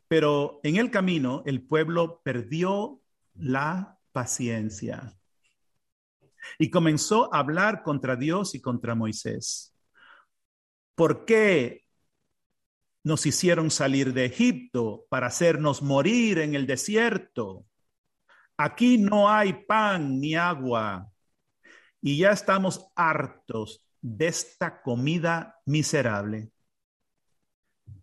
Pero 0.08 0.60
en 0.64 0.76
el 0.76 0.92
camino 0.92 1.42
el 1.46 1.66
pueblo 1.66 2.22
perdió 2.24 3.02
la 3.36 3.98
paciencia 4.12 5.18
y 6.60 6.70
comenzó 6.70 7.34
a 7.34 7.40
hablar 7.40 7.82
contra 7.84 8.16
Dios 8.16 8.54
y 8.54 8.62
contra 8.62 8.94
Moisés. 8.96 9.74
¿Por 11.00 11.24
qué 11.24 11.86
nos 13.06 13.26
hicieron 13.26 13.72
salir 13.72 14.12
de 14.14 14.26
Egipto 14.26 15.06
para 15.10 15.28
hacernos 15.28 15.82
morir 15.82 16.40
en 16.40 16.56
el 16.56 16.68
desierto? 16.68 17.66
Aquí 18.58 18.98
no 18.98 19.30
hay 19.30 19.64
pan 19.66 20.20
ni 20.20 20.36
agua 20.36 21.10
y 22.02 22.18
ya 22.18 22.32
estamos 22.32 22.86
hartos 22.98 23.88
de 24.02 24.28
esta 24.28 24.82
comida 24.82 25.62
miserable. 25.66 26.52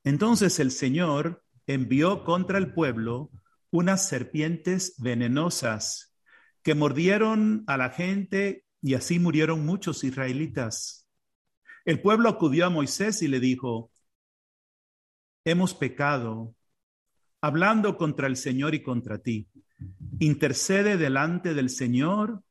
Entonces 0.02 0.58
el 0.58 0.70
Señor 0.70 1.44
envió 1.66 2.24
contra 2.24 2.56
el 2.56 2.72
pueblo 2.72 3.30
unas 3.70 4.08
serpientes 4.08 4.94
venenosas 4.96 6.16
que 6.62 6.74
mordieron 6.74 7.62
a 7.66 7.76
la 7.76 7.90
gente 7.90 8.64
y 8.80 8.94
así 8.94 9.18
murieron 9.18 9.66
muchos 9.66 10.02
israelitas. 10.02 11.05
El 11.86 12.02
pueblo 12.02 12.28
acudió 12.28 12.66
a 12.66 12.70
Moisés 12.70 13.22
y 13.22 13.28
le 13.28 13.38
dijo, 13.38 13.92
hemos 15.44 15.72
pecado, 15.72 16.56
hablando 17.40 17.96
contra 17.96 18.26
el 18.26 18.36
Señor 18.36 18.74
y 18.74 18.82
contra 18.82 19.18
ti. 19.18 19.48
Intercede 20.18 20.96
delante 20.96 21.54
del 21.54 21.70
Señor 21.70 22.42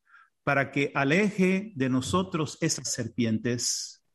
para 0.45 0.71
que 0.71 0.93
aleje 0.95 1.73
de 1.75 1.89
nosotros 1.89 2.57
esas 2.61 2.93
serpientes. 2.93 4.05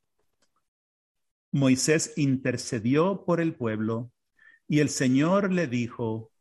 Moisés 1.53 2.15
intercedió 2.17 3.27
por 3.27 3.43
el 3.43 3.55
pueblo 3.55 4.11
y 4.67 4.79
el 4.79 4.89
Señor 4.89 5.53
le 5.53 5.67
dijo, 5.67 6.33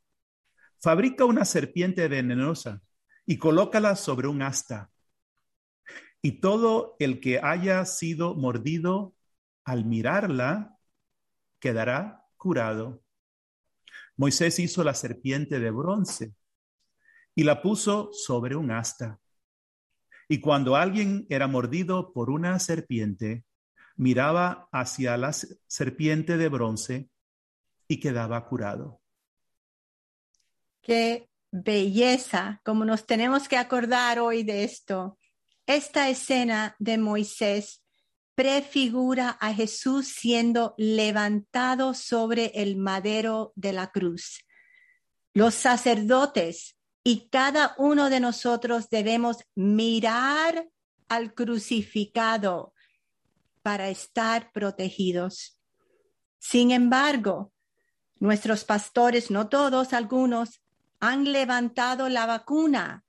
fabrica 0.78 1.26
una 1.26 1.44
serpiente 1.44 2.08
venenosa 2.08 2.82
y 3.26 3.38
colócala 3.40 3.98
sobre 3.98 4.30
un 4.30 4.42
asta. 4.42 4.90
Y 6.22 6.42
todo 6.42 6.96
el 7.00 7.20
que 7.20 7.40
haya 7.42 7.86
sido 7.86 8.36
mordido 8.36 9.16
al 9.64 9.86
mirarla 9.86 10.78
quedará 11.60 12.26
curado. 12.38 13.04
Moisés 14.18 14.60
hizo 14.60 14.84
la 14.84 14.94
serpiente 14.94 15.60
de 15.60 15.72
bronce 15.72 16.34
y 17.36 17.44
la 17.44 17.62
puso 17.62 18.12
sobre 18.12 18.56
un 18.56 18.72
asta. 18.72 19.20
Y 20.28 20.42
cuando 20.42 20.76
alguien 20.76 21.26
era 21.30 21.48
mordido 21.48 22.12
por 22.12 22.30
una 22.30 22.60
serpiente, 22.60 23.46
miraba 23.96 24.70
hacia 24.72 25.18
la 25.18 25.32
serpiente 25.34 26.38
de 26.38 26.50
bronce 26.50 27.10
y 27.88 28.00
quedaba 28.00 28.48
curado. 28.48 29.02
Qué 30.82 31.30
belleza, 31.52 32.62
como 32.64 32.86
nos 32.86 33.06
tenemos 33.06 33.48
que 33.48 33.58
acordar 33.58 34.20
hoy 34.20 34.44
de 34.44 34.64
esto. 34.64 35.18
Esta 35.70 36.10
escena 36.10 36.76
de 36.80 36.98
Moisés 36.98 37.84
prefigura 38.34 39.38
a 39.40 39.54
Jesús 39.54 40.08
siendo 40.08 40.74
levantado 40.80 41.94
sobre 41.94 42.48
el 42.56 42.76
madero 42.76 43.54
de 43.56 43.74
la 43.74 43.92
cruz. 43.92 44.44
Los 45.32 45.54
sacerdotes 45.54 46.76
y 47.04 47.30
cada 47.30 47.76
uno 47.78 48.10
de 48.10 48.20
nosotros 48.20 48.90
debemos 48.90 49.44
mirar 49.54 50.68
al 51.08 51.36
crucificado 51.36 52.74
para 53.62 53.90
estar 53.90 54.52
protegidos. 54.52 55.62
Sin 56.40 56.72
embargo, 56.72 57.54
nuestros 58.16 58.64
pastores, 58.66 59.30
no 59.30 59.50
todos, 59.50 59.94
algunos, 59.94 60.64
han 61.00 61.32
levantado 61.32 62.10
la 62.10 62.26
vacuna 62.26 63.06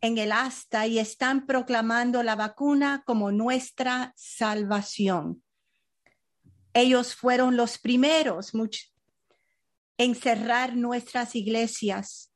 en 0.00 0.18
el 0.18 0.32
asta 0.32 0.86
y 0.86 0.98
están 0.98 1.46
proclamando 1.46 2.22
la 2.22 2.36
vacuna 2.36 3.02
como 3.04 3.32
nuestra 3.32 4.12
salvación. 4.16 5.42
Ellos 6.74 7.14
fueron 7.14 7.56
los 7.56 7.78
primeros 7.78 8.52
en 9.96 10.14
cerrar 10.14 10.76
nuestras 10.76 11.34
iglesias 11.34 12.32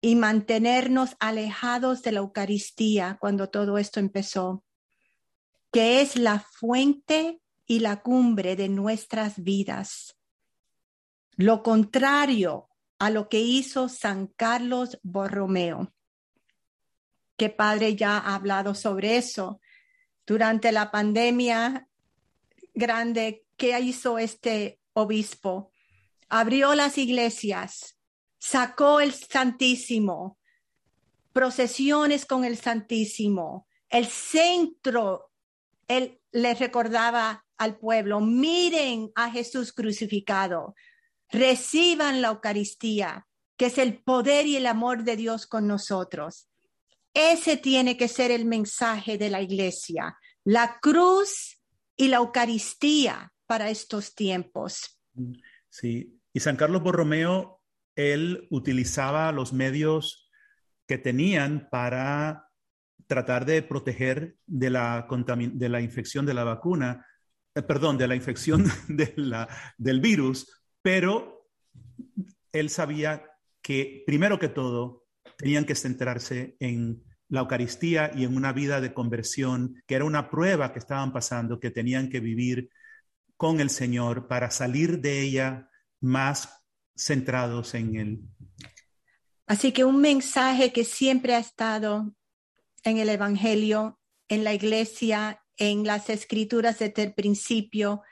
y 0.00 0.14
mantenernos 0.14 1.16
alejados 1.18 2.02
de 2.02 2.12
la 2.12 2.20
Eucaristía 2.20 3.18
cuando 3.20 3.50
todo 3.50 3.78
esto 3.78 3.98
empezó, 3.98 4.64
que 5.72 6.00
es 6.00 6.16
la 6.16 6.38
fuente 6.38 7.40
y 7.66 7.80
la 7.80 8.00
cumbre 8.00 8.54
de 8.54 8.68
nuestras 8.68 9.42
vidas. 9.42 10.16
Lo 11.36 11.62
contrario 11.62 12.68
a 13.00 13.10
lo 13.10 13.28
que 13.28 13.40
hizo 13.40 13.88
San 13.88 14.28
Carlos 14.28 14.98
Borromeo, 15.02 15.92
que 17.38 17.48
padre 17.48 17.96
ya 17.96 18.18
ha 18.18 18.34
hablado 18.34 18.74
sobre 18.74 19.16
eso. 19.16 19.60
Durante 20.26 20.72
la 20.72 20.90
pandemia 20.90 21.88
grande, 22.74 23.46
¿qué 23.56 23.78
hizo 23.80 24.18
este 24.18 24.80
obispo? 24.92 25.72
Abrió 26.28 26.74
las 26.74 26.98
iglesias, 26.98 27.96
sacó 28.38 29.00
el 29.00 29.14
Santísimo, 29.14 30.38
procesiones 31.32 32.26
con 32.26 32.44
el 32.44 32.58
Santísimo, 32.58 33.68
el 33.88 34.06
centro, 34.06 35.30
él 35.86 36.20
le 36.32 36.54
recordaba 36.54 37.46
al 37.56 37.78
pueblo, 37.78 38.20
miren 38.20 39.12
a 39.14 39.30
Jesús 39.30 39.72
crucificado, 39.72 40.74
reciban 41.30 42.20
la 42.20 42.28
Eucaristía, 42.28 43.28
que 43.56 43.66
es 43.66 43.78
el 43.78 44.02
poder 44.02 44.46
y 44.46 44.56
el 44.56 44.66
amor 44.66 45.04
de 45.04 45.16
Dios 45.16 45.46
con 45.46 45.68
nosotros. 45.68 46.47
Ese 47.20 47.56
tiene 47.56 47.96
que 47.96 48.06
ser 48.06 48.30
el 48.30 48.44
mensaje 48.44 49.18
de 49.18 49.28
la 49.28 49.42
iglesia, 49.42 50.16
la 50.44 50.78
cruz 50.80 51.60
y 51.96 52.06
la 52.06 52.18
Eucaristía 52.18 53.32
para 53.44 53.70
estos 53.70 54.14
tiempos. 54.14 55.00
Sí, 55.68 56.16
y 56.32 56.38
San 56.38 56.54
Carlos 56.54 56.80
Borromeo 56.80 57.60
él 57.96 58.46
utilizaba 58.50 59.32
los 59.32 59.52
medios 59.52 60.30
que 60.86 60.96
tenían 60.96 61.68
para 61.68 62.50
tratar 63.08 63.44
de 63.46 63.62
proteger 63.62 64.36
de 64.46 64.70
la, 64.70 65.08
de 65.08 65.68
la 65.68 65.80
infección 65.80 66.24
de 66.24 66.34
la 66.34 66.44
vacuna, 66.44 67.04
eh, 67.52 67.62
perdón, 67.62 67.98
de 67.98 68.06
la 68.06 68.14
infección 68.14 68.64
del 68.88 70.00
virus, 70.00 70.62
pero 70.80 71.48
él 72.52 72.70
sabía 72.70 73.24
que 73.60 74.04
primero 74.06 74.38
que 74.38 74.48
todo 74.48 75.08
tenían 75.36 75.64
que 75.64 75.74
centrarse 75.74 76.56
en 76.60 77.07
la 77.28 77.40
Eucaristía 77.40 78.10
y 78.14 78.24
en 78.24 78.36
una 78.36 78.52
vida 78.52 78.80
de 78.80 78.94
conversión, 78.94 79.82
que 79.86 79.94
era 79.94 80.04
una 80.04 80.30
prueba 80.30 80.72
que 80.72 80.78
estaban 80.78 81.12
pasando, 81.12 81.60
que 81.60 81.70
tenían 81.70 82.08
que 82.08 82.20
vivir 82.20 82.70
con 83.36 83.60
el 83.60 83.70
Señor 83.70 84.26
para 84.28 84.50
salir 84.50 85.00
de 85.00 85.20
ella 85.22 85.70
más 86.00 86.64
centrados 86.96 87.74
en 87.74 87.96
Él. 87.96 88.20
Así 89.46 89.72
que 89.72 89.84
un 89.84 90.00
mensaje 90.00 90.72
que 90.72 90.84
siempre 90.84 91.34
ha 91.34 91.38
estado 91.38 92.14
en 92.82 92.98
el 92.98 93.08
Evangelio, 93.08 93.98
en 94.28 94.44
la 94.44 94.54
iglesia, 94.54 95.42
en 95.56 95.84
las 95.84 96.10
escrituras 96.10 96.78
desde 96.78 97.04
el 97.04 97.14
principio, 97.14 98.02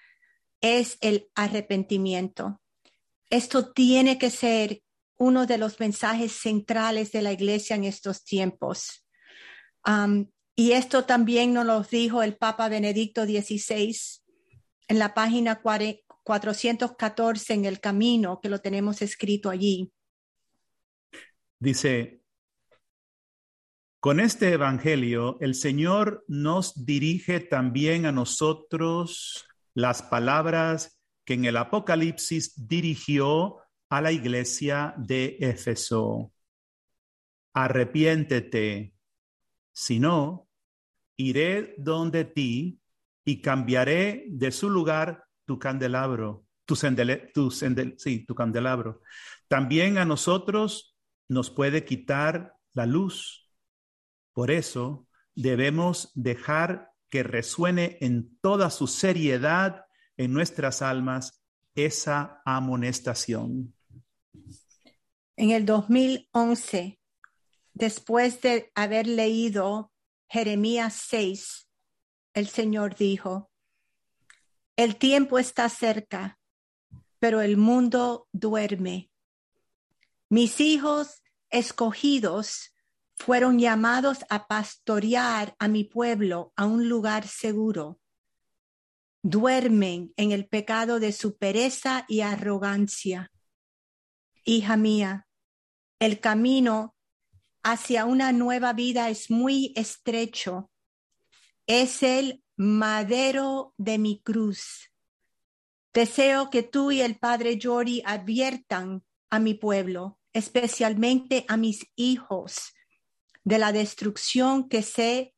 es 0.60 0.98
el 1.00 1.28
arrepentimiento. 1.34 2.60
Esto 3.28 3.72
tiene 3.72 4.18
que 4.18 4.30
ser 4.30 4.82
uno 5.18 5.46
de 5.46 5.58
los 5.58 5.80
mensajes 5.80 6.32
centrales 6.32 7.12
de 7.12 7.22
la 7.22 7.32
iglesia 7.32 7.76
en 7.76 7.84
estos 7.84 8.24
tiempos. 8.24 9.05
Y 10.56 10.72
esto 10.72 11.04
también 11.04 11.52
nos 11.52 11.66
lo 11.66 11.82
dijo 11.82 12.22
el 12.22 12.36
Papa 12.36 12.68
Benedicto 12.68 13.24
XVI 13.24 13.96
en 14.88 14.98
la 14.98 15.14
página 15.14 15.60
40, 15.60 16.02
414 16.22 17.54
en 17.54 17.64
el 17.66 17.78
camino, 17.78 18.40
que 18.40 18.48
lo 18.48 18.60
tenemos 18.60 19.00
escrito 19.00 19.48
allí. 19.48 19.92
Dice, 21.60 22.20
con 24.00 24.18
este 24.18 24.52
Evangelio 24.52 25.38
el 25.40 25.54
Señor 25.54 26.24
nos 26.26 26.84
dirige 26.84 27.40
también 27.40 28.06
a 28.06 28.12
nosotros 28.12 29.46
las 29.72 30.02
palabras 30.02 30.98
que 31.24 31.34
en 31.34 31.44
el 31.44 31.56
Apocalipsis 31.56 32.66
dirigió 32.66 33.58
a 33.88 34.00
la 34.00 34.10
iglesia 34.10 34.94
de 34.96 35.36
Éfeso. 35.40 36.32
Arrepiéntete, 37.52 38.95
si 39.76 40.00
no, 40.00 40.48
iré 41.18 41.74
donde 41.76 42.24
ti 42.24 42.80
y 43.26 43.42
cambiaré 43.42 44.24
de 44.28 44.50
su 44.50 44.70
lugar 44.70 45.26
tu 45.44 45.58
candelabro, 45.58 46.46
tu, 46.64 46.76
tu 47.34 47.50
sí, 47.50 48.24
tu 48.26 48.34
candelabro. 48.34 49.02
También 49.48 49.98
a 49.98 50.06
nosotros 50.06 50.96
nos 51.28 51.50
puede 51.50 51.84
quitar 51.84 52.54
la 52.72 52.86
luz. 52.86 53.52
Por 54.32 54.50
eso 54.50 55.08
debemos 55.34 56.10
dejar 56.14 56.92
que 57.10 57.22
resuene 57.22 57.98
en 58.00 58.38
toda 58.40 58.70
su 58.70 58.86
seriedad 58.86 59.84
en 60.16 60.32
nuestras 60.32 60.80
almas 60.80 61.44
esa 61.74 62.40
amonestación. 62.46 63.74
En 65.36 65.50
el 65.50 65.66
2011, 65.66 66.98
después 67.76 68.40
de 68.40 68.72
haber 68.74 69.06
leído 69.06 69.92
Jeremías 70.28 70.94
6, 71.08 71.68
el 72.32 72.48
Señor 72.48 72.96
dijo, 72.96 73.50
el 74.76 74.96
tiempo 74.96 75.38
está 75.38 75.68
cerca, 75.68 76.38
pero 77.18 77.42
el 77.42 77.58
mundo 77.58 78.28
duerme. 78.32 79.10
Mis 80.30 80.60
hijos 80.60 81.22
escogidos 81.50 82.74
fueron 83.14 83.58
llamados 83.58 84.24
a 84.30 84.46
pastorear 84.46 85.54
a 85.58 85.68
mi 85.68 85.84
pueblo 85.84 86.54
a 86.56 86.64
un 86.64 86.88
lugar 86.88 87.28
seguro. 87.28 88.00
Duermen 89.22 90.14
en 90.16 90.32
el 90.32 90.48
pecado 90.48 90.98
de 90.98 91.12
su 91.12 91.36
pereza 91.36 92.06
y 92.08 92.22
arrogancia. 92.22 93.30
Hija 94.44 94.76
mía, 94.78 95.26
el 95.98 96.20
camino 96.20 96.95
hacia 97.66 98.04
una 98.04 98.30
nueva 98.30 98.72
vida 98.74 99.10
es 99.10 99.28
muy 99.28 99.72
estrecho. 99.74 100.70
Es 101.66 102.04
el 102.04 102.44
madero 102.56 103.74
de 103.76 103.98
mi 103.98 104.20
cruz. 104.22 104.92
Deseo 105.92 106.48
que 106.48 106.62
tú 106.62 106.92
y 106.92 107.00
el 107.00 107.18
Padre 107.18 107.58
Jory 107.60 108.04
adviertan 108.06 109.04
a 109.30 109.40
mi 109.40 109.54
pueblo, 109.54 110.20
especialmente 110.32 111.44
a 111.48 111.56
mis 111.56 111.90
hijos, 111.96 112.72
de 113.42 113.58
la 113.58 113.72
destrucción 113.72 114.68
que 114.68 114.82
se 114.82 115.34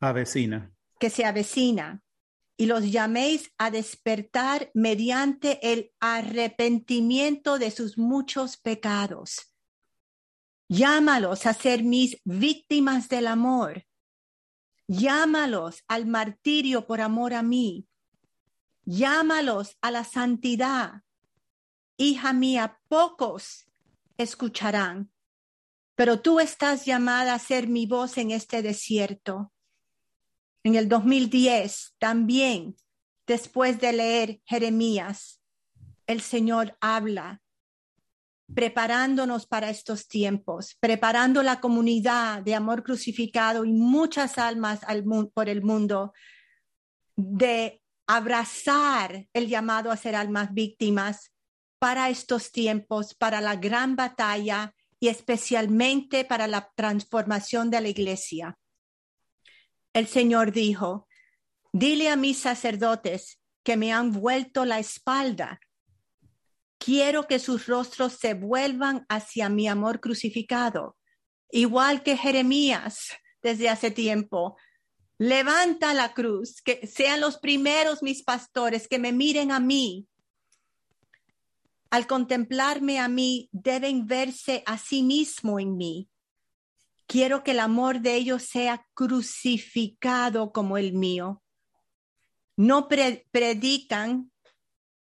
avecina. 0.00 0.72
Que 0.98 1.10
se 1.10 1.26
avecina 1.26 2.02
y 2.56 2.64
los 2.64 2.90
llaméis 2.90 3.52
a 3.58 3.70
despertar 3.70 4.70
mediante 4.72 5.58
el 5.70 5.92
arrepentimiento 6.00 7.58
de 7.58 7.70
sus 7.72 7.98
muchos 7.98 8.56
pecados. 8.56 9.52
Llámalos 10.68 11.46
a 11.46 11.54
ser 11.54 11.82
mis 11.82 12.20
víctimas 12.24 13.08
del 13.08 13.26
amor. 13.26 13.86
Llámalos 14.86 15.82
al 15.88 16.06
martirio 16.06 16.86
por 16.86 17.00
amor 17.00 17.32
a 17.32 17.42
mí. 17.42 17.86
Llámalos 18.84 19.78
a 19.80 19.90
la 19.90 20.04
santidad. 20.04 21.02
Hija 21.96 22.34
mía, 22.34 22.78
pocos 22.88 23.66
escucharán, 24.18 25.10
pero 25.94 26.20
tú 26.20 26.38
estás 26.38 26.84
llamada 26.84 27.34
a 27.34 27.38
ser 27.38 27.66
mi 27.66 27.86
voz 27.86 28.18
en 28.18 28.30
este 28.30 28.62
desierto. 28.62 29.52
En 30.64 30.74
el 30.74 30.88
2010 30.88 31.94
también, 31.98 32.76
después 33.26 33.80
de 33.80 33.92
leer 33.94 34.42
Jeremías, 34.44 35.40
el 36.06 36.20
Señor 36.20 36.76
habla 36.80 37.42
preparándonos 38.54 39.46
para 39.46 39.70
estos 39.70 40.08
tiempos, 40.08 40.76
preparando 40.80 41.42
la 41.42 41.60
comunidad 41.60 42.42
de 42.42 42.54
amor 42.54 42.82
crucificado 42.82 43.64
y 43.64 43.72
muchas 43.72 44.38
almas 44.38 44.80
al 44.84 45.04
por 45.32 45.48
el 45.48 45.62
mundo 45.62 46.12
de 47.16 47.82
abrazar 48.06 49.26
el 49.32 49.48
llamado 49.48 49.90
a 49.90 49.96
ser 49.96 50.16
almas 50.16 50.54
víctimas 50.54 51.32
para 51.78 52.08
estos 52.08 52.50
tiempos, 52.50 53.14
para 53.14 53.40
la 53.40 53.56
gran 53.56 53.96
batalla 53.96 54.74
y 54.98 55.08
especialmente 55.08 56.24
para 56.24 56.46
la 56.46 56.70
transformación 56.74 57.70
de 57.70 57.80
la 57.80 57.88
iglesia. 57.88 58.58
El 59.92 60.06
Señor 60.06 60.52
dijo, 60.52 61.06
dile 61.72 62.08
a 62.08 62.16
mis 62.16 62.38
sacerdotes 62.38 63.40
que 63.62 63.76
me 63.76 63.92
han 63.92 64.12
vuelto 64.12 64.64
la 64.64 64.78
espalda 64.78 65.60
Quiero 66.78 67.26
que 67.26 67.38
sus 67.38 67.66
rostros 67.66 68.14
se 68.14 68.34
vuelvan 68.34 69.04
hacia 69.08 69.48
mi 69.48 69.68
amor 69.68 70.00
crucificado, 70.00 70.96
igual 71.50 72.02
que 72.02 72.16
Jeremías 72.16 73.10
desde 73.42 73.68
hace 73.68 73.90
tiempo. 73.90 74.56
Levanta 75.18 75.92
la 75.94 76.14
cruz, 76.14 76.62
que 76.62 76.86
sean 76.86 77.20
los 77.20 77.38
primeros 77.38 78.02
mis 78.02 78.22
pastores, 78.22 78.86
que 78.86 79.00
me 79.00 79.12
miren 79.12 79.50
a 79.50 79.58
mí. 79.58 80.06
Al 81.90 82.06
contemplarme 82.06 83.00
a 83.00 83.08
mí, 83.08 83.48
deben 83.50 84.06
verse 84.06 84.62
a 84.64 84.78
sí 84.78 85.02
mismo 85.02 85.58
en 85.58 85.76
mí. 85.76 86.08
Quiero 87.06 87.42
que 87.42 87.52
el 87.52 87.60
amor 87.60 88.00
de 88.00 88.14
ellos 88.14 88.42
sea 88.44 88.86
crucificado 88.94 90.52
como 90.52 90.76
el 90.76 90.92
mío. 90.92 91.42
No 92.54 92.86
predican 92.86 94.30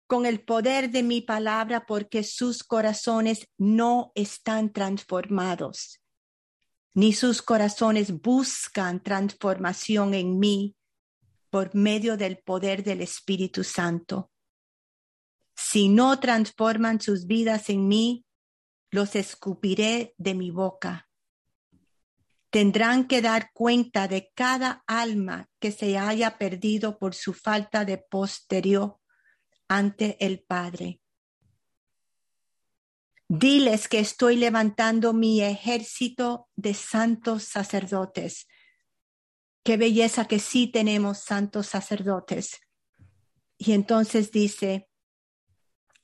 con 0.08 0.26
el 0.26 0.40
poder 0.40 0.90
de 0.90 1.04
mi 1.04 1.22
palabra 1.22 1.86
porque 1.86 2.24
sus 2.24 2.64
corazones 2.64 3.48
no 3.58 4.14
están 4.16 4.72
transformados, 4.72 6.02
ni 6.94 7.14
sus 7.14 7.42
corazones 7.42 8.22
buscan 8.22 9.04
transformación 9.04 10.14
en 10.14 10.40
mí 10.40 10.76
por 11.50 11.76
medio 11.76 12.16
del 12.18 12.38
poder 12.38 12.84
del 12.84 13.02
Espíritu 13.02 13.64
Santo. 13.64 14.32
Si 15.56 15.90
no 15.90 16.20
transforman 16.20 17.02
sus 17.02 17.28
vidas 17.28 17.70
en 17.70 17.88
mí, 17.88 18.26
los 18.90 19.16
escupiré 19.16 20.14
de 20.18 20.34
mi 20.34 20.52
boca. 20.52 21.10
Tendrán 22.50 23.08
que 23.08 23.22
dar 23.22 23.52
cuenta 23.54 24.08
de 24.08 24.32
cada 24.34 24.84
alma 24.88 25.50
que 25.60 25.72
se 25.72 25.98
haya 25.98 26.38
perdido 26.38 26.98
por 26.98 27.14
su 27.14 27.34
falta 27.34 27.84
de 27.84 27.98
posterior 27.98 29.00
ante 29.68 30.24
el 30.26 30.40
Padre. 30.40 31.02
Diles 33.30 33.90
que 33.90 34.00
estoy 34.00 34.38
levantando 34.38 35.12
mi 35.14 35.42
ejército 35.42 36.48
de 36.56 36.74
santos 36.74 37.44
sacerdotes. 37.44 38.48
Qué 39.64 39.76
belleza 39.76 40.26
que 40.26 40.40
sí 40.40 40.68
tenemos 40.68 41.20
santos 41.20 41.68
sacerdotes. 41.68 42.62
Y 43.58 43.74
entonces 43.74 44.32
dice, 44.32 44.88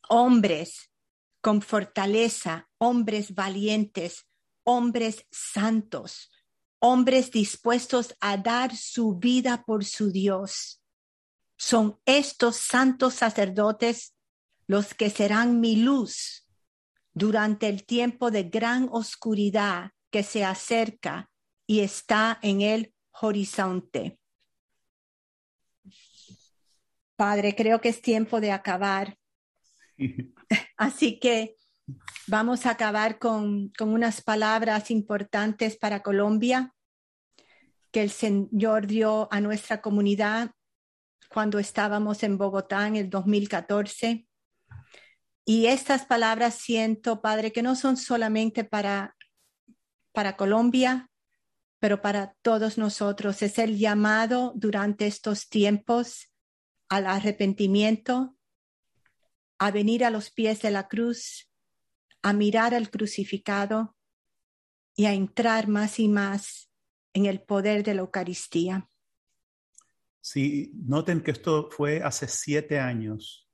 hombres 0.10 0.92
con 1.40 1.62
fortaleza, 1.62 2.70
hombres 2.78 3.34
valientes, 3.34 4.28
hombres 4.64 5.26
santos, 5.32 6.30
hombres 6.80 7.32
dispuestos 7.32 8.16
a 8.20 8.36
dar 8.36 8.76
su 8.76 9.16
vida 9.16 9.64
por 9.66 9.86
su 9.86 10.12
Dios. 10.12 10.83
Son 11.66 11.98
estos 12.06 12.58
santos 12.58 13.14
sacerdotes 13.14 14.18
los 14.68 14.94
que 14.94 15.10
serán 15.10 15.62
mi 15.62 15.78
luz 15.78 16.46
durante 17.14 17.70
el 17.70 17.86
tiempo 17.86 18.32
de 18.32 18.44
gran 18.44 18.90
oscuridad 18.92 19.92
que 20.12 20.24
se 20.24 20.44
acerca 20.44 21.32
y 21.66 21.80
está 21.80 22.38
en 22.42 22.60
el 22.60 22.94
horizonte. 23.22 24.20
Padre, 27.16 27.56
creo 27.56 27.80
que 27.80 27.90
es 27.90 28.02
tiempo 28.02 28.42
de 28.42 28.52
acabar. 28.52 29.18
Así 30.76 31.18
que 31.18 31.56
vamos 32.28 32.66
a 32.66 32.72
acabar 32.72 33.20
con, 33.20 33.70
con, 33.70 33.94
unas 33.94 34.22
palabras 34.22 34.92
importantes 34.92 35.78
para 35.78 36.04
Colombia 36.04 36.74
que 37.90 38.04
el 38.04 38.10
Señor 38.10 38.86
dio 38.86 39.32
a 39.32 39.40
nuestra 39.40 39.82
comunidad 39.82 40.52
cuando 41.30 41.60
estábamos 41.60 42.24
en 42.24 42.38
Bogotá 42.38 42.88
en 42.88 42.96
el 42.96 43.10
2014. 43.10 44.28
Y 45.46 45.66
estas 45.68 46.06
palabras 46.06 46.56
siento, 46.56 47.22
Padre, 47.22 47.52
que 47.52 47.64
no 47.64 47.76
son 47.76 47.98
solamente 47.98 48.64
para, 48.64 49.16
para 50.14 50.38
Colombia, 50.38 51.10
pero 51.80 52.02
para 52.02 52.34
todos 52.42 52.78
nosotros. 52.78 53.42
Es 53.42 53.60
el 53.60 53.78
llamado 53.78 54.54
durante 54.56 55.06
estos 55.06 55.50
tiempos 55.50 56.32
al 56.88 57.08
arrepentimiento, 57.08 58.38
a 59.60 59.72
venir 59.72 60.06
a 60.06 60.10
los 60.10 60.32
pies 60.32 60.62
de 60.62 60.72
la 60.72 60.88
cruz, 60.88 61.50
a 62.22 62.32
mirar 62.32 62.74
al 62.74 62.90
crucificado 62.90 63.96
y 64.96 65.06
a 65.06 65.14
entrar 65.14 65.68
más 65.68 66.00
y 66.00 66.08
más 66.08 66.70
en 67.14 67.26
el 67.26 67.42
poder 67.42 67.84
de 67.84 67.96
la 67.96 68.02
Eucaristía. 68.02 68.88
Sí, 70.24 70.72
noten 70.86 71.20
que 71.20 71.32
esto 71.32 71.70
fue 71.70 72.02
hace 72.02 72.30
siete 72.30 72.80
años 72.80 73.52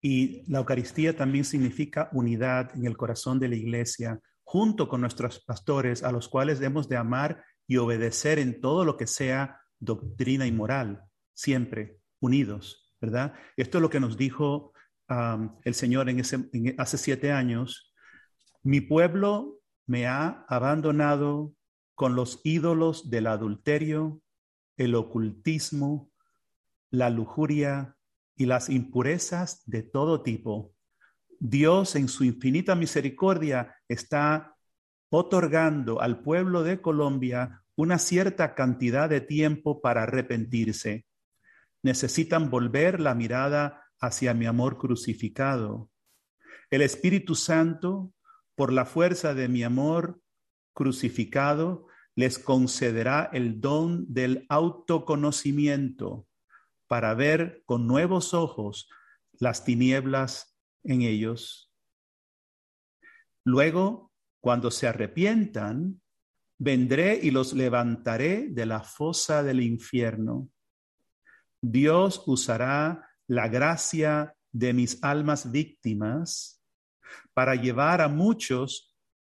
y 0.00 0.48
la 0.48 0.58
Eucaristía 0.58 1.16
también 1.16 1.44
significa 1.44 2.08
unidad 2.12 2.70
en 2.76 2.86
el 2.86 2.96
corazón 2.96 3.40
de 3.40 3.48
la 3.48 3.56
iglesia, 3.56 4.20
junto 4.44 4.88
con 4.88 5.00
nuestros 5.00 5.40
pastores, 5.40 6.04
a 6.04 6.12
los 6.12 6.28
cuales 6.28 6.60
debemos 6.60 6.88
de 6.88 6.96
amar 6.96 7.42
y 7.66 7.78
obedecer 7.78 8.38
en 8.38 8.60
todo 8.60 8.84
lo 8.84 8.96
que 8.96 9.08
sea 9.08 9.60
doctrina 9.80 10.46
y 10.46 10.52
moral, 10.52 11.02
siempre 11.34 11.98
unidos, 12.20 12.94
¿verdad? 13.00 13.34
Esto 13.56 13.78
es 13.78 13.82
lo 13.82 13.90
que 13.90 13.98
nos 13.98 14.16
dijo 14.16 14.72
el 15.64 15.74
Señor 15.74 16.10
en 16.10 16.20
ese, 16.20 16.48
hace 16.78 16.96
siete 16.96 17.32
años. 17.32 17.92
Mi 18.62 18.80
pueblo 18.80 19.58
me 19.84 20.06
ha 20.06 20.44
abandonado 20.48 21.54
con 21.96 22.14
los 22.14 22.40
ídolos 22.44 23.10
del 23.10 23.26
adulterio 23.26 24.22
el 24.78 24.94
ocultismo, 24.94 26.10
la 26.90 27.10
lujuria 27.10 27.96
y 28.36 28.46
las 28.46 28.70
impurezas 28.70 29.62
de 29.66 29.82
todo 29.82 30.22
tipo. 30.22 30.72
Dios 31.40 31.96
en 31.96 32.08
su 32.08 32.24
infinita 32.24 32.74
misericordia 32.74 33.76
está 33.88 34.56
otorgando 35.10 36.00
al 36.00 36.22
pueblo 36.22 36.62
de 36.62 36.80
Colombia 36.80 37.64
una 37.74 37.98
cierta 37.98 38.54
cantidad 38.54 39.08
de 39.08 39.20
tiempo 39.20 39.80
para 39.80 40.04
arrepentirse. 40.04 41.06
Necesitan 41.82 42.50
volver 42.50 43.00
la 43.00 43.14
mirada 43.14 43.84
hacia 44.00 44.34
mi 44.34 44.46
amor 44.46 44.78
crucificado. 44.78 45.90
El 46.70 46.82
Espíritu 46.82 47.34
Santo, 47.34 48.12
por 48.54 48.72
la 48.72 48.84
fuerza 48.84 49.34
de 49.34 49.48
mi 49.48 49.62
amor 49.62 50.20
crucificado, 50.72 51.87
les 52.18 52.36
concederá 52.36 53.30
el 53.32 53.60
don 53.60 54.12
del 54.12 54.44
autoconocimiento 54.48 56.26
para 56.88 57.14
ver 57.14 57.62
con 57.64 57.86
nuevos 57.86 58.34
ojos 58.34 58.90
las 59.38 59.64
tinieblas 59.64 60.58
en 60.82 61.02
ellos. 61.02 61.72
Luego, 63.44 64.10
cuando 64.40 64.72
se 64.72 64.88
arrepientan, 64.88 66.00
vendré 66.58 67.20
y 67.22 67.30
los 67.30 67.52
levantaré 67.52 68.48
de 68.48 68.66
la 68.66 68.80
fosa 68.80 69.44
del 69.44 69.60
infierno. 69.60 70.48
Dios 71.62 72.24
usará 72.26 73.12
la 73.28 73.46
gracia 73.46 74.34
de 74.50 74.72
mis 74.72 75.00
almas 75.04 75.52
víctimas 75.52 76.60
para 77.32 77.54
llevar 77.54 78.00
a 78.00 78.08
muchos 78.08 78.87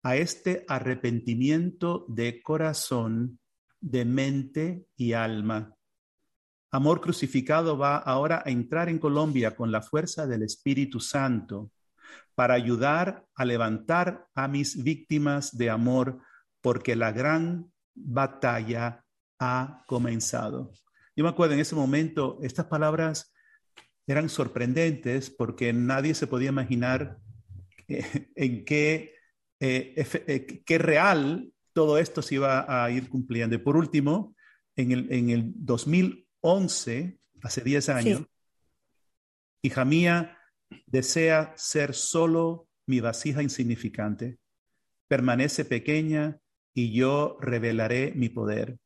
a 0.06 0.14
este 0.14 0.64
arrepentimiento 0.68 2.04
de 2.06 2.40
corazón, 2.40 3.40
de 3.80 4.04
mente 4.04 4.86
y 4.96 5.14
alma. 5.14 5.74
Amor 6.70 7.00
crucificado 7.00 7.76
va 7.76 7.96
ahora 7.96 8.40
a 8.46 8.50
entrar 8.50 8.88
en 8.88 9.00
Colombia 9.00 9.56
con 9.56 9.72
la 9.72 9.82
fuerza 9.82 10.28
del 10.28 10.44
Espíritu 10.44 11.00
Santo 11.00 11.72
para 12.36 12.54
ayudar 12.54 13.26
a 13.34 13.44
levantar 13.44 14.28
a 14.36 14.46
mis 14.46 14.80
víctimas 14.80 15.58
de 15.58 15.70
amor, 15.70 16.20
porque 16.60 16.94
la 16.94 17.10
gran 17.10 17.72
batalla 17.92 19.04
ha 19.40 19.82
comenzado. 19.88 20.70
Yo 21.16 21.24
me 21.24 21.30
acuerdo 21.30 21.54
en 21.54 21.60
ese 21.60 21.74
momento, 21.74 22.38
estas 22.42 22.66
palabras 22.66 23.34
eran 24.06 24.28
sorprendentes 24.28 25.30
porque 25.30 25.72
nadie 25.72 26.14
se 26.14 26.28
podía 26.28 26.50
imaginar 26.50 27.18
eh, 27.88 28.30
en 28.36 28.64
qué, 28.64 29.15
eh, 29.60 29.94
eh, 30.26 30.62
qué 30.64 30.78
real 30.78 31.52
todo 31.72 31.98
esto 31.98 32.22
se 32.22 32.36
iba 32.36 32.84
a 32.84 32.90
ir 32.90 33.08
cumpliendo. 33.08 33.54
Y 33.54 33.58
por 33.58 33.76
último, 33.76 34.34
en 34.76 34.92
el, 34.92 35.12
en 35.12 35.30
el 35.30 35.52
2011, 35.56 37.18
hace 37.42 37.60
10 37.60 37.88
años, 37.88 38.22
hija 39.62 39.84
mía 39.84 40.38
desea 40.86 41.52
ser 41.56 41.94
solo 41.94 42.68
mi 42.86 43.00
vasija 43.00 43.42
insignificante. 43.42 44.38
Permanece 45.08 45.64
pequeña 45.64 46.38
y 46.74 46.92
yo 46.92 47.38
revelaré 47.40 48.12
mi 48.14 48.28
poder. 48.28 48.78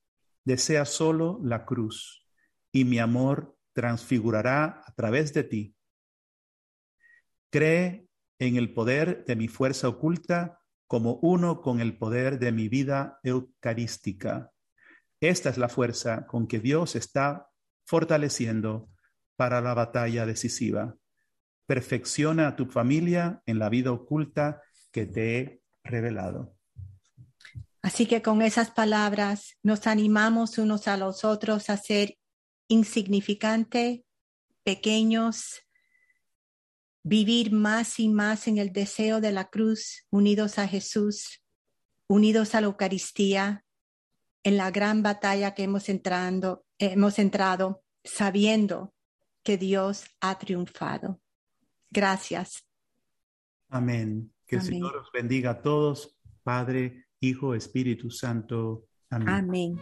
Desea 0.44 0.84
solo 0.84 1.40
la 1.42 1.64
cruz 1.64 2.26
y 2.72 2.84
mi 2.84 2.98
amor 2.98 3.56
transfigurará 3.72 4.82
a 4.84 4.94
través 4.94 5.32
de 5.32 5.44
ti. 5.44 5.74
Cree 7.50 8.06
en 8.38 8.56
el 8.56 8.72
poder 8.72 9.24
de 9.26 9.36
mi 9.36 9.48
fuerza 9.48 9.88
oculta 9.88 10.59
como 10.90 11.20
uno 11.22 11.62
con 11.62 11.80
el 11.80 11.96
poder 11.96 12.40
de 12.40 12.50
mi 12.50 12.68
vida 12.68 13.20
eucarística. 13.22 14.50
Esta 15.20 15.48
es 15.48 15.56
la 15.56 15.68
fuerza 15.68 16.26
con 16.26 16.48
que 16.48 16.58
Dios 16.58 16.96
está 16.96 17.48
fortaleciendo 17.86 18.88
para 19.36 19.60
la 19.60 19.72
batalla 19.72 20.26
decisiva. 20.26 20.96
Perfecciona 21.64 22.48
a 22.48 22.56
tu 22.56 22.66
familia 22.66 23.40
en 23.46 23.60
la 23.60 23.68
vida 23.68 23.92
oculta 23.92 24.62
que 24.90 25.06
te 25.06 25.38
he 25.38 25.62
revelado. 25.84 26.56
Así 27.82 28.06
que 28.06 28.20
con 28.20 28.42
esas 28.42 28.72
palabras 28.72 29.58
nos 29.62 29.86
animamos 29.86 30.58
unos 30.58 30.88
a 30.88 30.96
los 30.96 31.24
otros 31.24 31.70
a 31.70 31.76
ser 31.76 32.18
insignificante, 32.66 34.04
pequeños, 34.64 35.62
vivir 37.02 37.52
más 37.52 37.98
y 37.98 38.08
más 38.08 38.48
en 38.48 38.58
el 38.58 38.72
deseo 38.72 39.20
de 39.20 39.32
la 39.32 39.48
cruz, 39.48 40.06
unidos 40.10 40.58
a 40.58 40.68
Jesús, 40.68 41.42
unidos 42.06 42.54
a 42.54 42.60
la 42.60 42.66
Eucaristía, 42.66 43.64
en 44.42 44.56
la 44.56 44.70
gran 44.70 45.02
batalla 45.02 45.54
que 45.54 45.64
hemos, 45.64 45.88
entrando, 45.88 46.64
hemos 46.78 47.18
entrado, 47.18 47.82
sabiendo 48.04 48.94
que 49.42 49.58
Dios 49.58 50.04
ha 50.20 50.38
triunfado. 50.38 51.20
Gracias. 51.90 52.64
Amén. 53.68 54.32
Que 54.46 54.56
el 54.56 54.62
Señor 54.62 54.96
os 54.96 55.12
bendiga 55.12 55.50
a 55.50 55.62
todos, 55.62 56.16
Padre, 56.42 57.06
Hijo, 57.20 57.54
Espíritu 57.54 58.10
Santo. 58.10 58.88
Amén. 59.10 59.28
Amén. 59.28 59.78